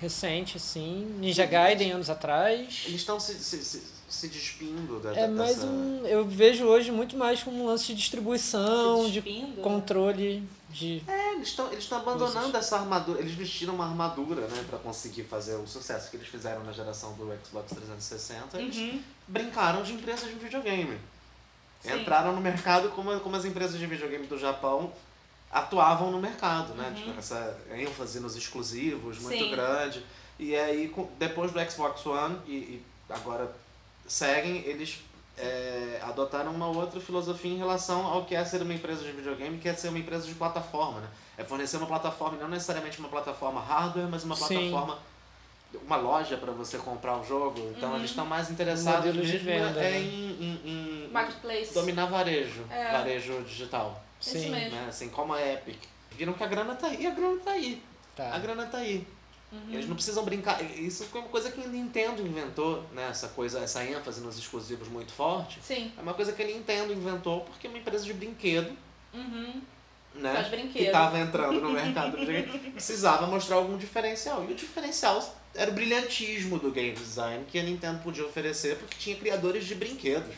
Recente, 0.00 0.56
assim. 0.56 1.16
Ninja 1.18 1.46
Gaiden 1.46 1.92
anos 1.92 2.10
atrás. 2.10 2.82
Eles 2.86 3.00
estão 3.00 3.18
se, 3.18 3.34
se, 3.34 3.64
se, 3.64 3.82
se 4.14 4.28
despindo 4.28 5.00
da, 5.00 5.14
É 5.14 5.26
mais 5.26 5.56
dessa... 5.56 5.66
um. 5.66 6.06
Eu 6.06 6.24
vejo 6.24 6.64
hoje 6.64 6.90
muito 6.90 7.16
mais 7.16 7.42
como 7.42 7.62
um 7.62 7.66
lance 7.66 7.86
de 7.86 7.94
distribuição, 7.94 9.08
de 9.10 9.20
né? 9.20 9.62
controle, 9.62 10.42
de. 10.70 11.02
É, 11.06 11.32
eles 11.34 11.48
estão 11.48 11.66
eles 11.70 11.84
estão 11.84 11.98
abandonando 11.98 12.56
essa 12.56 12.76
armadura. 12.78 13.20
Eles 13.20 13.34
vestiram 13.34 13.74
uma 13.74 13.84
armadura, 13.86 14.42
né, 14.46 14.64
pra 14.68 14.78
conseguir 14.78 15.24
fazer 15.24 15.54
o 15.56 15.66
sucesso 15.66 16.10
que 16.10 16.16
eles 16.16 16.28
fizeram 16.28 16.62
na 16.64 16.72
geração 16.72 17.12
do 17.14 17.32
Xbox 17.44 17.72
360. 17.74 18.60
Eles 18.60 18.76
Uhum. 18.76 19.00
brincaram 19.28 19.82
de 19.82 19.92
empresas 19.92 20.28
de 20.28 20.34
videogame. 20.36 20.98
Sim. 21.80 22.00
Entraram 22.00 22.32
no 22.34 22.40
mercado 22.40 22.88
como, 22.90 23.18
como 23.20 23.36
as 23.36 23.44
empresas 23.44 23.78
de 23.78 23.86
videogame 23.86 24.26
do 24.26 24.38
Japão 24.38 24.92
atuavam 25.50 26.10
no 26.10 26.20
mercado, 26.20 26.74
né? 26.74 26.88
Uhum. 26.88 26.94
Tipo, 26.94 27.18
essa 27.18 27.56
ênfase 27.72 28.18
nos 28.20 28.34
exclusivos 28.36 29.18
muito 29.18 29.36
Sim. 29.44 29.50
grande. 29.50 30.04
E 30.38 30.56
aí, 30.56 30.92
depois 31.18 31.52
do 31.52 31.70
Xbox 31.70 32.04
One, 32.06 32.36
e, 32.46 32.52
e 32.54 32.82
agora 33.08 33.54
seguem, 34.06 34.58
eles 34.66 35.00
é, 35.36 36.00
adotaram 36.02 36.52
uma 36.52 36.66
outra 36.68 37.00
filosofia 37.00 37.50
em 37.52 37.58
relação 37.58 38.06
ao 38.06 38.24
que 38.24 38.34
é 38.34 38.44
ser 38.44 38.62
uma 38.62 38.72
empresa 38.74 39.02
de 39.04 39.12
videogame, 39.12 39.58
que 39.58 39.68
é 39.68 39.74
ser 39.74 39.88
uma 39.88 39.98
empresa 39.98 40.26
de 40.26 40.34
plataforma, 40.34 41.00
né? 41.00 41.08
É 41.36 41.42
fornecer 41.44 41.76
uma 41.78 41.86
plataforma, 41.86 42.38
não 42.38 42.48
necessariamente 42.48 42.98
uma 43.00 43.08
plataforma 43.08 43.60
hardware, 43.60 44.06
mas 44.08 44.22
uma 44.24 44.36
Sim. 44.36 44.70
plataforma, 44.70 44.98
uma 45.84 45.96
loja 45.96 46.36
para 46.36 46.52
você 46.52 46.78
comprar 46.78 47.18
o 47.18 47.24
jogo. 47.24 47.58
Então 47.76 47.96
eles 47.96 48.10
estão 48.10 48.24
mais 48.24 48.48
interessados 48.50 49.06
Modelos 49.06 49.26
de 49.26 49.32
mesmo 49.32 49.46
venda, 49.48 49.80
é 49.80 49.90
né? 49.90 49.98
em, 50.00 50.30
em- 50.40 50.60
em 51.06 51.08
Marketplace. 51.10 51.74
dominar 51.74 52.06
varejo, 52.06 52.64
É. 52.70 52.92
varejo 52.92 53.42
digital. 53.42 54.00
Sim. 54.20 54.50
mesmo. 54.50 54.70
Né? 54.76 54.86
Assim 54.88 55.08
como 55.08 55.34
a 55.34 55.42
Epic. 55.52 55.78
Viram 56.12 56.32
que 56.32 56.42
a 56.44 56.46
grana 56.46 56.74
tá 56.76 56.86
aí, 56.86 57.06
a 57.06 57.10
grana 57.10 57.40
tá 57.44 57.50
aí. 57.50 57.82
A 58.16 58.16
Tá. 58.16 58.38
grana 58.38 58.64
tá 58.66 58.78
aí. 58.78 59.04
Uhum. 59.54 59.72
Eles 59.72 59.86
não 59.88 59.94
precisam 59.94 60.24
brincar. 60.24 60.60
Isso 60.76 61.04
foi 61.04 61.20
uma 61.20 61.28
coisa 61.30 61.50
que 61.50 61.62
a 61.62 61.66
Nintendo 61.68 62.20
inventou, 62.26 62.82
né? 62.92 63.08
Essa 63.08 63.28
coisa, 63.28 63.60
essa 63.60 63.84
ênfase 63.84 64.20
nos 64.20 64.36
exclusivos 64.36 64.88
muito 64.88 65.12
forte. 65.12 65.60
Sim. 65.62 65.92
É 65.96 66.00
uma 66.02 66.12
coisa 66.14 66.32
que 66.32 66.42
a 66.42 66.46
Nintendo 66.46 66.92
inventou 66.92 67.42
porque 67.42 67.66
é 67.68 67.70
uma 67.70 67.78
empresa 67.78 68.04
de 68.04 68.12
brinquedo, 68.12 68.76
Uhum. 69.12 69.62
né? 70.14 70.32
Faz 70.34 70.48
que 70.48 70.56
brinquedo. 70.56 70.86
estava 70.86 71.18
entrando 71.20 71.60
no 71.60 71.70
mercado 71.70 72.16
do 72.16 72.72
precisava 72.72 73.26
mostrar 73.28 73.56
algum 73.56 73.78
diferencial. 73.78 74.44
E 74.48 74.52
o 74.52 74.56
diferencial 74.56 75.22
era 75.54 75.70
o 75.70 75.74
brilhantismo 75.74 76.58
do 76.58 76.72
game 76.72 76.92
design 76.92 77.44
que 77.44 77.56
a 77.58 77.62
Nintendo 77.62 78.00
podia 78.02 78.24
oferecer 78.26 78.76
porque 78.78 78.96
tinha 78.98 79.14
criadores 79.16 79.64
de 79.66 79.76
brinquedos 79.76 80.34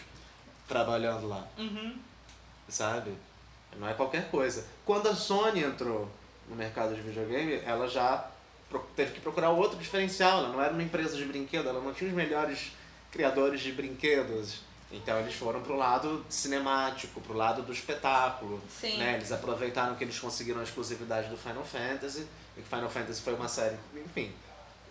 trabalhando 0.68 1.26
lá, 1.26 1.46
Uhum. 1.57 1.96
sabe? 2.68 3.12
Não 3.79 3.88
é 3.88 3.94
qualquer 3.94 4.31
coisa. 4.31 4.66
Quando 4.85 5.09
a 5.09 5.14
Sony 5.14 5.62
entrou 5.62 6.09
no 6.48 6.55
mercado 6.57 6.94
de 6.94 7.00
videogame, 7.00 7.61
ela 7.64 7.88
já 7.88 8.31
teve 8.94 9.12
que 9.12 9.20
procurar 9.20 9.50
outro 9.50 9.79
diferencial. 9.79 10.38
Ela 10.40 10.48
não 10.48 10.62
era 10.62 10.72
uma 10.72 10.83
empresa 10.83 11.16
de 11.16 11.24
brinquedo, 11.24 11.68
ela 11.68 11.81
não 11.81 11.92
tinha 11.94 12.09
os 12.11 12.16
melhores 12.16 12.72
criadores 13.11 13.61
de 13.61 13.72
brinquedos. 13.72 14.61
Então 14.92 15.18
eles 15.18 15.35
foram 15.35 15.61
pro 15.62 15.74
lado 15.76 16.24
cinemático, 16.29 17.20
pro 17.20 17.35
lado 17.35 17.62
do 17.62 17.72
espetáculo. 17.72 18.61
Sim. 18.81 18.98
Né? 18.98 19.14
Eles 19.14 19.33
aproveitaram 19.33 19.94
que 19.96 20.05
eles 20.05 20.18
conseguiram 20.18 20.61
a 20.61 20.62
exclusividade 20.62 21.29
do 21.29 21.37
Final 21.37 21.64
Fantasy, 21.64 22.26
e 22.57 22.62
que 22.62 22.68
Final 22.68 22.88
Fantasy 22.88 23.20
foi 23.20 23.35
uma 23.35 23.48
série, 23.48 23.76
enfim. 24.05 24.33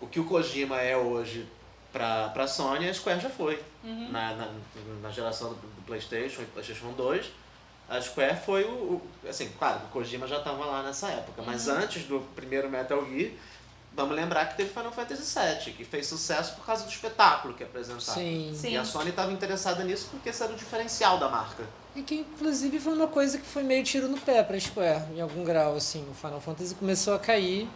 O 0.00 0.06
que 0.06 0.20
o 0.20 0.24
Kojima 0.26 0.80
é 0.82 0.94
hoje 0.96 1.48
pra, 1.92 2.28
pra 2.28 2.46
Sony, 2.46 2.88
a 2.88 2.92
Square 2.94 3.20
já 3.20 3.30
foi. 3.30 3.62
Uhum. 3.82 4.10
Na, 4.12 4.34
na, 4.34 4.48
na 5.02 5.10
geração 5.10 5.48
do, 5.50 5.54
do 5.54 5.82
Playstation 5.86 6.42
e 6.42 6.44
Playstation 6.44 6.92
2, 6.92 7.26
a 7.88 7.98
Square 8.00 8.36
foi 8.44 8.64
o, 8.64 8.68
o- 8.68 9.10
Assim, 9.26 9.48
claro, 9.58 9.80
o 9.86 9.88
Kojima 9.88 10.26
já 10.28 10.38
estava 10.38 10.64
lá 10.66 10.82
nessa 10.82 11.08
época, 11.08 11.42
mas 11.42 11.66
Uhum. 11.68 11.76
antes 11.76 12.04
do 12.04 12.20
primeiro 12.36 12.68
Metal 12.68 13.02
Gear, 13.06 13.30
vamos 13.96 14.14
lembrar 14.14 14.44
que 14.46 14.56
teve 14.58 14.68
Final 14.68 14.92
Fantasy 14.92 15.22
VII, 15.64 15.72
que 15.72 15.84
fez 15.84 16.06
sucesso 16.06 16.54
por 16.54 16.66
causa 16.66 16.84
do 16.84 16.90
espetáculo 16.90 17.54
que 17.54 17.64
apresentava. 17.64 18.18
Sim. 18.18 18.52
Sim. 18.54 18.72
E 18.72 18.76
a 18.76 18.84
Sony 18.84 19.08
estava 19.10 19.32
interessada 19.32 19.82
nisso 19.82 20.08
porque 20.10 20.28
esse 20.28 20.42
era 20.42 20.52
o 20.52 20.56
diferencial 20.56 21.18
da 21.18 21.28
marca. 21.30 21.64
E 21.96 22.02
que 22.02 22.16
inclusive 22.16 22.78
foi 22.78 22.92
uma 22.92 23.08
coisa 23.08 23.38
que 23.38 23.46
foi 23.46 23.62
meio 23.62 23.82
tiro 23.82 24.06
no 24.06 24.18
pé 24.20 24.42
pra 24.42 24.60
Square, 24.60 25.04
em 25.14 25.20
algum 25.20 25.42
grau, 25.42 25.74
assim. 25.76 26.06
O 26.10 26.14
Final 26.14 26.40
Fantasy 26.42 26.74
começou 26.74 27.14
a 27.14 27.18
cair 27.18 27.66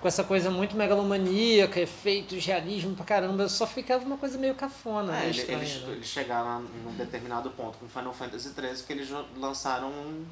com 0.00 0.08
essa 0.08 0.24
coisa 0.24 0.50
muito 0.50 0.74
megalomaníaca, 0.76 1.78
efeitos, 1.80 2.44
realismo 2.46 2.94
pra 2.96 3.04
caramba, 3.04 3.48
só 3.48 3.66
ficava 3.66 4.02
uma 4.04 4.16
coisa 4.16 4.38
meio 4.38 4.54
cafona, 4.54 5.14
É, 5.14 5.20
meio 5.20 5.30
ele- 5.30 5.38
estranha, 5.40 5.62
eles, 5.62 5.82
né? 5.82 5.92
eles 5.92 6.06
chegaram 6.06 6.60
num 6.84 6.92
determinado 6.96 7.50
ponto 7.50 7.76
com 7.78 7.86
Final 7.88 8.14
Fantasy 8.14 8.50
XIII 8.54 8.82
que 8.86 8.92
eles 8.94 9.08
lançaram 9.36 9.88
um, 9.90 10.24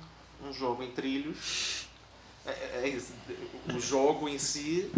um 0.46 0.52
jogo 0.52 0.82
em 0.82 0.90
trilhos. 0.90 1.86
É, 2.46 2.50
é- 2.50 2.80
é 2.84 2.88
isso. 2.88 3.12
O 3.74 3.80
jogo 3.80 4.28
em 4.28 4.38
si, 4.38 4.90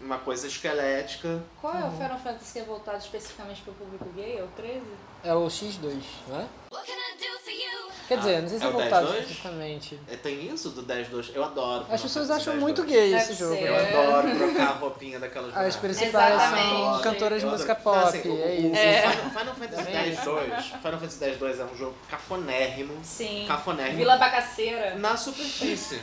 uma 0.00 0.18
coisa 0.18 0.46
esquelética. 0.46 1.42
Qual 1.60 1.74
é 1.74 1.84
o 1.84 1.90
Final 1.92 2.18
Fantasy 2.18 2.52
que 2.52 2.58
é 2.60 2.62
voltado 2.64 2.98
especificamente 2.98 3.60
para 3.62 3.72
o 3.72 3.74
público 3.74 4.06
gay? 4.14 4.38
É 4.38 4.42
o 4.42 4.48
13? 4.56 4.80
É 5.24 5.34
o 5.34 5.46
X2, 5.46 6.00
não 6.28 6.40
é? 6.40 6.46
What 6.72 6.86
can 6.86 6.92
I 6.92 7.16
do 7.18 7.38
for 7.40 7.50
you? 7.50 7.88
Quer 8.06 8.18
dizer, 8.18 8.36
Ah, 8.36 8.40
não 8.40 8.48
sei 8.48 8.58
se 8.58 8.64
é 8.64 8.66
é, 8.66 8.70
o 8.70 8.72
voltado 8.72 9.06
10-2? 9.08 9.18
especificamente. 9.18 10.00
É, 10.10 10.16
tem 10.16 10.46
isso 10.54 10.70
do 10.70 10.82
10-2? 10.82 11.30
Eu 11.34 11.44
adoro. 11.44 11.86
As 11.90 12.00
pessoas 12.00 12.30
acham 12.30 12.56
muito 12.56 12.82
10-2. 12.82 12.86
gay 12.86 13.10
Deve 13.10 13.22
esse 13.22 13.34
jogo. 13.34 13.54
ser. 13.56 13.62
Eu 13.66 13.72
né? 13.72 13.98
adoro 13.98 14.36
trocar 14.38 14.68
a 14.68 14.72
roupinha 14.74 15.18
daquelas 15.18 15.56
As 15.56 15.76
principais 15.76 16.40
são 16.42 17.00
cantoras 17.02 17.40
de 17.40 17.46
música. 17.46 17.74
Não, 17.74 17.80
pop, 17.82 17.98
assim, 18.08 18.28
o- 18.30 18.40
é 18.42 18.46
o- 18.46 18.66
isso. 18.72 18.76
É. 18.76 19.02
Final, 19.10 19.30
Final 19.30 19.54
Fantasy 19.54 19.90
X-2 19.92 20.62
Final 20.80 20.98
Fantasy 21.00 21.24
X-2 21.24 21.58
é 21.60 21.64
um 21.64 21.76
jogo 21.76 21.94
cafonérrimo. 22.08 22.94
Sim. 23.02 23.44
Cafonérrimo. 23.46 23.98
Vila 23.98 24.16
Bacaceira. 24.16 24.94
Na 24.94 25.16
superfície. 25.16 26.00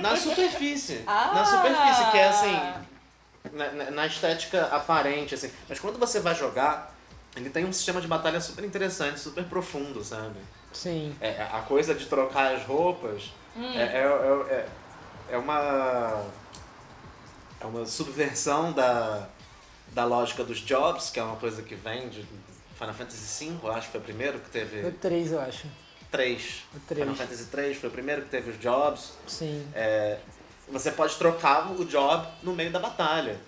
Na 0.00 0.14
superfície. 0.14 1.02
Ah! 1.06 1.32
Na 1.34 1.44
superfície, 1.44 2.10
que 2.12 2.18
é 2.18 2.28
assim. 2.28 2.87
Na, 3.52 3.72
na- 3.72 3.90
na 3.90 4.06
estética 4.06 4.66
aparente, 4.66 5.34
assim. 5.34 5.50
Mas 5.68 5.78
quando 5.80 5.98
você 5.98 6.20
vai 6.20 6.34
jogar, 6.34 6.94
ele 7.36 7.48
tem 7.50 7.64
um 7.64 7.72
sistema 7.72 8.00
de 8.00 8.06
batalha 8.08 8.40
super 8.40 8.64
interessante, 8.64 9.18
super 9.20 9.44
profundo, 9.44 10.04
sabe? 10.04 10.36
Sim. 10.72 11.16
É, 11.20 11.42
a 11.50 11.60
coisa 11.62 11.94
de 11.94 12.06
trocar 12.06 12.54
as 12.54 12.64
roupas 12.64 13.32
Hum. 13.56 13.72
é, 13.74 13.82
é, 13.82 14.52
é, 14.54 14.68
é 15.30 15.38
uma. 15.38 16.24
É 17.60 17.66
uma 17.66 17.84
subversão 17.86 18.72
da, 18.72 19.26
da 19.92 20.04
lógica 20.04 20.44
dos 20.44 20.58
jobs, 20.60 21.10
que 21.10 21.18
é 21.18 21.22
uma 21.22 21.36
coisa 21.36 21.60
que 21.62 21.74
vem 21.74 22.08
de 22.08 22.24
Final 22.78 22.94
Fantasy 22.94 23.46
V, 23.48 23.58
eu 23.66 23.72
acho 23.72 23.86
que 23.86 23.92
foi 23.92 24.00
o 24.00 24.04
primeiro 24.04 24.38
que 24.38 24.48
Foi 24.50 24.60
teve. 24.60 24.86
o 24.86 24.92
3, 24.92 25.32
eu 25.32 25.40
acho. 25.40 25.66
Três. 26.10 26.62
O 26.74 26.78
3. 26.80 27.00
Final 27.02 27.16
Fantasy 27.16 27.44
3 27.46 27.76
foi 27.78 27.88
o 27.88 27.92
primeiro 27.92 28.22
que 28.22 28.28
teve 28.28 28.50
os 28.52 28.60
jobs. 28.60 29.14
Sim. 29.26 29.66
É, 29.74 30.18
você 30.70 30.90
pode 30.90 31.16
trocar 31.16 31.70
o 31.70 31.84
job 31.84 32.26
no 32.42 32.52
meio 32.52 32.70
da 32.70 32.78
batalha. 32.78 33.38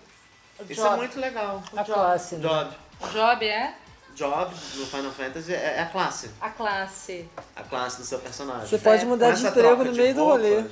Isso 0.69 0.81
é 0.81 0.85
job. 0.85 0.97
muito 0.97 1.19
legal. 1.19 1.63
A 1.77 1.85
classe, 1.85 2.37
né? 2.37 2.49
Job. 2.49 2.71
Job 3.13 3.47
é 3.47 3.75
Job 4.21 4.55
no 4.77 4.85
Final 4.85 5.13
Fantasy 5.13 5.55
é 5.55 5.77
é 5.77 5.81
a 5.81 5.87
classe. 5.87 6.31
a 6.39 6.51
classe. 6.51 7.27
A 7.57 7.63
classe 7.63 7.97
do 7.97 8.05
seu 8.05 8.19
personagem. 8.19 8.67
Você 8.67 8.77
pode 8.77 9.05
Com 9.05 9.09
mudar 9.09 9.31
de 9.31 9.47
emprego 9.47 9.83
no 9.83 9.93
de 9.93 9.99
meio 9.99 10.15
do 10.15 10.25
rolê. 10.25 10.65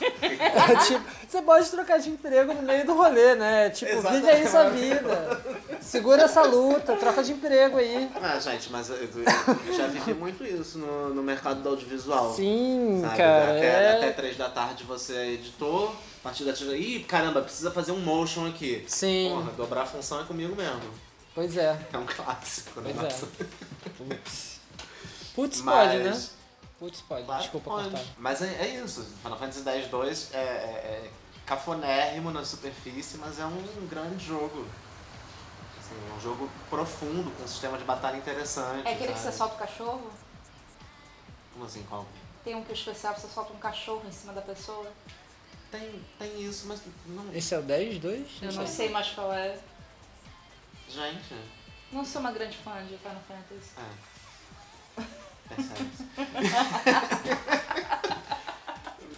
É, 0.00 0.76
tipo, 0.86 1.04
você 1.26 1.42
pode 1.42 1.70
trocar 1.70 1.98
de 1.98 2.10
emprego 2.10 2.54
no 2.54 2.62
meio 2.62 2.86
do 2.86 2.94
rolê, 2.94 3.34
né? 3.34 3.70
Tipo, 3.70 4.00
vive 4.00 4.30
aí 4.30 4.46
sua 4.46 4.68
vida. 4.70 5.42
Segura 5.80 6.22
essa 6.22 6.42
luta, 6.42 6.94
troca 6.94 7.24
de 7.24 7.32
emprego 7.32 7.78
aí. 7.78 8.08
Ah, 8.22 8.38
gente, 8.38 8.70
mas 8.70 8.90
eu, 8.90 8.96
eu 8.96 9.74
já 9.76 9.88
vivi 9.88 10.14
muito 10.14 10.44
isso 10.44 10.78
no, 10.78 11.12
no 11.12 11.22
mercado 11.22 11.62
do 11.62 11.68
audiovisual. 11.70 12.32
Sim, 12.32 13.00
sabe? 13.02 13.16
cara. 13.16 13.56
Até, 13.56 13.66
é... 13.66 13.96
até 13.96 14.12
três 14.12 14.36
da 14.36 14.48
tarde 14.48 14.84
você 14.84 15.14
é 15.14 15.32
editor, 15.32 15.90
a 15.90 16.22
partir 16.22 16.44
da 16.44 16.52
da 16.52 16.76
Ih, 16.76 17.04
caramba, 17.04 17.42
precisa 17.42 17.72
fazer 17.72 17.90
um 17.90 18.00
motion 18.00 18.46
aqui. 18.46 18.84
Sim, 18.86 19.30
Porra, 19.34 19.52
dobrar 19.56 19.82
a 19.82 19.86
função 19.86 20.20
é 20.20 20.24
comigo 20.24 20.54
mesmo. 20.54 20.80
Pois 21.34 21.56
é. 21.56 21.78
É 21.92 21.98
um 21.98 22.06
clássico, 22.06 22.80
né? 22.80 22.94
Pois 22.98 23.12
é. 23.12 23.26
Putz. 23.96 24.60
Putz, 25.34 25.60
Mas- 25.60 25.88
pode, 25.88 26.02
né? 26.04 26.28
Putz, 26.78 27.00
pode. 27.02 27.24
Claro 27.24 27.42
Desculpa 27.42 27.70
pode. 27.70 27.90
cortar. 27.90 28.04
Mas 28.18 28.42
é, 28.42 28.54
é 28.62 28.68
isso. 28.84 29.04
Final 29.22 29.38
Fantasy 29.38 29.68
X-2 29.68 30.34
é, 30.34 30.38
é, 30.38 30.40
é 30.40 31.10
cafonérrimo 31.46 32.30
na 32.30 32.44
superfície, 32.44 33.18
mas 33.18 33.38
é 33.38 33.44
um 33.44 33.86
grande 33.88 34.24
jogo. 34.24 34.66
Assim, 35.78 35.94
é 36.10 36.16
um 36.16 36.20
jogo 36.20 36.48
profundo, 36.70 37.30
com 37.36 37.42
um 37.42 37.48
sistema 37.48 37.76
de 37.78 37.84
batalha 37.84 38.16
interessante. 38.16 38.86
É 38.86 38.92
aquele 38.92 39.12
que 39.12 39.18
você 39.18 39.24
sabe? 39.24 39.36
solta 39.36 39.54
o 39.54 39.58
cachorro? 39.58 40.10
Como 41.52 41.64
assim, 41.64 41.82
qual? 41.88 42.06
Tem 42.42 42.54
um 42.54 42.62
que 42.64 42.72
é 42.72 42.74
especial, 42.74 43.14
você 43.14 43.28
solta 43.28 43.52
um 43.52 43.58
cachorro 43.58 44.02
em 44.06 44.12
cima 44.12 44.32
da 44.32 44.42
pessoa? 44.42 44.90
Tem, 45.70 46.04
tem 46.18 46.42
isso, 46.42 46.66
mas 46.66 46.80
não. 47.06 47.32
Esse 47.34 47.54
é 47.54 47.58
o 47.58 47.62
10, 47.62 47.98
2? 47.98 48.28
Eu 48.42 48.52
não 48.52 48.66
sei 48.66 48.88
mais 48.90 49.10
qual 49.10 49.32
é. 49.32 49.58
Gente, 50.94 51.34
Não 51.92 52.04
sou 52.04 52.20
uma 52.20 52.30
grande 52.32 52.56
fã 52.58 52.72
de 52.86 52.96
Final 52.98 53.22
Fantasy. 53.26 53.72
é. 53.76 55.04
Percebe 55.54 55.90
isso. 55.92 56.04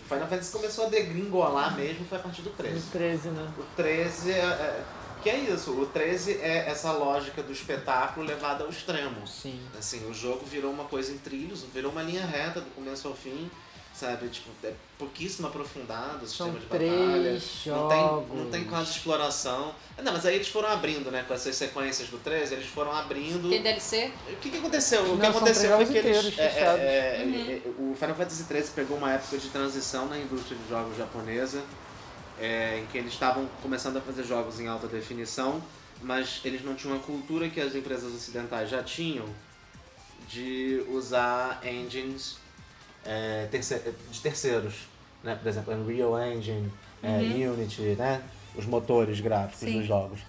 Final 0.09 0.29
Fantasy 0.29 0.53
começou 0.53 0.87
a 0.87 0.89
degringolar 0.89 1.75
mesmo 1.77 2.07
foi 2.07 2.19
a 2.19 2.21
partir 2.23 2.43
do 2.43 2.51
13. 2.51 2.79
O 2.79 2.91
13, 2.91 3.29
né? 3.29 3.53
O 3.59 3.63
13 3.77 4.33
é, 4.33 4.37
é- 4.39 4.85
Que 5.23 5.31
é 5.31 5.39
isso, 5.39 5.73
o 5.73 5.87
13 5.87 6.39
é 6.41 6.69
essa 6.71 6.93
lógica 6.93 7.43
do 7.43 7.51
espetáculo 7.53 8.25
levada 8.25 8.63
ao 8.65 8.71
extremo. 8.71 9.27
Sim. 9.27 9.61
Assim, 9.77 10.09
o 10.09 10.15
jogo 10.15 10.47
virou 10.47 10.71
uma 10.73 10.85
coisa 10.85 11.13
em 11.13 11.19
trilhos, 11.19 11.63
virou 11.75 11.91
uma 11.91 12.03
linha 12.03 12.25
reta 12.25 12.61
do 12.61 12.71
começo 12.71 13.09
ao 13.09 13.15
fim, 13.15 13.51
sabe? 13.99 14.29
Tipo, 14.29 14.51
é 14.63 14.75
pouquíssimo 14.99 15.49
aprofundado 15.49 16.25
o 16.25 16.29
São 16.29 16.53
sistema 16.53 16.61
de 16.61 16.67
batalha. 16.67 17.23
três 17.23 17.63
Não 17.67 17.89
tem, 17.89 18.37
não 18.37 18.51
tem 18.51 18.65
quase 18.65 18.91
exploração. 18.91 19.75
Ah, 19.97 20.03
Não, 20.03 20.13
mas 20.13 20.27
aí 20.27 20.35
eles 20.35 20.49
foram 20.49 20.69
abrindo, 20.69 21.11
né? 21.11 21.25
Com 21.27 21.33
essas 21.33 21.57
sequências 21.57 22.09
do 22.09 22.19
13, 22.19 22.55
eles 22.55 22.67
foram 22.67 22.93
abrindo. 22.93 23.49
Tem 23.49 23.63
DLC? 23.63 24.13
O 24.31 24.37
que, 24.37 24.51
que 24.51 24.59
aconteceu? 24.59 25.03
O 25.03 25.17
que 25.17 25.23
são 25.23 25.31
aconteceu 25.31 25.77
foi 25.77 25.87
que 25.87 25.99
eles. 25.99 26.39
é, 26.39 26.43
é, 26.43 26.47
é, 26.47 27.63
é, 27.65 27.71
o 27.79 27.95
Final 27.95 28.15
Fantasy 28.15 28.45
XIII 28.45 28.71
pegou 28.75 28.99
uma 28.99 29.13
época 29.13 29.39
de 29.39 29.49
transição 29.49 30.07
na 30.07 30.19
indústria 30.19 30.57
de 30.57 30.69
jogos 30.69 30.97
japonesa, 30.97 31.63
é, 32.39 32.81
em 32.81 32.87
que 32.87 32.99
eles 32.99 33.13
estavam 33.13 33.49
começando 33.63 33.97
a 33.97 34.01
fazer 34.01 34.25
jogos 34.25 34.61
em 34.61 34.69
alta 34.69 34.87
definição, 34.87 35.63
mas 36.03 36.41
eles 36.45 36.63
não 36.63 36.75
tinham 36.75 36.97
a 36.97 37.01
cultura 37.01 37.49
que 37.49 37.61
as 37.61 37.75
empresas 37.75 38.15
ocidentais 38.15 38.69
já 38.69 38.83
tinham 38.83 39.25
de 40.29 40.85
usar 40.91 41.61
engines 41.65 42.37
é, 43.07 43.47
terce- 43.51 43.83
de 44.11 44.21
terceiros. 44.21 44.75
Né? 45.23 45.35
Por 45.35 45.49
exemplo, 45.49 45.75
Unreal 45.75 46.21
Engine, 46.27 46.71
é, 47.03 47.17
Unity, 47.49 47.83
né? 47.97 48.23
os 48.55 48.65
motores 48.67 49.21
gráficos 49.21 49.61
Sim. 49.61 49.79
dos 49.79 49.87
jogos. 49.87 50.21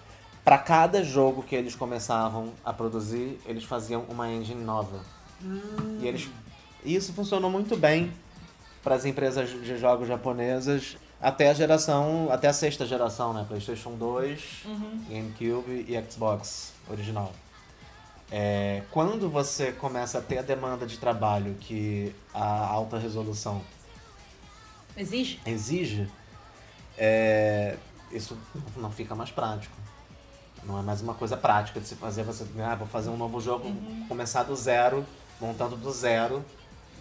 Pra 0.44 0.58
cada 0.58 1.02
jogo 1.04 1.42
que 1.42 1.54
eles 1.54 1.74
começavam 1.74 2.52
a 2.64 2.72
produzir, 2.72 3.38
eles 3.46 3.64
faziam 3.64 4.04
uma 4.08 4.30
engine 4.30 4.62
nova. 4.64 5.00
E 6.00 6.06
eles 6.06 6.28
isso 6.84 7.12
funcionou 7.12 7.50
muito 7.50 7.76
bem 7.76 8.12
para 8.82 8.94
as 8.94 9.04
empresas 9.04 9.50
de 9.50 9.76
jogos 9.78 10.08
japonesas 10.08 10.96
até 11.20 11.50
a 11.50 11.54
geração, 11.54 12.28
até 12.30 12.48
a 12.48 12.52
sexta 12.52 12.86
geração, 12.86 13.32
né? 13.34 13.44
PlayStation 13.46 13.92
2, 13.96 14.40
GameCube 15.08 15.84
e 15.88 16.10
Xbox 16.10 16.72
original. 16.88 17.32
É, 18.30 18.82
quando 18.90 19.30
você 19.30 19.72
começa 19.72 20.18
a 20.18 20.20
ter 20.20 20.38
a 20.38 20.42
demanda 20.42 20.86
de 20.86 20.98
trabalho 20.98 21.54
que 21.60 22.14
a 22.34 22.66
alta 22.66 22.98
resolução 22.98 23.62
Exige? 24.96 25.40
exige, 25.46 26.10
é, 26.98 27.76
isso 28.12 28.36
não 28.76 28.90
fica 28.90 29.14
mais 29.14 29.30
prático. 29.30 29.74
Não 30.64 30.78
é 30.78 30.82
mais 30.82 31.00
uma 31.00 31.14
coisa 31.14 31.36
prática 31.36 31.80
de 31.80 31.86
se 31.86 31.94
fazer. 31.94 32.24
Você, 32.24 32.44
ah, 32.60 32.74
vou 32.74 32.86
fazer 32.86 33.08
um 33.08 33.16
novo 33.16 33.40
jogo, 33.40 33.72
começar 34.08 34.42
do 34.42 34.54
zero, 34.56 35.06
montando 35.40 35.76
do 35.76 35.90
zero, 35.92 36.44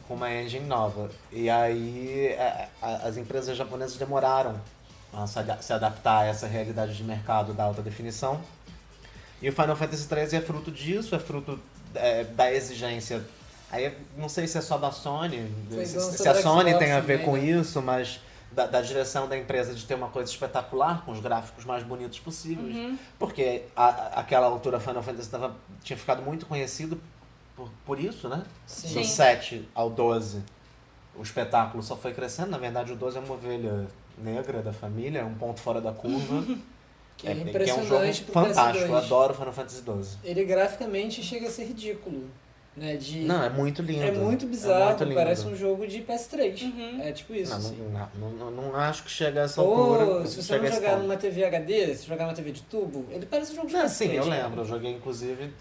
com 0.08 0.14
uma 0.14 0.32
engine 0.32 0.66
nova. 0.66 1.10
E 1.32 1.50
aí 1.50 2.36
a- 2.40 2.70
a- 2.82 2.96
as 3.08 3.18
empresas 3.18 3.58
japonesas 3.58 3.98
demoraram 3.98 4.62
a 5.12 5.26
se 5.28 5.74
adaptar 5.74 6.20
a 6.20 6.26
essa 6.28 6.46
realidade 6.48 6.96
de 6.96 7.04
mercado 7.04 7.52
da 7.54 7.64
alta 7.64 7.82
definição. 7.82 8.40
E 9.42 9.50
o 9.50 9.52
Final 9.54 9.76
Fantasy 9.76 10.08
XIII 10.08 10.40
é 10.40 10.42
fruto 10.42 10.72
disso, 10.72 11.14
é 11.16 11.20
fruto 11.20 11.60
é, 11.96 12.24
da 12.24 12.52
exigência. 12.52 13.24
Aí 13.72 13.94
não 14.18 14.30
sei 14.30 14.48
se 14.48 14.58
é 14.58 14.62
só 14.62 14.78
da 14.78 14.92
Sony, 14.92 15.52
se, 15.70 15.86
se 16.00 16.28
a 16.28 16.34
Sony 16.36 16.70
Xbox 16.72 16.80
tem 16.86 16.92
a 16.94 17.00
ver 17.02 17.20
também, 17.20 17.26
com 17.26 17.34
né? 17.38 17.44
isso, 17.60 17.82
mas 17.82 18.20
da, 18.52 18.66
da 18.66 18.82
direção 18.82 19.28
da 19.28 19.38
empresa 19.38 19.74
de 19.76 19.84
ter 19.86 19.94
uma 19.96 20.08
coisa 20.08 20.32
espetacular, 20.32 21.04
com 21.06 21.12
os 21.12 21.20
gráficos 21.20 21.66
mais 21.66 21.84
bonitos 21.84 22.18
possíveis. 22.20 22.98
Porque 23.20 23.64
a, 23.76 23.86
a- 23.86 24.08
aquela 24.22 24.48
altura 24.48 24.80
Final 24.80 25.04
Fantasy 25.04 25.30
tava, 25.30 25.56
tinha 25.84 25.98
ficado 25.98 26.22
muito 26.24 26.46
conhecido 26.46 27.00
por, 27.56 27.70
por 27.86 28.00
isso, 28.00 28.30
né? 28.30 28.44
Sim. 28.66 28.94
Do 28.94 29.04
7 29.04 29.68
ao 29.76 29.90
12, 29.90 30.42
o 31.16 31.22
espetáculo 31.22 31.84
só 31.84 31.98
foi 31.98 32.14
crescendo. 32.14 32.50
Na 32.52 32.58
verdade, 32.58 32.94
o 32.94 32.96
12 32.96 33.18
é 33.18 33.20
uma 33.20 33.34
ovelha 33.34 33.88
negra 34.18 34.62
da 34.62 34.72
família, 34.72 35.20
é 35.20 35.26
um 35.26 35.36
ponto 35.36 35.60
fora 35.60 35.82
da 35.82 35.92
curva. 35.92 36.44
Que 37.18 37.28
é, 37.28 37.34
que 37.34 37.42
é 37.42 37.44
um 37.44 37.48
impressionante 37.48 38.20
jogo 38.20 38.32
pro 38.32 38.44
fantástico. 38.44 38.86
Eu 38.86 38.92
PS2. 38.92 38.98
adoro 39.06 39.34
Final 39.34 39.54
Fantasy 39.54 39.82
12. 39.82 40.18
Ele 40.24 40.46
graficamente 40.46 41.24
chega 41.24 41.48
a 41.48 41.52
ser 41.52 41.66
ridículo. 41.66 42.26
Né? 42.76 42.96
De... 42.96 43.22
Não, 43.22 43.44
é 43.44 43.50
muito 43.50 43.82
lindo. 43.82 44.04
É 44.04 44.12
muito 44.12 44.46
bizarro, 44.46 44.86
muito 44.90 45.04
lindo. 45.04 45.16
parece 45.16 45.48
um 45.48 45.56
jogo 45.56 45.88
de 45.88 46.00
PS3. 46.04 46.62
Uhum. 46.62 47.02
É 47.02 47.12
tipo 47.12 47.34
isso. 47.34 47.50
Não, 47.52 47.58
assim. 47.58 47.78
não, 47.92 48.30
não, 48.30 48.52
não, 48.52 48.52
não 48.52 48.76
acho 48.76 49.04
que 49.04 49.10
chega 49.10 49.42
a 49.42 49.44
essa 49.46 49.60
Ou 49.64 49.96
altura. 49.96 50.28
se 50.28 50.44
você 50.44 50.60
não 50.60 50.72
jogar 50.72 50.98
numa 51.00 51.18
TV 51.18 51.44
HD, 51.44 51.96
se 51.96 52.06
jogar 52.06 52.26
numa 52.26 52.36
TV 52.36 52.52
de 52.52 52.62
tubo, 52.62 53.08
ele 53.10 53.26
parece 53.26 53.54
um 53.54 53.56
jogo 53.56 53.68
de 53.68 53.74
Não, 53.74 53.86
PS3. 53.86 53.90
sim, 53.90 54.12
eu 54.14 54.24
cara. 54.26 54.44
lembro. 54.44 54.62
Eu 54.62 54.66
joguei, 54.66 54.92
inclusive, 54.92 55.52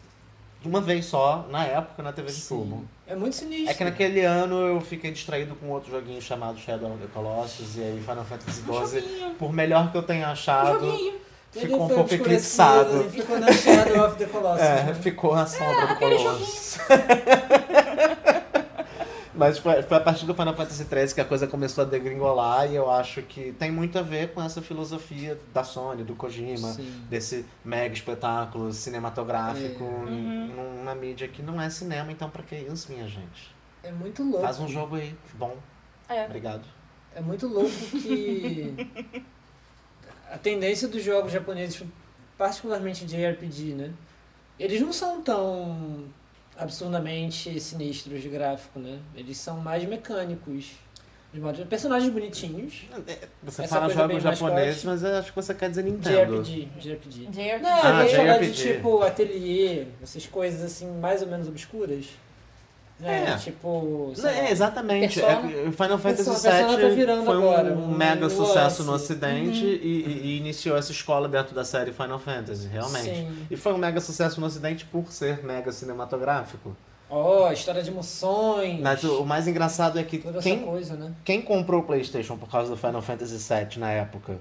uma 0.62 0.80
vez 0.82 1.06
só, 1.06 1.46
na 1.50 1.64
época, 1.64 2.02
na 2.02 2.12
TV 2.12 2.28
de 2.28 2.34
Sim. 2.34 2.54
tubo. 2.54 2.84
É 3.06 3.14
muito 3.14 3.36
sinistro. 3.36 3.70
É 3.70 3.74
que 3.74 3.84
naquele 3.84 4.20
ano 4.22 4.66
eu 4.66 4.80
fiquei 4.82 5.10
distraído 5.10 5.54
com 5.54 5.70
outro 5.70 5.90
joguinho 5.90 6.20
chamado 6.20 6.58
Shadow 6.58 6.92
of 6.92 7.00
the 7.00 7.08
Colossus 7.14 7.76
e 7.76 7.80
aí 7.80 8.00
Final 8.00 8.24
Fantasy 8.24 8.62
XII, 8.62 9.30
por 9.38 9.52
melhor 9.54 9.90
que 9.90 9.96
eu 9.96 10.02
tenha 10.02 10.28
achado, 10.28 10.84
Ele 10.84 11.25
ficou 11.60 11.84
um 11.84 11.88
pouco 11.88 12.14
eclipsado. 12.14 13.00
ele 13.00 13.10
Ficou 13.10 13.38
na 13.38 13.52
Shadow 13.52 14.06
of 14.06 14.16
the 14.16 14.26
Colossus. 14.26 14.60
É, 14.64 14.82
né? 14.84 14.94
ficou 14.94 15.32
a 15.34 15.46
sombra 15.46 15.86
do 15.86 15.92
aquele 15.94 16.16
Colossus. 16.16 16.78
Mas 19.34 19.58
foi, 19.58 19.82
foi 19.82 19.98
a 19.98 20.00
partir 20.00 20.24
do 20.24 20.34
Final 20.34 20.54
Fantasy 20.56 20.82
XIII 20.84 21.14
que 21.14 21.20
a 21.20 21.24
coisa 21.24 21.46
começou 21.46 21.84
a 21.84 21.86
degringolar 21.86 22.70
e 22.70 22.74
eu 22.74 22.90
acho 22.90 23.20
que 23.20 23.52
tem 23.52 23.70
muito 23.70 23.98
a 23.98 24.02
ver 24.02 24.32
com 24.32 24.42
essa 24.42 24.62
filosofia 24.62 25.38
da 25.52 25.62
Sony, 25.62 26.02
do 26.04 26.14
Kojima, 26.14 26.72
Sim. 26.72 27.02
desse 27.10 27.44
mega 27.62 27.92
espetáculo 27.94 28.72
cinematográfico 28.72 29.84
É. 29.84 30.10
num- 30.10 30.76
numa 30.78 30.94
mídia 30.94 31.28
que 31.28 31.42
não 31.42 31.60
é 31.60 31.68
cinema, 31.68 32.10
então 32.10 32.30
pra 32.30 32.42
que 32.42 32.54
isso, 32.56 32.90
minha 32.90 33.06
gente? 33.06 33.54
É 33.82 33.92
muito 33.92 34.22
louco. 34.22 34.40
Faz 34.40 34.58
um 34.58 34.66
jogo 34.66 34.96
aí, 34.96 35.14
bom. 35.34 35.54
É. 36.08 36.24
Obrigado. 36.24 36.64
É 37.14 37.20
muito 37.20 37.46
louco 37.46 37.70
que 37.70 38.74
a 40.30 40.38
tendência 40.38 40.88
dos 40.88 41.02
jogos 41.02 41.32
japoneses, 41.32 41.82
particularmente 42.36 43.04
de 43.04 43.24
RPG, 43.24 43.74
né? 43.74 43.92
Eles 44.58 44.80
não 44.80 44.92
são 44.92 45.20
tão 45.22 46.04
absurdamente 46.56 47.58
sinistros 47.60 48.22
de 48.22 48.28
gráfico, 48.28 48.78
né? 48.78 48.98
Eles 49.14 49.36
são 49.36 49.58
mais 49.58 49.84
mecânicos. 49.84 50.72
De 51.32 51.40
modo... 51.40 51.66
Personagens 51.66 52.10
bonitinhos. 52.10 52.86
Você 53.42 53.62
Essa 53.62 53.74
fala 53.74 53.92
coisa 53.92 54.00
jogos 54.00 54.22
japoneses, 54.22 54.84
mas 54.84 55.02
eu 55.02 55.16
acho 55.16 55.30
que 55.30 55.36
você 55.36 55.54
quer 55.54 55.68
dizer 55.68 55.84
Nintendo. 55.84 56.42
JRPG, 56.42 56.68
JRPG. 56.78 57.26
JRPG. 57.26 57.58
Não, 57.62 57.70
Ah, 57.70 58.04
eu 58.04 58.10
ia 58.10 58.16
falar 58.16 58.38
de 58.38 58.52
tipo 58.52 59.02
ateliê, 59.02 59.86
essas 60.02 60.26
coisas 60.26 60.62
assim, 60.62 60.90
mais 60.98 61.20
ou 61.20 61.28
menos 61.28 61.46
obscuras. 61.48 62.06
Né? 62.98 63.30
É. 63.30 63.36
Tipo. 63.36 64.12
Não, 64.16 64.28
é, 64.30 64.50
exatamente. 64.50 65.20
Persona. 65.20 65.52
É, 65.52 65.68
o 65.68 65.72
Final 65.72 65.98
Fantasy 65.98 66.42
tá 66.42 66.76
VII 66.76 66.94
virando 66.94 67.24
foi 67.26 67.36
um 67.36 67.50
agora, 67.50 67.72
um 67.74 67.88
mega 67.94 68.30
sucesso 68.30 68.84
no 68.84 68.92
lance. 68.92 69.04
ocidente 69.04 69.64
e, 69.64 69.68
e- 70.06 70.20
e 70.24 70.36
iniciou 70.38 70.78
essa 70.78 70.92
escola 70.92 71.28
dentro 71.28 71.54
da 71.54 71.62
série 71.64 71.92
Final 71.92 72.18
Fantasy, 72.18 72.66
realmente. 72.68 73.04
Sim. 73.04 73.46
E 73.50 73.56
foi 73.56 73.74
um 73.74 73.78
mega 73.78 74.00
sucesso 74.00 74.40
no 74.40 74.46
ocidente 74.46 74.86
por 74.86 75.12
ser 75.12 75.44
mega 75.44 75.70
cinematográfico. 75.72 76.74
Ó, 77.10 77.52
história 77.52 77.82
de 77.82 77.90
emoções. 77.90 78.80
Mas 78.80 79.04
o, 79.04 79.22
o 79.22 79.26
mais 79.26 79.46
engraçado 79.46 79.98
é 79.98 80.02
que 80.02 80.18
Toda 80.18 80.40
quem, 80.40 80.54
essa 80.56 80.64
coisa, 80.64 80.94
né? 80.96 81.12
quem 81.24 81.40
comprou 81.42 81.80
o 81.82 81.84
PlayStation 81.84 82.36
por 82.36 82.50
causa 82.50 82.70
do 82.70 82.76
Final 82.76 83.02
Fantasy 83.02 83.36
VII 83.36 83.78
na 83.78 83.90
época, 83.92 84.38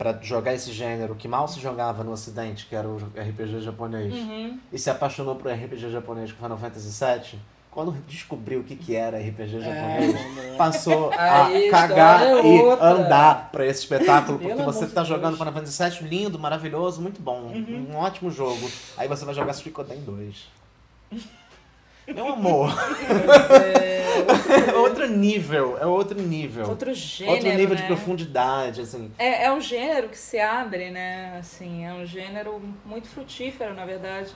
pra 0.00 0.18
jogar 0.22 0.54
esse 0.54 0.72
gênero 0.72 1.14
que 1.14 1.28
mal 1.28 1.46
se 1.46 1.60
jogava 1.60 2.02
no 2.02 2.12
ocidente, 2.12 2.64
que 2.64 2.74
era 2.74 2.88
o 2.88 2.96
RPG 3.14 3.60
japonês, 3.60 4.14
Uhum. 4.14 4.58
e 4.72 4.78
se 4.78 4.88
apaixonou 4.88 5.36
por 5.36 5.52
RPG 5.52 5.90
japonês 5.90 6.32
com 6.32 6.42
Final 6.42 6.56
Fantasy 6.56 7.04
VII, 7.04 7.38
quando 7.70 7.92
descobriu 8.08 8.60
o 8.60 8.64
que, 8.64 8.76
que 8.76 8.96
era 8.96 9.18
RPG 9.18 9.60
japonês, 9.60 10.14
É, 10.14 10.56
passou 10.56 11.10
Aí 11.16 11.68
a 11.68 11.70
cagar 11.70 12.22
é 12.22 12.40
e 12.46 12.60
outra. 12.62 12.86
andar 12.86 13.50
pra 13.52 13.66
esse 13.66 13.80
espetáculo, 13.80 14.38
porque 14.38 14.54
Pelo 14.54 14.72
você 14.72 14.86
tá 14.86 15.04
jogando 15.04 15.36
Deus. 15.36 15.38
Final 15.38 15.52
Fantasy 15.52 16.00
VII, 16.00 16.08
lindo, 16.08 16.38
maravilhoso, 16.38 17.02
muito 17.02 17.20
bom, 17.20 17.52
Uhum. 17.52 17.88
um 17.92 17.96
ótimo 17.98 18.30
jogo. 18.30 18.70
Aí 18.96 19.06
você 19.06 19.22
vai 19.26 19.34
jogar 19.34 19.52
Suikoden 19.52 20.00
2. 20.00 20.48
Meu 22.14 22.28
amor, 22.32 22.72
é 24.68 24.76
outro 24.76 25.06
nível, 25.08 25.78
é 25.80 25.86
outro 25.86 26.20
nível. 26.20 26.68
Outro 26.68 26.92
gênero, 26.92 27.36
Outro 27.36 27.52
nível 27.54 27.76
de 27.76 27.82
né? 27.82 27.86
profundidade, 27.88 28.80
assim. 28.80 29.10
É, 29.18 29.44
é 29.44 29.52
um 29.52 29.60
gênero 29.60 30.08
que 30.08 30.18
se 30.18 30.38
abre, 30.38 30.90
né? 30.90 31.36
Assim, 31.38 31.84
é 31.84 31.92
um 31.92 32.04
gênero 32.04 32.60
muito 32.84 33.08
frutífero, 33.08 33.74
na 33.74 33.84
verdade. 33.84 34.30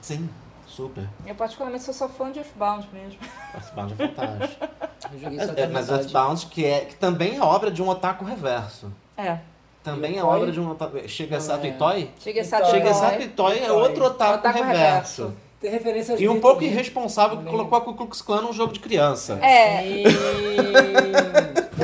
Sim, 0.00 0.28
super. 0.66 1.08
Eu 1.26 1.34
particularmente 1.34 1.84
sou 1.84 1.94
só 1.94 2.08
fã 2.08 2.30
de 2.32 2.40
Earthbound 2.40 2.88
mesmo. 2.92 3.18
Earthbound 3.54 3.92
é 3.92 3.96
fantástico. 4.08 4.68
Eu 5.12 5.18
joguei 5.18 5.38
só 5.38 5.50
até 5.52 5.62
É, 5.62 5.66
mas. 5.66 5.88
Earthbound, 5.88 6.46
que, 6.46 6.64
é, 6.64 6.80
que 6.84 6.96
também 6.96 7.36
é 7.36 7.42
obra 7.42 7.70
de 7.70 7.82
um 7.82 7.88
otaku 7.88 8.24
reverso. 8.24 8.92
É. 9.16 9.38
Também 9.82 10.16
é 10.16 10.22
obra 10.24 10.52
de 10.52 10.60
um 10.60 10.70
otaku... 10.70 11.08
Shigesato 11.08 11.58
Não, 11.60 11.66
é. 11.66 11.74
Itoi? 11.74 12.04
Toy. 12.04 12.12
Shigesato 12.20 12.76
Itoi. 12.76 13.24
Itoi 13.24 13.58
é 13.58 13.66
Toy. 13.66 13.70
outro 13.76 14.04
otaku, 14.06 14.34
Otaku 14.34 14.58
reverso. 14.58 15.22
reverso. 15.22 15.36
Tem 15.62 15.70
referência 15.70 16.20
E 16.20 16.28
um 16.28 16.40
pouco 16.40 16.60
né? 16.60 16.66
irresponsável 16.66 17.38
que 17.38 17.44
Também. 17.44 17.52
colocou 17.56 17.78
a 17.78 17.80
Ku 17.80 17.94
Klux 17.94 18.20
Klan 18.20 18.42
num 18.42 18.52
jogo 18.52 18.72
de 18.72 18.80
criança. 18.80 19.38
É, 19.40 19.80
Sim. 19.82 20.04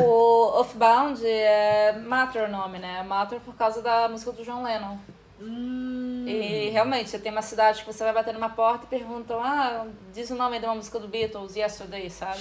o 0.03 0.59
Earthbound 0.59 1.25
é 1.25 1.93
Matter 2.05 2.49
o 2.49 2.49
nome, 2.51 2.79
né? 2.81 3.05
Matter 3.05 3.39
por 3.41 3.55
causa 3.55 3.81
da 3.81 4.09
música 4.09 4.33
do 4.33 4.45
John 4.45 4.65
Lennon. 4.65 4.97
Hum. 5.41 6.25
E 6.27 6.71
realmente, 6.71 7.09
você 7.09 7.21
tem 7.21 7.31
uma 7.31 7.41
cidade 7.43 7.81
que 7.85 7.87
você 7.93 8.03
vai 8.03 8.13
bater 8.13 8.35
numa 8.35 8.49
porta 8.49 8.85
e 8.85 8.89
perguntam, 8.89 9.41
ah, 9.41 9.87
diz 10.13 10.29
o 10.31 10.35
nome 10.35 10.59
de 10.59 10.67
uma 10.67 10.75
música 10.75 10.99
do 10.99 11.07
Beatles, 11.07 11.55
Yesterday, 11.55 12.11
sabe? 12.11 12.41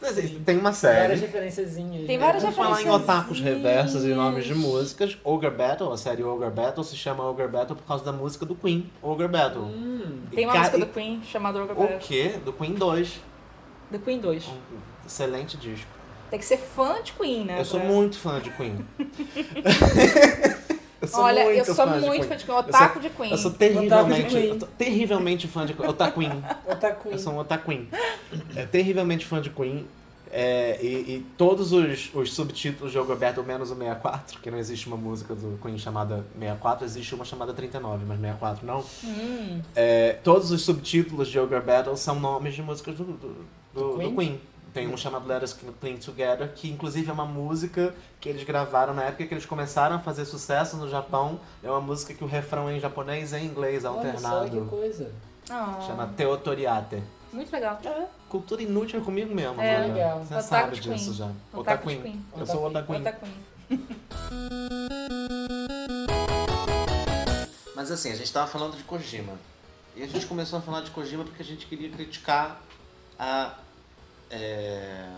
Mas 0.00 0.14
Tem 0.44 0.56
uma 0.58 0.70
Várias 0.72 0.76
série. 0.78 1.14
referenciazinhas. 1.16 2.06
Tem 2.06 2.18
né? 2.18 2.24
várias 2.24 2.42
Vamos 2.42 2.56
falar 2.56 2.82
em 2.82 2.90
otakus 2.90 3.40
reversos 3.40 4.04
e 4.04 4.08
nomes 4.08 4.44
de 4.44 4.54
músicas. 4.54 5.16
Ogre 5.24 5.50
Battle, 5.50 5.90
a 5.92 5.96
série 5.96 6.22
Ogre 6.22 6.50
Battle, 6.50 6.84
se 6.84 6.94
chama 6.96 7.24
Ogre 7.24 7.48
Battle 7.48 7.74
por 7.76 7.84
causa 7.86 8.04
da 8.04 8.12
música 8.12 8.44
do 8.44 8.54
Queen, 8.54 8.90
Ogre 9.02 9.26
Battle. 9.26 9.62
Hum. 9.64 10.20
Tem 10.34 10.44
uma 10.44 10.52
ca- 10.52 10.58
música 10.60 10.78
do 10.78 10.86
Queen 10.86 11.22
chamada 11.24 11.58
Ogre 11.62 11.72
O 11.72 11.76
Battle. 11.76 11.98
quê? 11.98 12.34
Do 12.44 12.52
Queen 12.52 12.74
2. 12.74 13.20
Do 13.90 13.98
Queen 13.98 14.18
2. 14.20 14.46
Um 14.48 14.56
excelente 15.06 15.56
disco. 15.56 15.88
Tem 16.28 16.38
que 16.38 16.44
ser 16.44 16.58
fã 16.58 17.00
de 17.02 17.12
Queen, 17.12 17.44
né? 17.44 17.60
Eu 17.60 17.64
sou 17.64 17.80
pra- 17.80 17.88
muito 17.88 18.18
fã 18.18 18.38
de 18.40 18.50
Queen. 18.50 18.84
eu 21.06 21.12
sou 21.12 21.24
Olha, 21.24 21.44
muito 21.44 21.58
eu 21.58 21.64
sou 21.64 21.74
fã 21.74 21.84
de 22.00 22.06
muito 22.06 22.10
Queen. 22.12 22.22
fã 22.28 22.36
de 22.36 22.44
Queen. 22.44 22.56
Eu 22.56 22.60
Otaku 22.60 22.92
sou- 22.92 23.02
de 23.02 23.10
Queen. 23.10 23.30
Eu 23.30 23.38
sou 23.38 23.50
de 23.50 23.56
terrivelmente, 23.58 24.26
Queen. 24.34 24.46
eu 24.48 24.58
terrivelmente 24.78 25.48
fã 25.48 25.66
de 25.66 25.74
Queen. 25.74 25.88
Otaku 25.88 26.20
Queen. 26.20 26.44
Otaku. 26.68 27.08
Eu 27.10 27.18
sou 27.18 27.32
um 27.32 27.38
otaquim. 27.38 27.88
É 28.54 28.64
terrivelmente 28.66 29.24
fã 29.26 29.40
de 29.40 29.50
Queen. 29.50 29.86
É, 30.38 30.78
e, 30.82 30.86
e 30.86 31.26
todos 31.38 31.72
os, 31.72 32.10
os 32.12 32.34
subtítulos 32.34 32.90
de 32.92 32.98
Ogre 32.98 33.14
Battle, 33.14 33.44
menos 33.46 33.70
o 33.70 33.74
64, 33.76 34.40
que 34.40 34.50
não 34.50 34.58
existe 34.58 34.86
uma 34.88 34.96
música 34.96 35.34
do 35.34 35.56
Queen 35.62 35.78
chamada 35.78 36.26
64, 36.34 36.84
existe 36.84 37.14
uma 37.14 37.24
chamada 37.24 37.54
39, 37.54 38.04
mas 38.06 38.18
64 38.18 38.66
não. 38.66 38.84
Hum, 39.04 39.60
É, 39.74 40.18
todos 40.24 40.50
os 40.50 40.62
subtítulos 40.62 41.28
de 41.28 41.38
Ogre 41.38 41.60
Battle 41.60 41.96
são 41.96 42.18
nomes 42.18 42.54
de 42.54 42.62
músicas 42.62 42.96
do, 42.96 43.04
do, 43.04 43.12
do- 43.72 43.92
do 43.92 43.98
Queen? 43.98 44.16
Queen. 44.16 44.40
Tem 44.76 44.86
um 44.88 44.96
chamado 44.98 45.26
Let 45.26 45.42
Us 45.42 45.54
Cling 45.80 45.96
Together, 45.96 46.52
que 46.54 46.68
inclusive 46.70 47.08
é 47.08 47.12
uma 47.14 47.24
música 47.24 47.94
que 48.20 48.28
eles 48.28 48.44
gravaram 48.44 48.92
na 48.92 49.04
época 49.04 49.24
que 49.26 49.32
eles 49.32 49.46
começaram 49.46 49.96
a 49.96 49.98
fazer 49.98 50.26
sucesso 50.26 50.76
no 50.76 50.86
Japão. 50.86 51.40
É 51.64 51.70
uma 51.70 51.80
música 51.80 52.12
que 52.12 52.22
o 52.22 52.26
refrão 52.26 52.68
é 52.68 52.76
em 52.76 52.78
japonês 52.80 53.32
e 53.32 53.36
em 53.38 53.46
inglês, 53.46 53.86
Olha 53.86 53.94
só 53.94 54.00
que 54.02 54.06
alternado. 54.06 54.66
coisa. 54.66 55.10
Ah, 55.48 55.78
Chama 55.86 56.06
Teotoriate. 56.14 57.02
Muito 57.32 57.50
legal. 57.50 57.80
Cultura 58.28 58.60
inútil 58.62 59.00
comigo 59.00 59.34
mesmo, 59.34 59.58
É, 59.62 59.78
Bruna. 59.78 59.94
legal. 59.94 60.18
Você 60.18 60.34
Otaku 60.34 60.42
sabe 60.46 60.78
Queen. 60.78 60.94
disso 60.94 61.14
já. 61.14 61.24
Otaku 61.24 61.60
Otakuin. 61.60 62.02
Queen. 62.02 62.26
Eu 62.36 62.46
sou 62.46 62.66
Otakuin. 62.66 62.96
Outra 62.96 63.12
Queen. 63.12 63.86
Mas 67.74 67.90
assim, 67.90 68.12
a 68.12 68.14
gente 68.14 68.30
tava 68.30 68.46
falando 68.46 68.76
de 68.76 68.82
Kojima. 68.82 69.32
E 69.96 70.02
a 70.02 70.06
gente 70.06 70.26
começou 70.26 70.58
a 70.58 70.62
falar 70.62 70.82
de 70.82 70.90
Kojima 70.90 71.24
porque 71.24 71.40
a 71.40 71.46
gente 71.46 71.64
queria 71.64 71.88
criticar 71.88 72.60
a 73.18 73.54
é, 74.30 75.08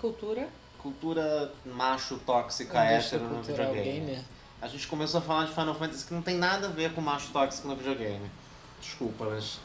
Cultura. 0.00 0.48
cultura 0.78 1.52
macho 1.64 2.18
tóxica 2.18 2.78
Indústria 2.92 3.18
hétero 3.18 3.24
no 3.24 3.44
cultural 3.44 3.72
videogame. 3.72 4.00
gamer. 4.06 4.24
A 4.60 4.68
gente 4.68 4.86
começou 4.88 5.18
a 5.18 5.22
falar 5.22 5.44
de 5.46 5.52
Final 5.52 5.74
Fantasy 5.74 6.06
que 6.06 6.14
não 6.14 6.22
tem 6.22 6.36
nada 6.36 6.68
a 6.68 6.70
ver 6.70 6.92
com 6.94 7.00
macho 7.00 7.28
tóxico 7.32 7.68
no 7.68 7.76
videogame. 7.76 8.30
Desculpa, 8.80 9.24
mas. 9.26 9.58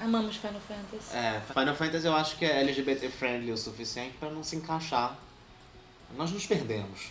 Amamos 0.00 0.36
Final 0.36 0.60
Fantasy. 0.60 1.16
É, 1.16 1.40
Final 1.52 1.74
Fantasy 1.74 2.06
eu 2.06 2.14
acho 2.14 2.36
que 2.36 2.44
é 2.44 2.60
LGBT 2.60 3.08
friendly 3.08 3.52
o 3.52 3.56
suficiente 3.56 4.16
pra 4.18 4.30
não 4.30 4.42
se 4.42 4.56
encaixar. 4.56 5.16
Nós 6.16 6.30
nos 6.32 6.44
perdemos. 6.46 7.10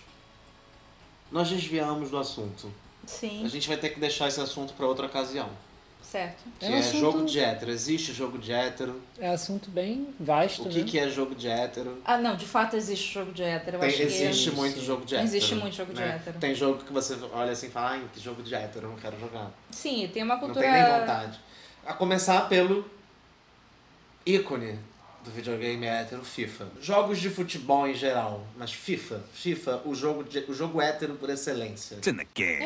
Nós 1.32 1.50
desviamos 1.50 2.10
do 2.12 2.18
assunto. 2.18 2.72
A 3.04 3.08
Sim, 3.08 3.48
gente 3.48 3.68
vai 3.68 3.78
ter 3.78 3.90
que 3.90 4.00
deixar 4.00 4.28
esse 4.28 4.40
assunto 4.42 4.74
pra 4.74 4.86
outra 4.86 5.06
ocasião. 5.08 5.50
Certo. 6.12 6.44
Que 6.60 6.66
É 6.66 6.70
é, 6.70 6.76
um 6.76 6.80
assunto- 6.80 7.00
jogo 7.00 7.26
de 7.26 7.40
hétero. 7.40 7.72
Existe 7.72 8.12
jogo 8.14 8.38
de 8.38 8.52
hétero. 8.52 9.02
É 9.18 9.30
assunto 9.30 9.70
bem 9.70 10.10
vasto, 10.20 10.64
O 10.64 10.70
que, 10.70 10.80
né? 10.80 10.84
que 10.86 11.00
é 11.00 11.10
jogo 11.10 11.34
de 11.34 11.48
hétero? 11.48 12.02
Ah, 12.04 12.18
não, 12.18 12.36
de 12.36 12.46
fato 12.46 12.76
existe 12.76 13.14
jogo 13.14 13.32
de 13.32 13.42
hétero. 13.44 13.78
Eu 13.78 13.80
Tem- 13.80 13.90
acho 13.90 13.98
que 13.98 14.04
existe 14.04 14.50
é- 14.50 14.52
muito 14.52 14.82
jogo 14.82 15.06
de 15.06 15.16
hétero. 15.16 15.28
Existe 15.30 15.56
muito 15.56 15.76
jogo 15.76 15.94
de 15.94 16.00
né? 16.02 16.16
hétero. 16.16 16.38
Tem 16.40 16.54
jogo 16.54 16.84
que 16.84 16.92
você 16.92 17.18
olha 17.34 17.52
assim 17.54 17.68
e 17.68 17.72
fala, 17.72 17.92
ai, 17.92 18.04
que 18.14 18.20
jogo 18.20 18.44
de 18.44 18.54
hétero, 18.54 18.88
eu 18.88 18.90
não 18.92 18.98
quero 18.98 19.18
jogar. 19.20 19.50
Sim, 19.72 20.10
tem 20.14 20.24
uma 20.24 20.34
Não 20.36 20.42
cultura. 20.42 20.66
tem 20.66 20.72
nem 20.74 20.84
vontade. 21.00 21.40
A 21.86 21.94
começar 21.94 22.48
pelo 22.50 22.86
ícone 24.26 24.78
do 25.24 25.32
videogame 25.32 25.86
hétero, 25.86 26.24
FIFA. 26.24 26.68
Jogos 26.82 27.20
de 27.20 27.30
futebol 27.30 27.88
em 27.88 27.94
geral, 27.94 28.44
mas 28.58 28.72
FIFA. 28.74 29.22
FIFA, 29.34 29.82
o 29.86 29.94
jogo, 29.96 30.24
de- 30.24 30.46
o 30.48 30.54
jogo 30.54 30.82
hétero 30.82 31.16
por 31.16 31.30
excelência. 31.30 31.98
Eu 32.06 32.14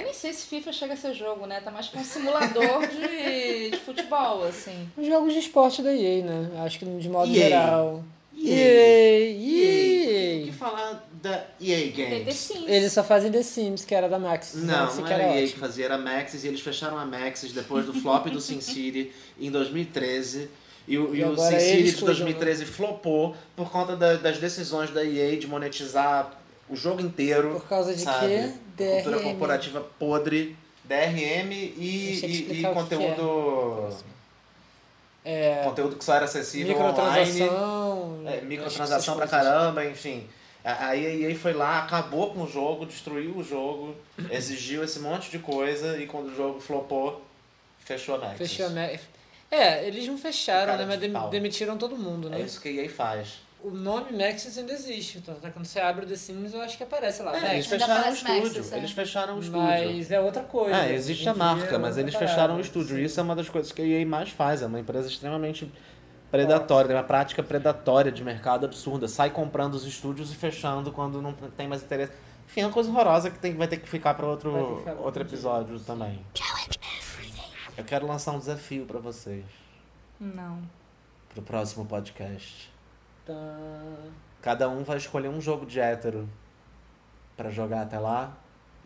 nem 0.04 0.14
sei 0.14 0.34
se 0.34 0.48
FIFA 0.48 0.72
chega 0.72 0.94
a 0.94 0.98
ser 0.98 1.14
jogo, 1.14 1.46
né? 1.46 1.60
Tá 1.62 1.72
mais 1.72 1.88
pra 1.88 2.00
um 2.02 2.04
simulador 2.04 2.88
de, 2.88 3.70
de 3.72 3.78
futebol, 3.80 4.44
assim. 4.46 4.90
Os 4.98 5.06
jogos 5.08 5.34
de 5.34 5.40
esporte 5.40 5.82
da 5.82 5.94
EA, 5.94 6.24
né? 6.24 6.64
Acho 6.66 6.80
que 6.80 6.86
de 6.86 7.10
modo 7.10 7.30
EA. 7.32 7.36
geral. 7.50 8.04
EA. 8.38 9.32
EA. 9.32 10.42
O 10.42 10.44
que 10.44 10.50
EA. 10.50 10.54
falar 10.54 11.10
da 11.22 11.46
EA 11.60 11.78
Tem 11.78 11.92
The 11.92 12.20
Games? 12.20 12.36
Sims. 12.36 12.68
Eles 12.70 12.94
só 12.94 13.04
fazem 13.04 13.32
The 13.32 13.44
Sims, 13.44 13.86
que 13.86 13.96
era 13.96 14.08
da 14.10 14.20
Max. 14.20 14.54
Não, 14.56 14.66
Maxis, 14.84 15.00
não 15.00 15.06
que 15.08 15.14
era 15.14 15.24
era 15.24 15.32
a 15.32 15.36
EA 15.36 15.40
que 15.42 15.46
ótimo. 15.48 15.60
fazia, 15.60 15.86
era 15.86 15.96
a 15.96 15.98
Maxis 15.98 16.44
e 16.44 16.48
eles 16.48 16.62
fecharam 16.62 16.98
a 16.98 17.06
Maxis 17.06 17.52
depois 17.54 17.86
do 17.86 17.94
flop 17.94 18.28
do 18.28 18.40
Sin 18.42 18.62
City 18.62 19.12
em 19.40 19.50
2013. 19.50 20.50
E 20.88 20.98
o, 20.98 21.16
E 21.16 21.20
e 21.20 21.24
o 21.26 21.36
Sin 21.38 21.60
City 21.60 21.84
de 21.84 21.92
cuidam, 21.94 22.06
2013 22.08 22.66
flopou 22.66 23.36
por 23.56 23.72
conta 23.72 23.96
da- 23.96 24.16
das 24.16 24.38
decisões 24.38 24.92
da 24.92 25.04
EA 25.04 25.36
de 25.38 25.48
monetizar 25.48 26.32
o 26.70 26.76
jogo 26.76 27.02
inteiro. 27.02 27.52
Por 27.60 27.68
causa 27.68 27.94
de 27.96 28.02
sabe? 28.02 28.28
quê? 28.28 28.52
Cultura 28.78 29.18
DRM. 29.18 29.24
corporativa 29.24 29.82
podre, 29.98 30.56
DRM 30.84 31.52
e, 31.52 32.20
e- 32.24 32.52
e 32.52 32.56
que 32.58 32.64
conteúdo. 32.74 33.90
É, 35.24 35.62
Conteúdo 35.64 35.96
que 35.96 36.06
só 36.06 36.14
era 36.16 36.26
acessível 36.26 36.76
online. 36.78 36.92
microtransação. 37.32 38.22
É, 38.26 38.30
acho 38.30 38.40
que 38.42 38.46
microtransação 38.46 39.16
pra 39.16 39.28
caramba, 39.28 39.84
enfim. 39.86 40.28
A 40.64 40.90
a 40.90 40.98
EA 40.98 41.36
foi 41.36 41.54
lá, 41.54 41.80
acabou 41.80 42.32
com 42.34 42.44
o 42.44 42.48
jogo, 42.48 42.86
destruiu 42.86 43.36
o 43.38 43.44
jogo, 43.44 43.96
exigiu 44.30 44.84
esse 44.84 45.00
monte 45.00 45.30
de 45.32 45.40
coisa 45.40 45.98
e 46.00 46.06
quando 46.08 46.28
o 46.32 46.36
jogo 46.36 46.60
flopou, 46.60 47.24
fechou 47.80 48.16
a 48.16 48.18
Maxis. 48.20 48.38
Fechou 48.52 48.66
a 48.68 48.70
Max. 48.70 49.00
É, 49.50 49.88
eles 49.88 50.08
não 50.08 50.18
fecharam, 50.18 50.78
né? 50.78 50.86
Mas 50.86 51.00
de 51.00 51.10
pau. 51.10 51.30
demitiram 51.30 51.78
todo 51.78 51.96
mundo, 51.96 52.30
né? 52.30 52.42
É 52.42 52.44
isso 52.44 52.60
que 52.60 52.68
a 52.68 52.84
EA 52.84 52.90
faz. 52.90 53.46
O 53.64 53.72
nome 53.72 54.12
Maxis 54.12 54.58
ainda 54.58 54.74
existe. 54.74 55.18
Então, 55.18 55.34
tá, 55.36 55.50
quando 55.50 55.66
você 55.66 55.80
abre 55.80 56.06
o 56.06 56.08
The 56.08 56.16
Sims, 56.16 56.54
eu 56.54 56.62
acho 56.62 56.78
que 56.78 56.84
aparece 56.84 57.24
lá. 57.24 57.36
É, 57.36 57.56
eles 57.56 57.68
Maxis. 57.68 57.72
Ainda 57.72 57.86
fecharam 57.86 58.10
o 58.10 58.14
estúdio. 58.14 58.44
Maxis, 58.44 58.72
é. 58.72 58.78
Eles 58.78 58.92
fecharam 58.92 59.36
o 59.36 59.40
estúdio. 59.40 59.62
Mas 59.62 60.12
é 60.12 60.20
outra 60.20 60.44
coisa. 60.44 60.76
É, 60.78 60.94
existe 60.94 61.28
a 61.28 61.34
marca, 61.34 61.76
é 61.76 61.78
mas 61.78 61.98
eles 61.98 62.14
parada. 62.14 62.32
fecharam 62.32 62.58
o 62.58 62.60
estúdio. 62.60 62.98
Sim. 62.98 63.04
Isso 63.04 63.20
é 63.20 63.24
uma 63.24 63.36
das 63.36 63.50
coisas 63.50 63.72
que 63.72 63.82
a 63.82 63.86
EA 63.86 64.06
mais 64.06 64.30
faz. 64.30 64.62
É 64.62 64.68
uma 64.68 64.80
empresa 64.80 65.08
extremamente 65.08 65.72
predatória, 66.30 66.88
tem 66.88 66.98
uma 66.98 67.04
prática 67.04 67.42
predatória 67.42 68.12
de 68.12 68.24
mercado 68.24 68.66
absurda. 68.66 69.08
Sai 69.08 69.30
comprando 69.30 69.76
os 69.76 69.86
estúdios 69.86 70.32
e 70.32 70.36
fechando 70.36 70.92
quando 70.92 71.22
não 71.22 71.34
tem 71.34 71.68
mais 71.68 71.82
interesse. 71.82 72.12
Enfim, 72.48 72.62
é 72.62 72.66
uma 72.66 72.74
coisa 72.74 72.90
horrorosa 72.90 73.32
que 73.32 73.40
tem, 73.40 73.56
vai 73.56 73.68
ter 73.68 73.78
que 73.78 73.90
ficar 73.90 74.14
para 74.14 74.28
outro, 74.28 74.52
Vai 74.52 74.62
ter 74.62 74.68
que 74.68 74.78
ficar 74.80 74.92
pra 74.92 74.92
outro 74.94 75.06
outro 75.06 75.24
episódio 75.24 75.80
também. 75.80 76.20
Eu 77.78 77.84
quero 77.84 78.08
lançar 78.08 78.32
um 78.32 78.40
desafio 78.40 78.86
para 78.86 79.00
vocês, 79.00 79.44
Não. 80.20 80.62
pro 81.30 81.42
próximo 81.42 81.86
podcast. 81.86 82.72
Tá. 83.26 83.34
Cada 84.42 84.70
um 84.70 84.84
vai 84.84 84.98
escolher 84.98 85.28
um 85.30 85.42
jogo 85.42 85.66
de 85.66 85.80
hétero 85.80 86.30
pra 87.36 87.50
jogar 87.50 87.82
até 87.82 88.00
lá. 88.00 88.36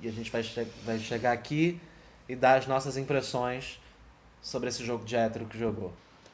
E 0.02 0.08
a 0.08 0.12
gente 0.12 0.32
vai, 0.32 0.42
che 0.42 0.64
vai 0.86 0.98
chegar 0.98 1.34
aqui 1.34 1.80
e 2.28 2.36
dar 2.36 2.58
as 2.58 2.66
nossas 2.66 2.96
impressões 2.96 3.80
sobre 4.42 4.70
esse 4.70 4.84
jogo 4.86 5.04
de 5.04 5.16
hétero 5.16 5.46
que 5.46 5.58
jogou. 5.58 5.92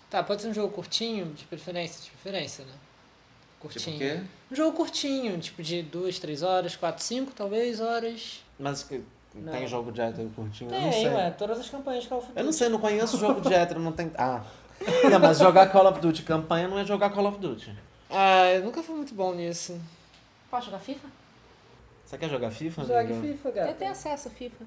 Tá, 0.10 0.22
pode 0.24 0.43
ser 0.43 0.49
um 0.49 0.53
jogo 0.53 0.72
curtinho, 0.72 1.34
de 1.34 1.43
preferência, 1.45 2.03
de 2.03 2.12
preferência, 2.12 2.64
né? 2.64 2.72
Tipo 2.72 3.74
Curtinho. 3.74 3.95
o 3.95 3.99
quê? 3.99 4.22
Um 4.51 4.56
jogo 4.56 4.78
curtinho, 4.78 5.39
tipo 5.39 5.64
de 5.64 5.82
duas, 5.82 6.20
três 6.20 6.43
horas, 6.43 6.76
quatro, 6.76 7.03
cinco, 7.03 7.32
talvez, 7.34 7.80
horas. 7.80 8.43
Mas 8.60 8.84
que 8.84 9.01
Não. 9.42 9.52
tem 9.54 9.68
jogo 9.68 9.92
de 9.92 10.02
hétero 10.02 10.30
curtinho? 10.36 10.72
eu 10.74 10.82
não 10.82 10.90
Tem, 10.90 11.04
sei. 11.04 11.14
ué, 11.14 11.32
todas 11.32 11.60
as 11.60 11.70
campanhas 11.70 12.04
de 12.04 12.10
Call 12.10 12.18
of 12.20 12.28
Duty. 12.28 12.40
Eu 12.40 12.46
não 12.46 12.52
sei, 12.54 12.70
não 12.70 12.80
conheço 12.80 13.18
jogo 13.18 13.42
de 13.42 13.54
hétero, 13.54 13.80
não 13.80 13.92
tem. 13.92 14.12
Ah. 14.18 14.42
Não, 15.10 15.20
mas 15.20 15.38
jogar 15.40 15.68
Call 15.72 15.88
of 15.88 16.00
Duty 16.00 16.24
campanha 16.24 16.68
não 16.68 16.78
é 16.80 16.86
jogar 16.86 17.10
Call 17.10 17.26
of 17.28 17.38
Duty. 17.40 17.72
Ah, 18.10 18.50
eu 18.52 18.64
nunca 18.64 18.82
fui 18.84 18.96
muito 18.96 19.14
bom 19.14 19.34
nisso. 19.34 19.80
Pode 20.50 20.66
jogar 20.66 20.80
FIFA? 20.80 21.08
Você 22.06 22.18
quer 22.18 22.30
jogar 22.30 22.52
FIFA, 22.52 22.82
Jogue 22.84 22.94
amiga? 23.00 23.22
FIFA, 23.22 23.50
Eu 23.50 23.54
gata. 23.54 23.74
tenho 23.74 23.92
acesso 23.92 24.28
a 24.28 24.32
FIFA. 24.32 24.64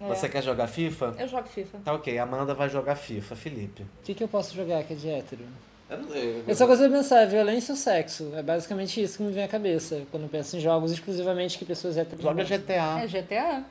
É. 0.00 0.06
Você 0.08 0.28
quer 0.28 0.42
jogar 0.42 0.68
FIFA? 0.68 1.14
Eu 1.18 1.26
jogo 1.28 1.48
FIFA. 1.48 1.78
Tá 1.84 1.92
ok, 1.92 2.18
Amanda 2.18 2.54
vai 2.54 2.68
jogar 2.68 2.94
FIFA, 2.94 3.34
Felipe. 3.34 3.82
O 3.82 3.86
que, 4.04 4.14
que 4.14 4.22
eu 4.22 4.28
posso 4.28 4.54
jogar 4.54 4.84
que 4.84 4.92
é 4.92 4.96
de 4.96 5.08
hétero? 5.08 5.44
Eu 5.90 5.98
não, 5.98 6.14
eu, 6.14 6.44
Eu 6.46 6.54
só 6.54 6.66
consigo 6.66 6.92
pensar, 6.92 7.22
é 7.22 7.26
violência 7.26 7.72
ou 7.72 7.76
sexo. 7.76 8.30
É 8.36 8.42
basicamente 8.42 9.02
isso 9.02 9.16
que 9.16 9.24
me 9.24 9.32
vem 9.32 9.42
à 9.42 9.48
cabeça 9.48 10.02
quando 10.10 10.24
eu 10.24 10.28
penso 10.28 10.56
em 10.56 10.60
jogos 10.60 10.92
exclusivamente 10.92 11.58
que 11.58 11.64
pessoas 11.64 11.96
héteros 11.96 12.22
Joga. 12.22 12.44
GTA. 12.44 13.00
É 13.02 13.06
GTA? 13.08 13.64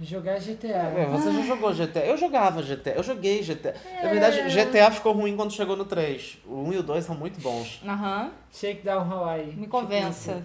Jogar 0.00 0.40
GTA. 0.40 0.92
É, 0.96 1.06
você 1.06 1.32
já 1.32 1.42
jogou 1.42 1.72
GTA? 1.72 2.00
Eu 2.00 2.16
jogava 2.16 2.62
GTA, 2.62 2.92
eu 2.92 3.02
joguei 3.02 3.42
GTA. 3.42 3.74
Na 4.02 4.08
verdade, 4.08 4.42
GTA 4.48 4.90
ficou 4.90 5.12
ruim 5.12 5.36
quando 5.36 5.52
chegou 5.52 5.76
no 5.76 5.84
3. 5.84 6.38
O 6.46 6.62
1 6.68 6.72
e 6.72 6.78
o 6.78 6.82
2 6.82 7.04
são 7.04 7.14
muito 7.14 7.40
bons. 7.40 7.80
Aham. 7.86 8.30
Shakedown 8.52 9.10
Hawaii. 9.12 9.54
Me 9.54 9.66
convença. 9.68 10.44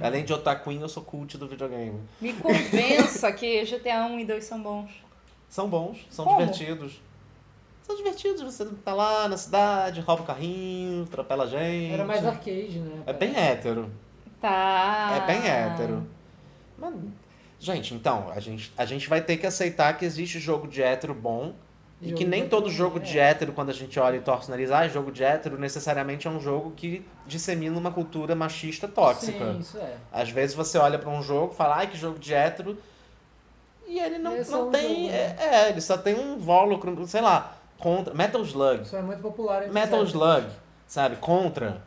Além 0.00 0.24
de 0.24 0.32
Otakuin, 0.32 0.80
eu 0.80 0.88
sou 0.88 1.02
cult 1.02 1.36
do 1.36 1.46
videogame. 1.46 2.00
Me 2.20 2.32
convença 2.32 3.30
que 3.32 3.62
GTA 3.64 4.06
1 4.06 4.20
e 4.20 4.24
2 4.24 4.44
são 4.44 4.60
bons. 4.60 4.90
São 5.48 5.68
bons, 5.68 6.06
são 6.10 6.24
Como? 6.24 6.38
divertidos. 6.38 7.00
São 7.82 7.94
divertidos, 7.94 8.42
você 8.42 8.64
tá 8.84 8.94
lá 8.94 9.28
na 9.28 9.36
cidade, 9.36 10.00
rouba 10.00 10.22
o 10.22 10.26
carrinho, 10.26 11.04
atropela 11.04 11.46
gente. 11.46 11.92
Era 11.92 12.04
mais 12.04 12.26
arcade, 12.26 12.80
né? 12.80 13.02
É 13.06 13.12
bem 13.12 13.36
hétero. 13.36 13.90
Tá. 14.40 15.22
É 15.22 15.26
bem 15.26 15.48
hétero. 15.48 16.06
Mas, 16.76 16.94
gente, 17.58 17.94
então, 17.94 18.30
a 18.34 18.40
gente, 18.40 18.72
a 18.76 18.84
gente 18.84 19.08
vai 19.08 19.20
ter 19.20 19.36
que 19.36 19.46
aceitar 19.46 19.96
que 19.96 20.04
existe 20.04 20.38
jogo 20.38 20.66
de 20.68 20.82
hétero 20.82 21.14
bom. 21.14 21.54
E 22.00 22.06
Jogo 22.08 22.18
que 22.18 22.24
nem 22.26 22.46
todo 22.46 22.68
jogo 22.68 22.98
é. 22.98 23.00
de 23.00 23.18
hétero, 23.18 23.52
quando 23.54 23.70
a 23.70 23.72
gente 23.72 23.98
olha 23.98 24.16
e 24.16 24.20
torce 24.20 24.48
o 24.48 24.50
nariz, 24.50 24.70
ah, 24.70 24.86
jogo 24.86 25.10
de 25.10 25.24
hétero 25.24 25.58
necessariamente 25.58 26.26
é 26.26 26.30
um 26.30 26.38
jogo 26.38 26.72
que 26.76 27.02
dissemina 27.26 27.78
uma 27.78 27.90
cultura 27.90 28.34
machista 28.34 28.86
tóxica. 28.86 29.52
Sim, 29.54 29.58
isso 29.60 29.78
é. 29.78 29.94
Às 30.12 30.28
vezes 30.28 30.54
você 30.54 30.76
olha 30.76 30.98
pra 30.98 31.08
um 31.08 31.22
jogo 31.22 31.54
e 31.54 31.56
fala, 31.56 31.76
ai, 31.76 31.86
que 31.86 31.96
jogo 31.96 32.18
de 32.18 32.34
hétero, 32.34 32.76
e 33.86 33.98
ele 33.98 34.18
não, 34.18 34.32
É 34.32 34.44
não 34.44 34.68
um 34.68 34.70
tem. 34.70 34.82
jogo, 35.06 35.12
né? 35.12 35.36
é, 35.38 35.44
é, 35.54 35.68
ele 35.70 35.80
só 35.80 35.96
tem 35.96 36.14
um 36.14 36.34
invólucro, 36.34 37.06
sei 37.06 37.22
lá, 37.22 37.56
contra. 37.78 38.12
Metal 38.12 38.42
Slug. 38.42 38.82
Isso 38.82 38.94
é 38.96 39.00
muito 39.00 39.22
popular 39.22 39.62
entre 39.62 39.72
Metal 39.72 40.02
Slug, 40.02 40.46
sabe? 40.86 41.16
Contra. 41.16 41.82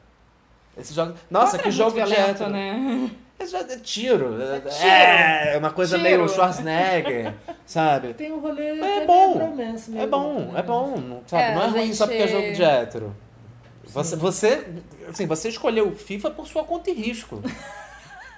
Esse 0.75 0.91
jogo. 0.93 1.13
Nossa, 1.29 1.51
Contra 1.57 1.63
que 1.63 1.69
é 1.69 1.71
jogo 1.71 2.03
de 2.03 2.13
hétero. 2.15 2.49
né? 2.49 3.11
Esse 3.39 3.51
jogo 3.53 3.71
é 3.71 3.77
tiro. 3.77 4.37
tiro. 4.37 4.85
É, 4.85 5.55
uma 5.57 5.71
coisa 5.71 5.97
Tiro. 5.97 6.09
meio 6.09 6.27
Schwarzenegger, 6.29 7.33
sabe? 7.65 8.13
Tem 8.13 8.31
um 8.33 8.39
rolê 8.39 8.77
É 8.79 8.97
até 8.97 9.05
bom. 9.05 9.39
É 9.97 10.05
bom, 10.07 10.39
né? 10.51 10.59
é 10.59 10.61
bom. 10.63 10.97
Não, 10.97 11.21
sabe? 11.25 11.43
É, 11.43 11.55
não 11.55 11.61
é 11.61 11.65
a 11.65 11.69
ruim 11.69 11.93
só 11.93 12.05
porque 12.05 12.21
é 12.21 12.27
gente- 12.27 12.41
jogo 12.41 12.53
de 12.55 12.63
hétero. 12.63 13.15
Você, 13.85 14.15
você, 14.17 14.67
assim, 15.09 15.25
você 15.25 15.49
escolheu 15.49 15.91
FIFA 15.95 16.31
por 16.31 16.47
sua 16.47 16.63
conta 16.63 16.89
e 16.91 16.93
risco. 16.93 17.41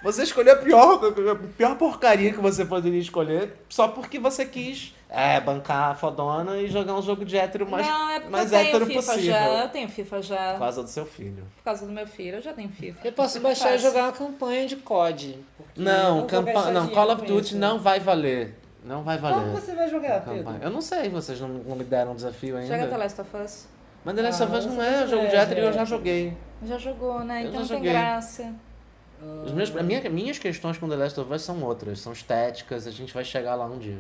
Você 0.04 0.24
escolheu 0.24 0.54
a 0.54 0.58
pior, 0.58 0.99
a 1.32 1.36
pior 1.56 1.76
porcaria 1.78 2.32
que 2.34 2.39
você 2.39 2.66
poderia 2.66 2.99
escolher 2.99 3.54
só 3.70 3.88
porque 3.88 4.18
você 4.18 4.45
quis 4.45 4.95
é, 5.10 5.39
bancar 5.39 5.91
a 5.91 5.95
fodona 5.95 6.58
e 6.58 6.68
jogar 6.68 6.95
um 6.95 7.02
jogo 7.02 7.24
de 7.24 7.38
hétero 7.38 7.70
mais, 7.70 7.86
não, 7.86 8.10
é 8.10 8.20
porque 8.20 8.32
mais 8.32 8.52
eu 8.52 8.58
tenho 8.58 8.70
hétero 8.70 8.86
FIFA 8.88 9.02
possível. 9.02 9.32
já. 9.32 9.47
Eu 9.64 9.70
tenho 9.70 9.89
FIFA 9.89 10.22
já. 10.22 10.52
Por 10.54 10.60
causa 10.60 10.84
do 10.84 10.89
seu 10.89 11.06
filho. 11.06 11.43
Por 11.58 11.64
causa 11.64 11.86
do 11.86 11.91
meu 11.91 12.08
filho, 12.08 12.38
eu 12.38 12.41
já 12.41 12.54
tenho 12.54 12.70
FIFA. 12.70 12.99
Eu 13.08 13.12
posso 13.14 13.39
baixar 13.41 13.76
e 13.76 13.78
jogar 13.78 14.04
uma 14.06 14.12
campanha 14.14 14.66
de 14.66 14.78
COD. 14.78 15.38
Não, 15.76 16.26
campa... 16.26 16.72
não 16.72 16.88
Call 16.88 17.12
of 17.12 17.26
Duty 17.26 17.56
não 17.56 17.80
vai 17.80 17.99
valer. 17.99 18.58
Não 18.84 19.04
vai 19.04 19.18
valer. 19.18 19.36
Como 19.41 19.52
você 19.52 19.76
vai 19.76 19.88
jogar, 19.88 20.22
Pedro? 20.22 20.43
Campanha. 20.43 20.60
Eu 20.64 20.72
não 20.72 20.82
sei, 20.82 21.10
vocês 21.10 21.39
não, 21.39 21.47
não 21.49 21.76
me 21.76 21.84
deram 21.84 22.14
um 22.14 22.16
desafio 22.16 22.58
ainda. 22.58 22.76
Joga 22.76 22.89
The 22.89 22.97
Last 22.97 23.22
of 23.22 23.38
Us. 23.38 23.68
Mas 24.04 24.16
The 24.16 24.22
Last 24.24 24.41
Ah, 24.41 24.45
of 24.47 24.56
Us 24.56 24.66
mas 24.66 24.76
não 24.76 24.84
é 24.84 25.08
jogo 25.08 25.22
de 25.28 25.28
Us 25.28 25.34
hétero 25.34 25.60
e 25.60 25.64
eu 25.64 25.70
é- 25.70 25.74
já 25.74 25.86
joguei. 25.86 26.38
Já 26.66 26.78
jogou, 26.80 27.20
né? 27.20 27.43
Eu 27.43 27.49
Então 27.49 27.64
já 27.64 27.76
tem 27.76 27.78
joguei. 27.78 27.91
Graça. 29.22 29.45
Os 29.45 29.51
meus, 29.53 29.76
a 29.76 29.84
minha, 29.84 30.09
minhas 30.09 30.38
questões 30.39 30.78
com 30.78 30.88
The 30.89 30.95
Last 30.95 31.19
of 31.19 31.34
Us 31.34 31.41
são 31.41 31.61
outras, 31.63 31.99
são 31.99 32.11
estéticas, 32.13 32.88
a 32.88 32.91
gente 32.91 33.13
vai 33.13 33.24
chegar 33.24 33.55
lá 33.55 33.65
um 33.65 33.78
dia. 33.78 33.99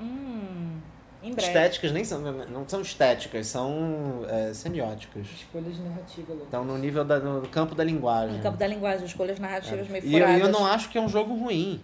Hum. 0.00 0.78
Em 1.22 1.32
breve. 1.34 1.46
Estéticas 1.48 1.92
nem 1.92 2.04
são, 2.04 2.20
não 2.20 2.68
são 2.68 2.80
estéticas, 2.80 3.46
são 3.46 4.24
é, 4.28 4.52
semióticas. 4.52 5.24
Escolhas 5.28 5.78
narrativas, 5.78 6.36
Lu. 6.36 6.42
Estão 6.42 6.64
no 6.64 6.76
nível 6.76 7.04
da, 7.04 7.20
no 7.20 7.46
campo 7.48 7.76
da 7.76 7.84
linguagem. 7.84 8.38
No 8.38 8.42
campo 8.42 8.58
da 8.58 8.66
linguagem, 8.66 9.06
escolhas 9.06 9.38
narrativas 9.38 9.86
meio 9.88 10.02
É. 10.04 10.06
E 10.08 10.12
eu, 10.14 10.18
furadas. 10.20 10.38
e 10.38 10.40
eu 10.42 10.48
não 10.50 10.66
acho 10.66 10.88
que 10.88 10.98
é 10.98 11.00
um 11.00 11.08
jogo 11.08 11.34
ruim. 11.36 11.80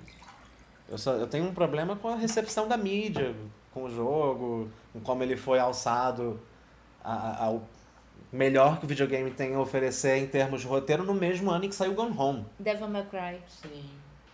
Eu, 0.88 0.98
só, 0.98 1.12
eu 1.12 1.26
tenho 1.28 1.44
um 1.44 1.54
problema 1.54 1.94
com 1.94 2.08
a 2.08 2.16
recepção 2.16 2.66
da 2.66 2.76
mídia, 2.76 3.32
com 3.72 3.84
o 3.84 3.90
jogo, 3.90 4.68
com 4.92 4.98
como 5.00 5.22
ele 5.22 5.36
foi 5.36 5.60
alçado 5.60 6.40
a- 7.04 7.12
a- 7.12 7.44
ao 7.44 7.62
melhor 8.32 8.78
que 8.78 8.84
o 8.84 8.88
videogame 8.88 9.30
tem 9.30 9.54
a 9.54 9.60
oferecer 9.60 10.16
em 10.16 10.26
termos 10.26 10.60
de 10.60 10.66
roteiro 10.66 11.02
no 11.04 11.14
mesmo 11.14 11.50
ano 11.50 11.64
em 11.64 11.68
que 11.68 11.74
saiu 11.74 11.94
Gone 11.94 12.14
Home. 12.18 12.44
Devil 12.58 12.88
May 12.88 13.04
Cry. 13.10 13.40
Sim. 13.48 13.84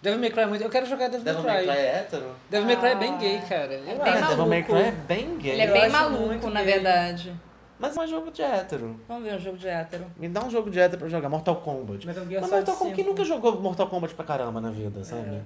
Devil 0.03 0.21
May 0.21 0.31
Cry 0.31 0.41
é 0.43 0.47
muito... 0.47 0.63
Eu 0.65 0.69
quero 0.71 0.85
jogar 0.87 1.09
Devil, 1.09 1.43
May 1.43 1.63
Cry. 1.65 1.71
é 1.71 1.97
hétero? 1.99 2.27
Devil 2.51 2.67
May 2.67 2.77
Cry 2.77 2.89
é 2.89 2.95
bem 2.95 3.15
Ah. 3.15 3.17
gay, 3.17 3.41
cara. 3.49 3.73
Eu 3.75 3.85
bem 3.85 4.01
acho. 4.13 4.25
É, 4.25 4.29
Devil 4.29 4.47
May 4.47 4.61
maluco. 4.63 4.73
Cry 4.75 4.83
é 4.83 4.91
bem 4.93 5.39
gay. 5.39 5.53
Ele 5.53 5.63
é 5.63 5.73
bem 5.73 5.89
maluco, 5.89 6.51
na 6.51 6.63
gay. 6.63 6.73
verdade. 6.75 7.35
Mas 7.79 7.97
é 7.97 8.01
um 8.01 8.07
jogo 8.07 8.31
de 8.31 8.43
hétero. 8.43 9.01
Vamos 9.09 9.25
ver 9.25 9.35
um 9.35 9.39
jogo 9.39 9.57
de 9.59 9.67
hétero. 9.69 10.07
Me 10.17 10.29
dá 10.29 10.45
um 10.45 10.51
jogo 10.51 10.71
de 10.71 10.79
hétero 10.79 10.99
pra 11.01 11.09
jogar. 11.09 11.29
Mortal 11.29 11.57
Kombat. 11.57 12.07
Metal 12.07 12.25
Gear 12.27 12.43
Mas 12.43 12.51
Mortal 12.51 12.75
Kombat, 12.77 12.95
quem 12.97 13.05
5. 13.05 13.11
nunca 13.11 13.25
jogou 13.25 13.61
Mortal 13.61 13.87
Kombat 13.89 14.15
pra 14.15 14.25
caramba 14.25 14.61
na 14.61 14.71
vida, 14.71 15.03
sabe? 15.05 15.41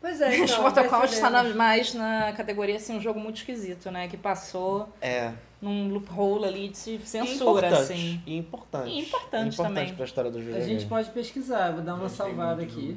Pois 0.00 0.20
é, 0.20 0.36
então, 0.42 0.60
Mortal 0.62 0.84
Kombat 0.84 1.14
está 1.14 1.30
mais 1.54 1.94
na 1.94 2.32
categoria 2.36 2.76
assim, 2.76 2.96
um 2.96 3.00
jogo 3.00 3.18
muito 3.18 3.36
esquisito, 3.36 3.90
né? 3.90 4.06
Que 4.08 4.16
passou 4.16 4.88
É. 5.00 5.32
num 5.64 5.88
loophole 5.88 6.44
ali 6.44 6.68
de 6.68 6.74
E 6.94 6.98
censura, 6.98 7.66
importante. 7.68 7.74
assim. 7.92 8.22
E 8.26 8.36
importante. 8.36 8.90
E 8.90 8.98
importante 9.00 9.48
importante 9.54 9.56
também. 9.56 9.94
pra 9.94 10.04
história 10.04 10.30
dos 10.30 10.40
A 10.40 10.44
videogames. 10.44 10.68
gente 10.80 10.88
pode 10.88 11.10
pesquisar, 11.10 11.72
vou 11.72 11.82
dar 11.82 11.94
uma 11.94 12.04
Mas 12.04 12.12
tem 12.16 12.26
salvada 12.26 12.62
aqui. 12.62 12.96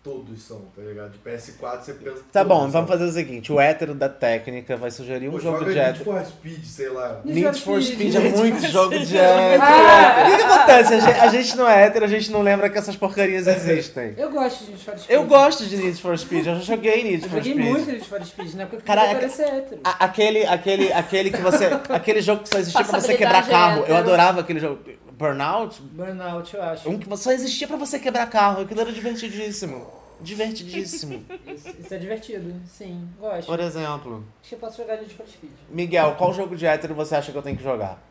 Hétero. 0.00 0.16
Todos 0.16 0.42
são, 0.42 0.62
tá 0.74 0.80
ligado? 0.82 1.10
De 1.12 1.18
PS4 1.18 1.80
você 1.82 1.92
pensa. 1.92 2.22
Tá 2.32 2.42
bom, 2.42 2.60
vamos 2.60 2.72
são. 2.72 2.86
fazer 2.86 3.04
o 3.04 3.12
seguinte: 3.12 3.52
o 3.52 3.60
hétero 3.60 3.94
da 3.94 4.08
técnica 4.08 4.74
vai 4.76 4.90
sugerir 4.90 5.28
um 5.28 5.32
Pô, 5.32 5.40
jogo 5.40 5.58
joga 5.58 5.70
de 5.72 5.78
Need 5.78 5.90
hétero. 5.90 6.04
for 6.06 6.24
Speed, 6.24 6.64
sei 6.64 6.88
lá. 6.88 7.20
Need 7.24 7.60
for 7.60 7.82
Speed 7.82 8.14
é 8.14 8.18
Need 8.20 8.38
muito 8.38 8.60
for 8.62 8.68
jogo 8.68 8.98
de 8.98 9.16
hétero. 9.18 9.62
Ah! 9.62 10.24
O 10.26 10.30
que, 10.30 10.36
que 10.36 10.42
acontece? 10.42 10.94
A 10.94 10.98
gente, 11.00 11.20
a 11.20 11.28
gente 11.28 11.56
não 11.56 11.68
é 11.68 11.84
hétero, 11.84 12.04
a 12.04 12.08
gente 12.08 12.30
não 12.30 12.42
lembra 12.42 12.70
que 12.70 12.78
essas 12.78 12.96
porcarias 12.96 13.46
existem. 13.46 14.14
Eu 14.16 14.30
gosto 14.30 14.64
de 14.64 14.70
Need 14.70 14.84
for 14.84 14.98
Speed. 14.98 15.10
Eu 15.10 15.24
gosto 15.26 15.66
de 15.66 15.76
Need 15.76 16.00
for 16.02 16.18
Speed, 16.18 16.46
eu 16.46 16.54
já 16.54 16.60
joguei 16.60 17.02
Need 17.04 17.24
Eu 17.24 17.28
for 17.30 17.36
joguei 17.36 17.52
Speed. 17.52 17.66
muito 17.68 17.90
Need 17.90 18.04
for 18.08 18.24
Speed, 18.24 18.54
na 18.54 18.62
época 18.62 18.76
que 18.78 18.82
Caraca, 18.84 19.12
eu 19.12 19.18
parecer 19.18 19.42
hétero. 19.48 19.80
A- 19.84 20.04
Aquele, 20.04 20.46
aquele, 20.46 20.92
aquele 20.92 21.30
que 21.30 21.40
você. 21.42 21.66
Aquele 21.90 22.22
jogo 22.22 22.42
que 22.42 22.48
só 22.48 22.58
existia 22.58 22.82
pra 22.84 23.00
você 23.00 23.14
quebrar 23.14 23.46
carro. 23.46 23.78
Eu 23.80 23.82
hétero. 23.82 23.98
adorava 23.98 24.40
aquele 24.40 24.60
jogo. 24.60 24.78
Burnout? 25.20 25.82
Burnout, 25.82 26.54
eu 26.54 26.62
acho. 26.62 26.88
Um 26.88 26.98
que 26.98 27.16
só 27.16 27.30
existia 27.30 27.68
pra 27.68 27.76
você 27.76 27.98
quebrar 27.98 28.26
carro. 28.30 28.62
Aquilo 28.62 28.80
era 28.80 28.90
divertidíssimo. 28.90 29.86
Divertidíssimo. 30.22 31.24
Isso, 31.46 31.68
isso 31.78 31.94
é 31.94 31.98
divertido, 31.98 32.54
sim, 32.66 33.08
gosto. 33.18 33.46
Por 33.46 33.60
exemplo, 33.60 34.24
Acho 34.40 34.48
que 34.50 34.54
eu 34.54 34.58
posso 34.58 34.76
jogar 34.78 34.96
Need 34.98 35.14
for 35.14 35.26
Speed. 35.26 35.50
Miguel, 35.70 36.14
qual 36.16 36.32
jogo 36.32 36.56
de 36.56 36.66
hétero 36.66 36.94
você 36.94 37.14
acha 37.16 37.32
que 37.32 37.38
eu 37.38 37.42
tenho 37.42 37.56
que 37.56 37.62
jogar? 37.62 38.02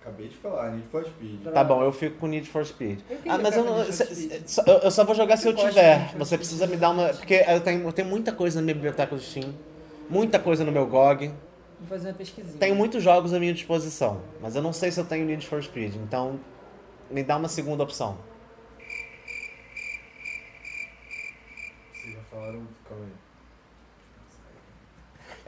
Acabei 0.00 0.28
de 0.28 0.36
falar, 0.36 0.70
Need 0.72 0.86
for 0.88 1.04
Speed. 1.04 1.42
Tá 1.52 1.64
bom, 1.64 1.82
eu 1.82 1.92
fico 1.92 2.16
com 2.18 2.26
Need 2.26 2.48
for 2.48 2.64
Speed. 2.64 3.00
Ah, 3.28 3.38
mas 3.38 3.56
eu 3.56 3.64
não. 3.64 3.84
Se- 3.90 4.40
se- 4.46 4.60
eu- 4.66 4.78
eu 4.78 4.90
só 4.90 5.04
vou 5.04 5.14
jogar 5.14 5.36
se 5.36 5.48
eu 5.48 5.52
Eu 5.52 5.58
tiver. 5.58 6.14
Você 6.16 6.36
precisa 6.38 6.66
me 6.66 6.76
dar 6.76 6.90
uma. 6.90 7.08
Porque 7.08 7.44
eu 7.48 7.60
tenho, 7.60 7.82
eu 7.82 7.92
tenho 7.92 8.08
muita 8.08 8.32
coisa 8.32 8.60
na 8.60 8.64
minha 8.64 8.74
biblioteca 8.74 9.14
do 9.14 9.20
Steam. 9.20 9.52
Muita 10.08 10.38
coisa 10.38 10.64
no 10.64 10.72
meu 10.72 10.86
GOG. 10.86 11.32
Vou 11.78 11.88
fazer 11.88 12.08
uma 12.08 12.14
pesquisinha. 12.14 12.58
Tenho 12.58 12.74
muitos 12.74 13.02
jogos 13.02 13.34
à 13.34 13.38
minha 13.38 13.52
disposição. 13.52 14.22
Mas 14.40 14.56
eu 14.56 14.62
não 14.62 14.72
sei 14.72 14.90
se 14.90 14.98
eu 14.98 15.04
tenho 15.04 15.26
Need 15.26 15.46
for 15.46 15.62
Speed. 15.62 15.94
Então, 15.96 16.40
me 17.10 17.22
dá 17.22 17.36
uma 17.36 17.48
segunda 17.48 17.82
opção. 17.82 18.16
Vocês 21.92 22.14
já 22.14 22.20
falaram. 22.30 22.66
Calma 22.88 23.04
aí. 23.04 23.26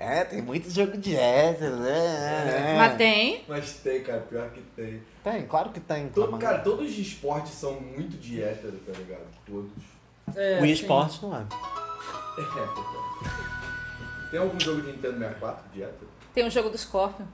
É, 0.01 0.25
tem 0.25 0.41
muito 0.41 0.71
jogo 0.71 0.97
de 0.97 1.17
hétero, 1.17 1.77
né? 1.77 2.77
Mas 2.77 2.97
tem. 2.97 3.45
Mas 3.49 3.73
tem, 3.79 4.01
cara, 4.05 4.21
pior 4.21 4.49
que 4.51 4.61
tem. 4.77 5.03
Tem, 5.25 5.47
claro 5.47 5.71
que 5.71 5.81
tem. 5.81 6.09
Todo, 6.11 6.39
cara, 6.39 6.59
todos 6.59 6.89
os 6.89 6.99
esportes 6.99 7.55
são 7.55 7.81
muito 7.81 8.17
de 8.17 8.41
hétero, 8.41 8.79
tá 8.87 8.93
ligado? 8.93 9.27
Todos. 9.45 9.73
É, 10.37 10.59
o 10.59 10.61
sim. 10.61 10.71
eSports 10.71 11.21
não 11.21 11.37
é. 11.37 11.45
É, 12.39 12.41
verdade. 12.41 14.29
Tem 14.31 14.39
algum 14.39 14.61
jogo 14.61 14.83
de 14.83 14.93
Nintendo 14.93 15.19
64 15.19 15.69
de 15.73 15.83
hétero? 15.83 16.09
Tem 16.39 16.47
o 16.47 16.51
jogo 16.53 16.71
do 16.71 16.79
Scorpion. 16.79 17.27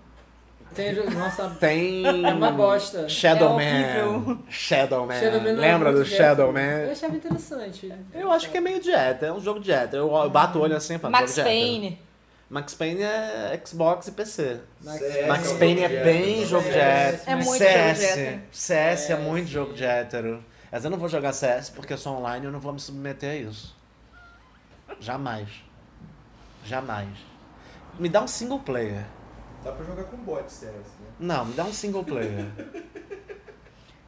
Tem, 0.75 0.95
nossa, 1.11 1.51
Tem. 1.61 2.05
É 2.27 2.33
uma 2.33 2.51
bosta. 2.51 3.07
Shadow 3.07 3.61
É 3.61 4.03
Man. 4.03 4.39
Shadow 4.49 5.07
Man. 5.07 5.21
Shadow 5.21 5.41
Man 5.43 5.49
é 5.51 5.53
Lembra 5.53 5.93
do 5.93 6.05
Shadow 6.07 6.49
hétero. 6.57 6.59
Eu 6.71 6.87
Man? 6.87 6.93
achava 6.93 7.15
interessante. 7.17 7.93
Eu 8.15 8.33
acho 8.33 8.51
que 8.51 8.57
é 8.57 8.61
meio 8.63 8.81
de 8.81 8.91
hétero, 8.91 9.27
é 9.27 9.37
um 9.37 9.41
jogo 9.43 9.61
de 9.61 9.71
hétero. 9.71 10.05
Eu, 10.11 10.31
bato 10.31 10.59
o 10.59 10.63
olho 10.63 10.75
assim 10.75 10.95
e 10.95 10.99
falo, 10.99 11.13
Max. 11.13 11.35
Payne. 11.35 12.01
Max 12.49 12.75
Payne 12.75 13.03
é 13.03 13.61
Xbox 13.63 14.09
e 14.09 14.13
PC. 14.13 14.61
Max, 14.83 14.99
CS 15.01 15.27
Max 15.29 15.51
é 15.51 15.55
um 15.55 15.59
Payne 15.59 15.83
é 15.83 15.89
bem 16.03 16.33
hétero. 16.33 16.47
jogo 16.49 16.65
de 16.65 16.73
CS, 16.73 16.79
hétero. 16.79 17.23
É 17.27 17.35
muito 17.37 17.59
CS, 17.59 17.99
jogo 17.99 17.99
de 17.99 18.05
hétero. 18.23 18.41
CS 18.51 19.11
é 19.11 19.13
É, 19.13 19.17
muito 19.17 19.47
sim. 19.47 19.53
jogo 19.53 19.75
de 19.75 19.85
hétero. 19.85 20.45
Mas 20.73 20.85
eu 20.85 20.91
não 20.91 20.99
vou 20.99 21.09
jogar 21.11 21.33
CS 21.35 21.69
porque 21.69 21.93
eu 21.93 21.99
sou 21.99 22.17
online 22.17 22.47
e 22.47 22.49
eu 22.49 22.53
não 22.53 22.59
vou 22.59 22.73
me 22.73 22.81
submeter 22.81 23.31
a 23.31 23.37
isso. 23.37 23.77
Jamais. 24.99 25.49
Jamais. 26.65 27.11
Me 27.99 28.09
dá 28.09 28.23
um 28.23 28.27
single 28.27 28.61
player. 28.61 29.05
Dá 29.63 29.73
pra 29.73 29.85
jogar 29.85 30.05
com 30.05 30.17
bot 30.19 30.51
CS, 30.53 30.73
né? 30.73 31.07
Não, 31.19 31.47
me 31.47 31.55
dá 31.55 31.65
um 31.65 31.73
single 31.73 32.05
player. 32.05 32.47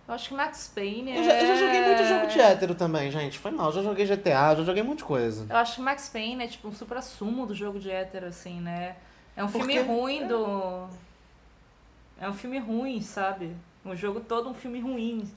Eu 0.08 0.14
acho 0.14 0.28
que 0.28 0.34
Max 0.34 0.70
Payne 0.72 1.10
é... 1.10 1.18
Eu 1.18 1.24
já, 1.24 1.40
eu 1.40 1.46
já 1.48 1.56
joguei 1.56 1.84
muito 1.84 2.04
jogo 2.04 2.26
de 2.26 2.40
hétero 2.40 2.74
também, 2.74 3.10
gente. 3.10 3.38
Foi 3.38 3.50
mal. 3.50 3.72
Já 3.72 3.82
joguei 3.82 4.06
GTA, 4.06 4.54
já 4.54 4.62
joguei 4.62 4.82
muita 4.82 5.04
coisa. 5.04 5.46
Eu 5.50 5.56
acho 5.56 5.76
que 5.76 5.80
Max 5.80 6.08
Payne 6.08 6.44
é 6.44 6.46
tipo 6.46 6.68
um 6.68 6.72
supra-sumo 6.72 7.44
do 7.44 7.54
jogo 7.54 7.80
de 7.80 7.90
hétero, 7.90 8.26
assim, 8.26 8.60
né? 8.60 8.96
É 9.36 9.42
um 9.42 9.48
Por 9.48 9.58
filme 9.58 9.80
ruim 9.80 10.28
do... 10.28 10.86
É 12.20 12.28
um 12.28 12.34
filme 12.34 12.58
ruim, 12.58 13.00
sabe? 13.00 13.54
O 13.84 13.96
jogo 13.96 14.20
todo 14.20 14.48
um 14.48 14.54
filme 14.54 14.80
ruim. 14.80 15.28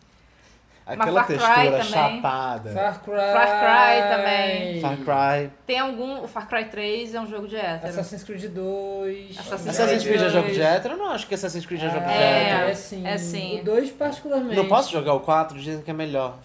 Aquela 0.94 1.24
Far 1.24 1.28
Cry 1.28 1.38
textura 1.38 1.72
também. 1.78 1.84
chapada. 1.84 2.72
Far 2.72 3.02
Cry. 3.04 3.16
Far 3.34 3.60
Cry 3.60 4.10
também. 4.18 4.82
Far 4.82 4.98
Cry. 4.98 5.52
Tem 5.66 5.80
algum... 5.80 6.24
O 6.24 6.28
Far 6.28 6.48
Cry 6.48 6.66
3 6.66 7.16
é 7.16 7.22
um 7.22 7.28
jogo 7.28 7.48
de 7.48 7.56
hétero. 7.56 7.90
Assassin's 7.90 8.24
Creed 8.24 8.46
2. 8.46 9.38
Assassin's 9.40 9.68
Assassin's 9.70 10.04
Creed 10.04 10.16
é 10.16 10.20
dois. 10.20 10.34
jogo 10.34 10.52
de 10.52 10.62
hétero? 10.62 10.94
Eu 10.94 10.98
não 10.98 11.12
acho 11.12 11.28
que 11.28 11.36
Assassin's 11.36 11.66
Creed 11.66 11.84
é 11.84 11.90
jogo 11.90 12.06
de 12.06 12.12
É. 12.12 12.42
hétero. 12.52 12.70
é 12.70 12.74
sim. 12.76 13.08
é 13.08 13.18
sim. 13.18 13.60
O 13.62 13.64
2 13.66 13.92
particularmente. 13.92 14.56
Não 14.56 14.68
posso 14.68 14.92
jogar 14.92 15.14
o 15.14 15.20
4? 15.20 15.58
Dizem 15.60 15.82
que 15.82 15.92
é 15.92 15.94
melhor. 15.94 16.38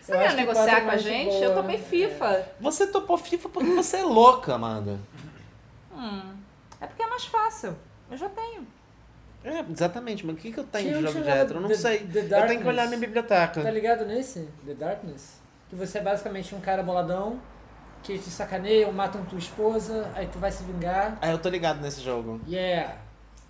Você 0.00 0.12
quer 0.18 0.34
negociar 0.34 0.78
é 0.78 0.80
com 0.80 0.90
a 0.90 0.96
gente? 0.96 1.30
boa. 1.30 1.44
Eu 1.44 1.54
topei 1.54 1.78
FIFA. 1.78 2.46
Você 2.60 2.86
topou 2.88 3.16
FIFA 3.16 3.48
porque 3.48 3.70
você 3.70 3.98
é 3.98 4.02
louca, 4.02 4.54
Amanda. 4.54 4.98
Hum, 5.94 6.22
é 6.80 6.86
porque 6.86 7.02
é 7.02 7.06
mais 7.06 7.24
fácil. 7.24 7.76
Eu 8.10 8.16
já 8.16 8.28
tenho. 8.28 8.66
É, 9.44 9.60
exatamente. 9.70 10.24
Mas 10.26 10.36
o 10.36 10.38
que, 10.38 10.52
que 10.52 10.58
eu 10.60 10.64
tenho 10.64 10.98
de 10.98 11.02
jogo 11.06 11.20
de 11.24 11.28
hétero? 11.30 11.58
Eu 11.58 11.60
não 11.62 11.68
The- 11.68 11.74
sei. 11.76 11.98
The 12.06 12.20
eu 12.20 12.46
tenho 12.46 12.60
que 12.60 12.66
olhar 12.68 12.86
minha 12.88 12.98
biblioteca. 13.00 13.62
Tá 13.62 13.70
ligado 13.70 14.04
nesse? 14.04 14.48
The 14.66 14.74
Darkness? 14.74 15.40
Que 15.68 15.76
você 15.76 15.98
é 15.98 16.02
basicamente 16.02 16.54
um 16.54 16.60
cara 16.60 16.82
boladão 16.82 17.40
que 18.02 18.18
te 18.18 18.28
sacaneiam, 18.30 18.90
matam 18.92 19.24
tua 19.26 19.38
esposa, 19.38 20.10
aí 20.14 20.26
tu 20.26 20.38
vai 20.38 20.50
se 20.50 20.62
vingar. 20.64 21.18
Ah, 21.20 21.30
eu 21.30 21.38
tô 21.38 21.48
ligado 21.48 21.80
nesse 21.80 22.00
jogo. 22.00 22.40
Yeah! 22.48 22.96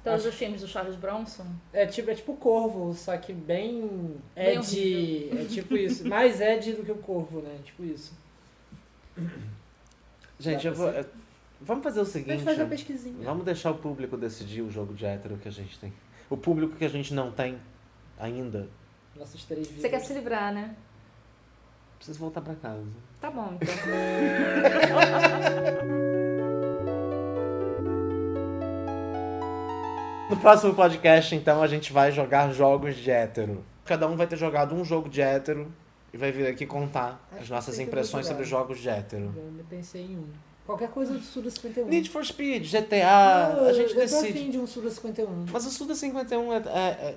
Todos 0.03 0.21
Acho- 0.21 0.29
os 0.31 0.35
filmes 0.35 0.61
do 0.63 0.67
Charles 0.69 0.97
Bronson. 0.97 1.45
É 1.73 1.85
tipo, 1.87 2.11
é 2.11 2.15
tipo 2.15 2.33
o 2.33 2.37
Corvo, 2.37 2.95
só 2.95 3.17
que 3.17 3.33
bem 3.33 4.17
Bem 4.35 4.57
Ed. 4.59 5.31
É 5.41 5.45
tipo 5.45 5.77
isso. 5.77 6.09
Mais 6.09 6.41
Ed 6.41 6.73
do 6.73 6.83
que 6.85 6.91
o 6.93 6.97
Corvo, 6.97 7.41
né? 7.43 7.57
Tipo 7.65 7.85
isso. 7.85 8.13
Gente, 10.39 10.67
eu 10.67 10.75
vou. 10.75 10.89
é, 10.89 11.05
Vamos 11.61 11.85
fazer 11.85 12.01
o 12.01 12.07
seguinte. 12.07 12.43
fazer 12.43 12.63
a 12.63 12.67
pesquisinha. 12.67 13.25
Vamos 13.25 13.45
deixar 13.45 13.71
o 13.71 13.75
público 13.75 14.17
decidir 14.17 14.63
o 14.63 14.71
jogo 14.71 14.95
de 14.95 15.05
hétero 15.05 15.37
que 15.37 15.49
a 15.49 15.53
gente 15.53 15.79
tem. 15.79 15.93
O 16.29 16.37
público 16.37 16.77
que 16.77 16.85
a 16.85 16.89
gente 16.89 17.13
não 17.13 17.31
tem 17.31 17.59
ainda. 18.19 18.69
Nossos 19.17 19.45
três 19.45 19.67
vídeos. 19.67 19.83
Você 19.83 19.89
quer 19.89 20.01
se 20.01 20.15
livrar, 20.15 20.53
né? 20.53 20.75
Preciso 21.97 22.19
voltar 22.19 22.41
pra 22.41 22.55
casa. 22.55 22.87
Tá 23.21 23.31
bom, 23.31 23.59
então. 23.61 23.69
No 30.31 30.37
próximo 30.37 30.73
podcast, 30.73 31.35
então, 31.35 31.61
a 31.61 31.67
gente 31.67 31.93
vai 31.93 32.13
jogar 32.13 32.53
jogos 32.53 32.95
de 32.95 33.11
hétero. 33.11 33.65
Cada 33.85 34.07
um 34.07 34.15
vai 34.15 34.29
ter 34.29 34.37
jogado 34.37 34.77
um 34.77 34.85
jogo 34.85 35.09
de 35.09 35.21
hétero 35.21 35.67
e 36.15 36.17
vai 36.17 36.31
vir 36.31 36.47
aqui 36.47 36.65
contar 36.65 37.21
Acho 37.33 37.43
as 37.43 37.51
nossas 37.51 37.81
impressões 37.81 38.29
sobre 38.29 38.45
jogos 38.45 38.79
de 38.79 38.89
hétero. 38.89 39.35
Eu 39.37 39.51
me 39.51 39.65
pensei 39.65 40.03
em 40.03 40.19
um. 40.19 40.29
Qualquer 40.71 40.89
coisa 40.91 41.15
do 41.15 41.21
Suda 41.21 41.51
51. 41.51 41.89
Need 41.89 42.09
for 42.09 42.25
Speed, 42.25 42.71
GTA, 42.71 43.57
Não, 43.57 43.65
a 43.67 43.73
gente 43.73 43.89
eu 43.89 43.95
tô 43.95 44.01
decide. 44.03 44.29
afim 44.29 44.51
de 44.51 44.59
um 44.61 44.69
Suda 44.69 44.89
51. 44.89 45.47
Mas 45.53 45.67
o 45.67 45.71
Suda 45.71 45.97
51 45.97 46.53
é, 46.53 46.57
é, 46.57 46.61
é, 46.79 47.15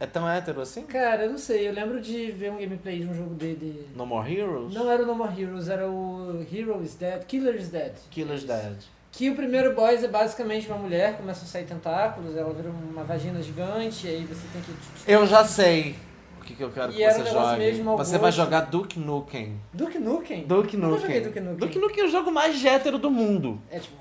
é 0.00 0.06
tão 0.06 0.28
hétero 0.28 0.60
assim? 0.60 0.82
Cara, 0.82 1.26
eu 1.26 1.30
não 1.30 1.38
sei, 1.38 1.68
eu 1.68 1.72
lembro 1.72 2.00
de 2.00 2.32
ver 2.32 2.50
um 2.50 2.56
gameplay 2.56 2.98
de 2.98 3.06
um 3.06 3.14
jogo 3.14 3.34
dele. 3.34 3.86
No 3.94 4.04
More 4.04 4.36
Heroes? 4.36 4.74
Não 4.74 4.90
era 4.90 5.04
o 5.04 5.06
No 5.06 5.14
More 5.14 5.40
Heroes, 5.40 5.68
era 5.68 5.88
o 5.88 6.44
Hero 6.52 6.82
is 6.82 6.96
Dead, 6.96 7.24
Killer 7.26 7.54
is 7.54 7.68
Dead. 7.68 7.92
Killer's 8.10 8.42
Dead. 8.42 8.74
Que 9.12 9.30
o 9.30 9.36
primeiro 9.36 9.76
boss 9.76 10.02
é 10.02 10.08
basicamente 10.08 10.66
uma 10.66 10.78
mulher, 10.78 11.16
começa 11.16 11.44
a 11.44 11.46
sair 11.46 11.64
tentáculos, 11.64 12.36
ela 12.36 12.52
vira 12.52 12.68
uma 12.70 13.04
vagina 13.04 13.40
gigante, 13.40 14.08
e 14.08 14.10
aí 14.10 14.24
você 14.24 14.42
tem 14.52 14.60
que. 14.60 14.72
Eu 15.08 15.24
já 15.24 15.44
sei 15.44 15.94
o 16.42 16.44
que, 16.44 16.54
que 16.54 16.62
eu 16.62 16.70
quero 16.70 16.92
E 16.92 16.96
que 16.96 17.10
você 17.10 17.24
jogue. 17.26 17.82
Você 17.96 18.18
vai 18.18 18.32
jogar 18.32 18.60
Duke 18.62 18.98
Nukem. 18.98 19.60
Duke 19.72 19.98
Nukem? 19.98 20.44
Duke 20.44 20.76
Nukem. 20.76 21.22
Duke 21.22 21.40
Nukem. 21.40 21.56
Duke 21.56 21.78
Nukem 21.78 22.04
é 22.04 22.06
o 22.06 22.10
jogo 22.10 22.30
mais 22.30 22.62
hétero 22.64 22.98
do 22.98 23.10
mundo. 23.10 23.60
É 23.70 23.78
tipo. 23.78 23.96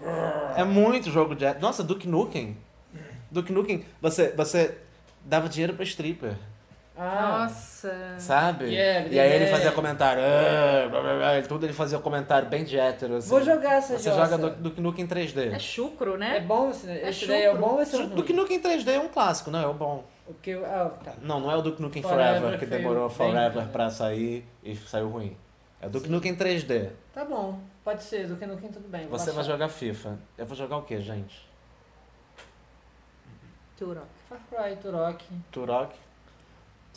É 0.57 0.63
muito 0.63 1.09
jogo 1.11 1.35
de 1.35 1.45
hétero. 1.45 1.61
Nossa, 1.61 1.83
Duke 1.83 2.07
Nukem. 2.07 2.57
Duke 3.29 3.53
Nukem, 3.53 3.85
você, 4.01 4.29
você 4.35 4.77
dava 5.23 5.47
dinheiro 5.47 5.73
pra 5.73 5.83
stripper, 5.85 6.33
Ah, 6.97 7.43
Nossa. 7.43 8.15
sabe? 8.17 8.65
Yeah, 8.65 9.07
e 9.07 9.17
aí 9.19 9.31
ele 9.33 9.47
fazia 9.47 9.71
comentário, 9.71 10.21
"Ah", 10.21 10.89
blá, 10.89 11.01
blá, 11.01 11.15
blá, 11.17 11.41
tudo 11.47 11.65
ele 11.65 11.71
fazia 11.73 11.97
comentário 11.99 12.49
bem 12.49 12.65
de 12.65 12.77
hétero. 12.77 13.15
Assim. 13.15 13.29
vou 13.29 13.41
jogar 13.41 13.75
essa 13.77 13.97
Você 13.97 14.09
jossa. 14.11 14.31
joga 14.37 14.49
Duke, 14.49 14.81
Nukem 14.81 15.07
3D. 15.07 15.53
É 15.53 15.57
chucro, 15.59 16.15
É 16.15 16.17
né? 16.17 16.39
bom 16.41 16.69
esse, 16.71 16.89
É 16.89 17.09
esse 17.09 17.25
daí 17.25 17.43
é 17.43 17.55
bom 17.55 17.75
ou 17.75 17.81
esse 17.81 17.95
é? 17.95 18.05
Duke 18.05 18.33
Nukem 18.33 18.59
3D 18.59 18.91
é 18.91 18.99
um 18.99 19.07
clássico, 19.07 19.49
não, 19.49 19.61
é 19.63 19.67
o 19.67 19.73
bom. 19.73 20.03
O 20.31 20.33
que 20.41 20.51
eu- 20.51 20.65
Ah, 20.65 20.89
tá. 21.03 21.13
Não, 21.21 21.39
não 21.41 21.51
é 21.51 21.55
o 21.57 21.61
Duke 21.61 21.81
Nukem 21.81 22.01
Forever, 22.01 22.39
Forever, 22.39 22.59
que 22.59 22.65
demorou 22.65 23.07
bem- 23.09 23.17
forever 23.17 23.67
pra 23.67 23.89
sair 23.89 24.45
e 24.63 24.75
saiu 24.75 25.09
ruim. 25.09 25.35
É 25.81 25.87
o 25.87 25.89
Duke 25.89 26.07
Nukem 26.09 26.35
3D. 26.35 26.91
Tá 27.13 27.25
bom, 27.25 27.59
pode 27.83 28.01
ser, 28.03 28.27
Duke 28.27 28.45
Nukem 28.45 28.71
tudo 28.71 28.87
bem. 28.87 29.07
Você 29.07 29.25
vai 29.27 29.35
baixar. 29.35 29.51
jogar 29.51 29.69
FIFA. 29.69 30.17
Eu 30.37 30.45
vou 30.45 30.55
jogar 30.55 30.77
o 30.77 30.83
que, 30.83 30.99
gente? 31.01 31.49
Turok. 33.77 34.07
Far 34.29 34.39
Cry, 34.49 34.75
Turok. 34.77 35.25
Turok. 35.51 35.95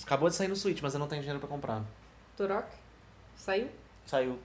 Acabou 0.02 0.28
de 0.28 0.34
sair 0.34 0.48
no 0.48 0.56
Switch, 0.56 0.80
mas 0.82 0.92
eu 0.94 1.00
não 1.00 1.06
tenho 1.08 1.22
dinheiro 1.22 1.40
pra 1.40 1.48
comprar. 1.48 1.82
Turok? 2.36 2.68
Saiu? 3.36 3.68
Saiu. 4.06 4.38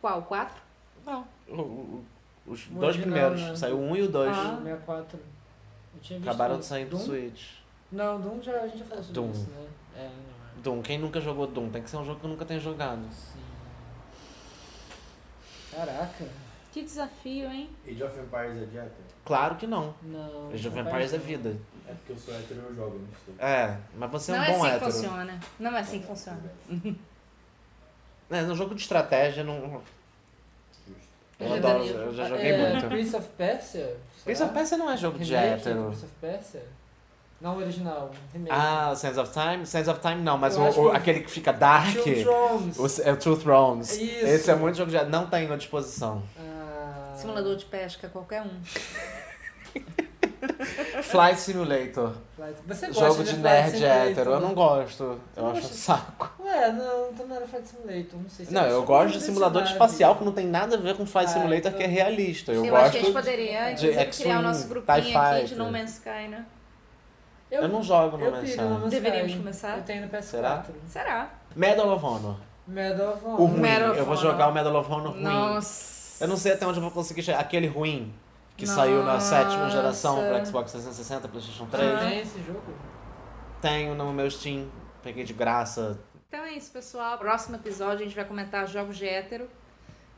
Qual? 0.00 0.22
Quatro? 0.22 0.60
Não. 1.04 1.26
O- 1.48 1.60
o- 1.60 2.04
os 2.46 2.66
O 2.68 2.74
dois 2.74 2.96
primeiros. 2.96 3.40
né? 3.40 3.56
Saiu 3.56 3.78
um 3.78 3.96
e 3.96 4.02
o 4.02 4.08
dois. 4.08 4.36
Ah. 4.36 4.56
64. 4.62 5.18
Acabaram 6.22 6.58
de 6.58 6.64
sair 6.66 6.84
do 6.86 6.96
Doom? 6.96 7.04
Switch. 7.06 7.42
Não, 7.92 8.20
Doom 8.20 8.40
já, 8.42 8.52
a 8.60 8.66
gente 8.68 8.78
já 8.78 8.84
falou 8.84 9.02
sobre 9.04 9.20
Doom. 9.20 9.30
isso, 9.32 9.50
né? 9.50 9.66
É, 9.96 10.08
não 10.56 10.62
Doom. 10.62 10.82
Quem 10.82 10.98
nunca 10.98 11.20
jogou 11.20 11.46
Doom? 11.46 11.70
Tem 11.70 11.82
que 11.82 11.90
ser 11.90 11.96
um 11.96 12.04
jogo 12.04 12.20
que 12.20 12.26
eu 12.26 12.30
nunca 12.30 12.44
tenha 12.44 12.60
jogado. 12.60 13.00
é. 13.06 13.10
Sim. 13.12 13.40
Caraca. 15.76 16.24
Que 16.72 16.82
desafio, 16.82 17.50
hein? 17.50 17.68
Age 17.86 18.02
of 18.04 18.18
Empires 18.20 18.62
é 18.62 18.66
de 18.66 18.78
hétero? 18.78 18.92
Claro 19.24 19.56
que 19.56 19.66
não. 19.66 19.92
Não. 20.02 20.50
Age 20.52 20.68
of 20.68 20.76
não 20.76 20.86
Empires 20.88 21.12
é 21.12 21.18
vida. 21.18 21.56
É 21.88 21.92
porque 21.94 22.12
eu 22.12 22.16
sou 22.18 22.32
hétero 22.34 22.60
e 22.60 22.64
eu 22.70 22.74
jogo, 22.76 22.98
não 22.98 23.08
estou. 23.12 23.34
É, 23.44 23.76
mas 23.96 24.10
você 24.10 24.32
é 24.32 24.36
não 24.36 24.42
um 24.42 24.44
é 24.44 24.50
bom 24.50 24.56
assim 24.64 24.66
hétero. 24.66 24.86
que 24.86 24.92
funciona. 24.92 25.40
Não 25.58 25.76
é 25.76 25.80
assim 25.80 26.00
que 26.00 26.06
funciona. 26.06 26.52
É, 28.30 28.42
no 28.42 28.54
jogo 28.54 28.74
de 28.76 28.82
estratégia 28.82 29.42
não. 29.42 29.60
Justo. 29.60 29.82
Eu 31.40 31.46
Eu 31.48 31.54
adoro, 31.54 31.84
eu 31.84 32.14
já 32.14 32.28
joguei 32.28 32.50
é, 32.52 32.70
muito. 32.72 32.86
Prince 32.88 33.16
of 33.16 33.28
Persia? 33.36 33.96
Prince 34.24 34.42
of 34.42 34.52
Persia 34.52 34.76
não 34.76 34.90
é 34.90 34.96
jogo 34.96 35.18
de 35.18 35.32
Remake, 35.34 35.48
hétero. 35.60 35.84
Prince 35.86 36.04
of 36.04 36.14
Persia? 36.20 36.62
Não 37.40 37.54
o 37.56 37.58
original, 37.58 38.10
remake. 38.34 38.52
Ah, 38.54 38.94
Sands 38.94 39.16
of 39.16 39.32
Time? 39.32 39.64
Sands 39.66 39.88
of 39.88 39.98
Time 40.00 40.16
não, 40.22 40.36
mas 40.36 40.56
o, 40.58 40.62
o- 40.62 40.90
que- 40.90 40.96
aquele 40.96 41.20
que 41.20 41.30
fica 41.30 41.52
dark. 41.52 41.94
Two 41.94 42.22
Thrones. 42.22 42.78
O, 42.78 43.02
é 43.02 43.12
o 43.12 43.16
Two 43.16 43.36
Thrones. 43.38 43.92
Isso. 43.98 44.26
Esse 44.26 44.50
é 44.50 44.54
muito 44.54 44.76
jogo 44.76 44.90
de 44.90 44.96
hétero. 44.96 45.10
Não 45.10 45.26
tem 45.26 45.50
à 45.50 45.56
disposição. 45.56 46.22
Ah, 46.38 47.14
Simulador 47.16 47.56
de 47.56 47.64
pesca, 47.64 48.08
qualquer 48.08 48.42
um. 48.42 48.50
Flight 51.02 51.40
Simulator. 51.40 52.12
Flight- 52.36 52.56
Você 52.66 52.86
gosta 52.88 53.00
Jogo 53.06 53.24
de 53.24 53.30
Flight 53.36 53.70
nerd 53.78 53.84
hétero. 53.84 54.30
Eu 54.32 54.40
não 54.40 54.54
gosto. 54.54 55.20
Eu 55.36 55.42
não 55.42 55.50
acho 55.52 55.60
um 55.66 55.70
saco. 55.70 56.32
Ué, 56.40 56.72
não, 56.72 57.10
então 57.10 57.26
não 57.26 57.36
era 57.36 57.46
Flight 57.46 57.68
Simulator, 57.68 58.20
não 58.20 58.28
sei 58.30 58.46
se 58.46 58.52
Não, 58.52 58.62
eu 58.66 58.82
gosto 58.84 59.18
de 59.18 59.24
simulador 59.24 59.62
espacial 59.62 60.16
que 60.16 60.24
não 60.24 60.32
tem 60.32 60.46
nada 60.46 60.76
a 60.76 60.78
ver 60.80 60.96
com 60.96 61.06
Flight 61.06 61.30
Ah, 61.30 61.32
Simulator, 61.34 61.58
então- 61.68 61.72
que 61.72 61.82
é 61.82 61.86
realista. 61.86 62.52
Eu, 62.52 62.64
Eu, 62.64 62.70
gosto. 62.70 62.82
acho 62.84 62.90
que 62.92 62.98
a 62.98 63.00
gente 63.02 63.12
poderia, 63.12 63.72
de 63.74 63.86
inclusive, 63.90 64.06
criar 64.22 64.38
o 64.38 64.42
nosso 64.42 64.68
grupinho 64.68 65.18
aqui 65.18 65.44
de. 65.46 65.54
No 65.56 65.70
Man's 65.72 65.90
Sky, 65.94 66.28
né? 66.28 66.44
Eu 67.50 67.68
não 67.68 67.82
jogo 67.82 68.16
no 68.16 68.24
eu 68.26 68.30
Man's 68.32 68.50
Sky. 68.50 68.62
Deveríamos 68.90 69.34
começar? 69.34 69.76
Eu 69.78 69.82
tenho 69.82 70.02
no 70.02 70.08
PS4. 70.08 70.22
Será? 70.22 70.64
Será? 70.88 71.30
Medal 71.56 71.88
of 71.94 72.04
Honor. 72.04 72.36
Medal 72.66 73.14
of 73.14 73.24
O 73.24 73.28
Honor. 73.28 73.46
ruim. 73.48 73.60
Medal 73.60 73.90
of 73.90 73.98
Eu 73.98 74.04
vou 74.04 74.14
Honor. 74.14 74.30
jogar 74.30 74.48
o 74.48 74.52
Medal 74.52 74.76
of 74.76 74.92
Honor 74.92 75.12
ruim. 75.12 75.22
Nossa. 75.22 76.22
Eu 76.24 76.28
não 76.28 76.36
sei 76.36 76.52
até 76.52 76.64
onde 76.66 76.78
eu 76.78 76.82
vou 76.82 76.90
conseguir 76.92 77.22
chegar. 77.22 77.40
Aquele 77.40 77.66
ruim 77.66 78.12
que 78.60 78.66
saiu 78.66 79.02
na 79.02 79.18
sétima 79.18 79.70
geração 79.70 80.16
Nossa. 80.16 80.28
para 80.28 80.44
Xbox 80.44 80.72
360, 80.72 81.28
PlayStation 81.28 81.64
Você 81.64 81.76
3. 81.76 82.00
tem 82.00 82.20
esse 82.20 82.42
jogo? 82.42 82.74
Tenho 83.62 83.94
no 83.94 84.12
meu 84.12 84.30
Steam. 84.30 84.68
Peguei 85.02 85.24
de 85.24 85.32
graça. 85.32 85.98
Então 86.28 86.44
é 86.44 86.52
isso, 86.52 86.70
pessoal. 86.70 87.16
Próximo 87.16 87.56
episódio 87.56 88.00
a 88.00 88.04
gente 88.04 88.14
vai 88.14 88.24
comentar 88.26 88.68
jogos 88.68 88.98
de 88.98 89.06
hétero. 89.08 89.48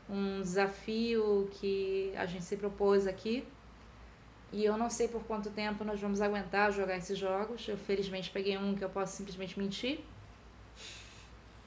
Um 0.09 0.41
desafio 0.41 1.49
que 1.53 2.13
a 2.17 2.25
gente 2.25 2.43
se 2.43 2.57
propôs 2.57 3.07
aqui. 3.07 3.47
E 4.51 4.65
eu 4.65 4.77
não 4.77 4.89
sei 4.89 5.07
por 5.07 5.23
quanto 5.23 5.49
tempo 5.49 5.85
nós 5.85 5.99
vamos 6.01 6.21
aguentar 6.21 6.71
jogar 6.73 6.97
esses 6.97 7.17
jogos. 7.17 7.65
Eu 7.67 7.77
felizmente 7.77 8.29
peguei 8.29 8.57
um 8.57 8.75
que 8.75 8.83
eu 8.83 8.89
posso 8.89 9.15
simplesmente 9.15 9.57
mentir. 9.57 10.01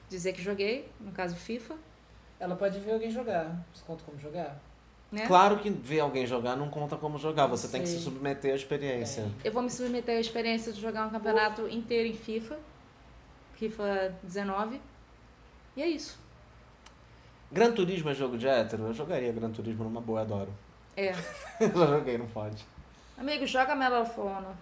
Dizer 0.07 0.31
que 0.31 0.41
joguei, 0.43 0.89
no 0.99 1.11
caso 1.11 1.35
FIFA. 1.35 1.75
Ela 2.39 2.55
pode 2.55 2.79
ver 2.79 2.93
alguém 2.93 3.09
jogar. 3.09 3.65
Você 3.73 3.83
conta 3.83 4.03
como 4.03 4.19
jogar? 4.19 4.61
Né? 5.11 5.25
Claro 5.25 5.59
que 5.59 5.69
ver 5.69 6.01
alguém 6.01 6.25
jogar 6.25 6.55
não 6.57 6.69
conta 6.69 6.97
como 6.97 7.17
jogar. 7.17 7.47
Você 7.47 7.67
tem 7.69 7.81
que 7.81 7.87
se 7.87 7.99
submeter 7.99 8.51
à 8.51 8.55
experiência. 8.55 9.25
Eu 9.43 9.51
vou 9.51 9.63
me 9.63 9.69
submeter 9.69 10.17
à 10.17 10.19
experiência 10.19 10.73
de 10.73 10.81
jogar 10.81 11.07
um 11.07 11.09
campeonato 11.09 11.67
inteiro 11.69 12.09
em 12.09 12.13
FIFA. 12.13 12.57
FIFA 13.53 14.15
19. 14.21 14.81
E 15.77 15.81
é 15.81 15.87
isso. 15.87 16.19
Gran 17.51 17.71
Turismo 17.71 18.09
é 18.09 18.13
jogo 18.13 18.37
de 18.37 18.47
hétero? 18.47 18.87
Eu 18.87 18.93
jogaria 18.93 19.31
Gran 19.31 19.51
Turismo 19.51 19.85
numa 19.85 20.01
boa, 20.01 20.21
adoro. 20.21 20.53
É. 20.95 21.11
Eu 21.61 21.69
já 21.69 21.85
joguei, 21.85 22.17
não 22.17 22.27
pode. 22.27 22.65
Amigo, 23.17 23.47
joga 23.47 23.75
Medal 23.75 24.01
of 24.01 24.19
Honor. 24.19 24.53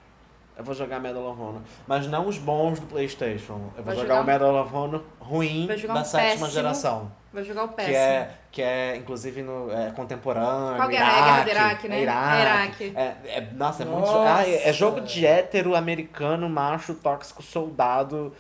Eu 0.58 0.64
vou 0.64 0.74
jogar 0.74 1.00
Medal 1.00 1.30
of 1.30 1.42
Honor. 1.42 1.62
Mas 1.88 2.08
não 2.08 2.28
os 2.28 2.38
bons 2.38 2.80
do 2.80 2.86
Playstation. 2.86 3.72
Eu 3.76 3.84
vou 3.84 3.96
jogar, 3.96 4.08
jogar 4.08 4.22
o 4.22 4.26
Medal 4.26 4.64
of 4.64 4.76
Honor 4.76 5.04
ruim 5.20 5.66
da 5.66 5.74
um 5.74 6.06
sétima 6.06 6.22
péssimo. 6.30 6.50
geração. 6.50 7.12
Vai 7.36 7.44
jogar 7.44 7.66
o 7.66 7.68
Que 7.70 7.76
péssimo. 7.76 7.96
é, 7.98 8.32
que 8.52 8.62
é, 8.62 8.96
inclusive, 8.96 9.42
no, 9.44 9.70
é, 9.72 9.92
contemporâneo. 9.92 10.78
Qual 10.78 10.88
que? 10.90 10.96
É 10.96 11.00
a 11.02 11.04
Guerra 11.04 11.44
do 11.44 11.50
Iraque, 11.50 11.52
Iraque, 11.52 11.88
né? 11.90 12.00
é 12.00 12.02
Iraque. 12.02 12.94
É, 12.96 13.38
é- 13.38 13.50
nossa, 13.54 13.84
é 13.84 13.86
muito. 13.86 14.08
Nossa. 14.08 14.36
Ah, 14.38 14.48
é, 14.48 14.70
é 14.70 14.74
jogo 14.74 15.02
de 15.02 15.26
hétero 15.26 15.76
americano, 15.76 16.50
macho, 16.50 16.96
tóxico, 16.96 17.44
soldado. 17.44 18.34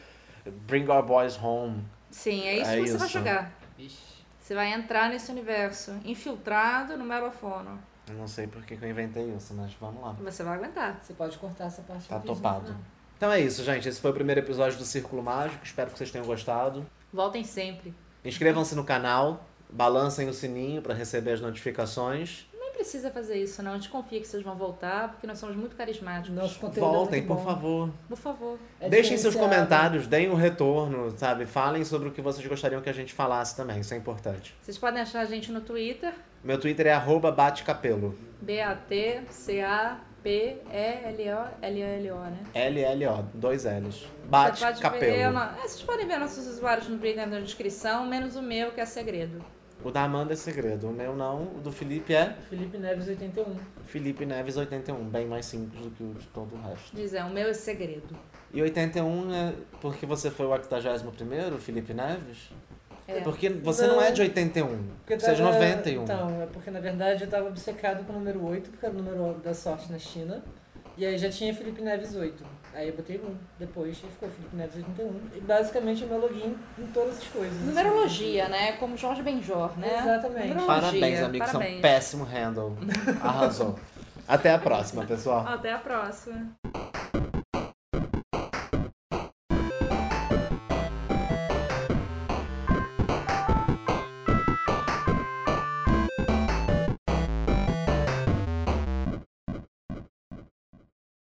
Bring 0.65 0.87
our 0.89 1.03
boys 1.03 1.37
home. 1.41 1.83
Sim, 2.09 2.47
é 2.47 2.59
isso 2.61 2.71
É 2.71 2.75
que 2.77 2.87
você 2.87 2.97
vai 2.97 3.07
isso. 3.07 3.17
jogar. 3.19 3.51
Ixi. 3.77 3.97
Você 4.39 4.55
vai 4.55 4.71
entrar 4.73 5.09
nesse 5.09 5.29
universo 5.31 5.91
infiltrado 6.05 6.95
no 6.97 7.03
Medal 7.03 7.27
of 7.27 7.45
Honor. 7.45 7.77
Eu 8.07 8.15
não 8.15 8.27
sei 8.27 8.47
por 8.47 8.63
que 8.63 8.77
que 8.77 8.85
eu 8.85 8.89
inventei 8.89 9.23
isso, 9.35 9.53
mas 9.55 9.73
vamos 9.81 10.01
lá. 10.01 10.15
Você 10.23 10.43
vai 10.43 10.55
aguentar. 10.55 10.99
Você 11.01 11.13
pode 11.13 11.37
cortar 11.37 11.65
essa 11.65 11.81
parte. 11.81 12.07
Tá 12.07 12.19
que 12.19 12.27
topado. 12.27 12.67
final. 12.67 12.79
Então 13.17 13.31
é 13.31 13.39
isso, 13.41 13.63
gente. 13.63 13.89
Esse 13.89 13.99
foi 13.99 14.11
o 14.11 14.13
primeiro 14.13 14.39
episódio 14.41 14.77
do 14.77 14.85
Círculo 14.85 15.23
Mágico. 15.23 15.65
Espero 15.65 15.89
que 15.89 15.97
vocês 15.97 16.11
tenham 16.11 16.25
gostado. 16.27 16.85
Voltem 17.11 17.43
sempre. 17.43 17.93
Inscrevam-se 18.25 18.75
no 18.75 18.83
canal, 18.83 19.45
balancem 19.69 20.27
o 20.27 20.33
sininho 20.33 20.81
para 20.81 20.93
receber 20.93 21.31
as 21.33 21.41
notificações. 21.41 22.45
Nem 22.59 22.73
precisa 22.73 23.09
fazer 23.11 23.37
isso, 23.37 23.61
não. 23.63 23.71
A 23.71 23.75
gente 23.75 23.89
confia 23.89 24.19
que 24.19 24.27
vocês 24.27 24.41
vão 24.43 24.55
voltar, 24.55 25.09
porque 25.11 25.27
nós 25.27 25.37
somos 25.37 25.55
muito 25.55 25.75
carismáticos. 25.75 26.35
Nosso 26.35 26.59
conteúdo 26.59 26.91
Voltem, 26.91 27.19
é 27.19 27.23
muito 27.23 27.27
por 27.27 27.37
bom. 27.37 27.43
favor. 27.43 27.89
Por 28.09 28.17
favor. 28.17 28.59
É 28.81 28.89
Deixem 28.89 29.17
seus 29.17 29.35
comentários, 29.35 30.07
deem 30.07 30.29
um 30.29 30.35
retorno, 30.35 31.13
sabe? 31.17 31.45
Falem 31.45 31.85
sobre 31.85 32.09
o 32.09 32.11
que 32.11 32.21
vocês 32.21 32.45
gostariam 32.45 32.81
que 32.81 32.89
a 32.89 32.93
gente 32.93 33.13
falasse 33.13 33.55
também, 33.55 33.79
isso 33.79 33.93
é 33.93 33.97
importante. 33.97 34.55
Vocês 34.61 34.77
podem 34.77 35.01
achar 35.01 35.21
a 35.21 35.25
gente 35.25 35.51
no 35.51 35.61
Twitter, 35.61 36.13
Meu 36.43 36.59
Twitter 36.59 36.87
é 36.87 36.93
arroba 36.93 37.31
batecapelo. 37.31 38.17
B-A-T-C-A-P-E-L-O-L-O-L-O, 40.25 42.19
né? 42.19 42.39
L-L-O, 42.55 43.23
dois 43.35 43.65
L's. 43.65 44.07
Bate 44.25 44.59
pode 44.59 44.81
Capelo. 44.81 45.37
é, 45.37 45.61
vocês 45.61 45.83
podem 45.83 46.07
ver 46.07 46.17
nossos 46.17 46.47
usuários 46.47 46.89
no 46.89 46.97
Twitter 46.97 47.27
na 47.27 47.39
descrição, 47.39 48.07
menos 48.07 48.35
o 48.35 48.41
meu, 48.41 48.71
que 48.71 48.81
é 48.81 48.85
segredo. 48.85 49.45
O 49.83 49.91
da 49.91 50.03
Amanda 50.03 50.33
é 50.33 50.35
segredo, 50.35 50.89
o 50.89 50.91
meu 50.91 51.15
não. 51.15 51.43
O 51.43 51.59
do 51.61 51.71
Felipe 51.71 52.15
é 52.15 52.35
Felipe 52.49 52.75
Neves 52.79 53.07
81. 53.07 53.55
Felipe 53.85 54.25
Neves 54.25 54.57
81, 54.57 54.95
bem 55.09 55.27
mais 55.27 55.45
simples 55.45 55.79
do 55.79 55.91
que 55.91 56.01
o 56.01 56.13
de 56.15 56.25
todo 56.27 56.55
o 56.55 56.61
resto. 56.61 56.95
Diz, 56.95 57.13
é, 57.13 57.23
o 57.23 57.29
meu 57.29 57.47
é 57.49 57.53
segredo. 57.53 58.17
E 58.51 58.59
81 58.61 59.31
é 59.31 59.53
porque 59.79 60.07
você 60.07 60.31
foi 60.31 60.47
o 60.47 60.49
81º, 60.49 61.59
Felipe 61.59 61.93
Neves? 61.93 62.49
É. 63.07 63.19
Porque 63.21 63.49
você 63.49 63.85
não, 63.87 63.95
Não. 63.97 64.01
é 64.01 64.11
de 64.11 64.21
81, 64.21 64.67
Porque 65.05 65.19
você 65.19 65.31
é 65.31 65.33
de 65.35 65.41
tava- 65.41 65.53
91. 65.53 66.03
Então, 66.03 66.41
é 66.41 66.45
porque 66.47 66.71
na 66.71 66.79
verdade 66.79 67.23
eu 67.23 67.29
tava 67.29 67.47
obcecado 67.47 68.03
com 68.05 68.13
o 68.13 68.15
número 68.15 68.43
8, 68.45 68.69
porque 68.71 68.85
era 68.85 68.95
o 68.95 68.97
número 68.97 69.39
da 69.43 69.53
sorte 69.53 69.91
na 69.91 69.99
China. 69.99 70.43
E 70.97 71.05
aí 71.05 71.17
já 71.17 71.29
tinha 71.29 71.53
Felipe 71.53 71.81
Neves 71.81 72.15
8. 72.15 72.43
Aí 72.73 72.87
eu 72.89 72.95
botei 72.95 73.17
um 73.17 73.35
depois 73.59 73.97
e 73.97 74.07
ficou 74.07 74.27
Felipe 74.29 74.55
Neves 74.55 74.75
81. 74.77 75.13
E 75.35 75.39
basicamente 75.41 76.03
o 76.03 76.07
meu 76.07 76.19
login 76.19 76.55
em 76.79 76.87
todas 76.87 77.17
as 77.19 77.27
coisas. 77.27 77.55
assim. 77.57 77.65
Numerologia, 77.67 78.47
né? 78.49 78.71
Como 78.73 78.97
Jorge 78.97 79.21
Benjor, 79.21 79.77
né? 79.77 79.99
Exatamente. 80.01 80.65
Parabéns, 80.65 81.21
amigos. 81.21 81.49
São 81.49 81.59
Parabéns. 81.59 81.81
péssimo 81.81 82.23
handle. 82.23 82.73
Arrasou. 83.21 83.77
Até 84.27 84.51
a 84.53 84.57
próxima, 84.57 85.05
pessoal. 85.05 85.45
Até 85.47 85.71
a 85.73 85.77
próxima. 85.77 86.47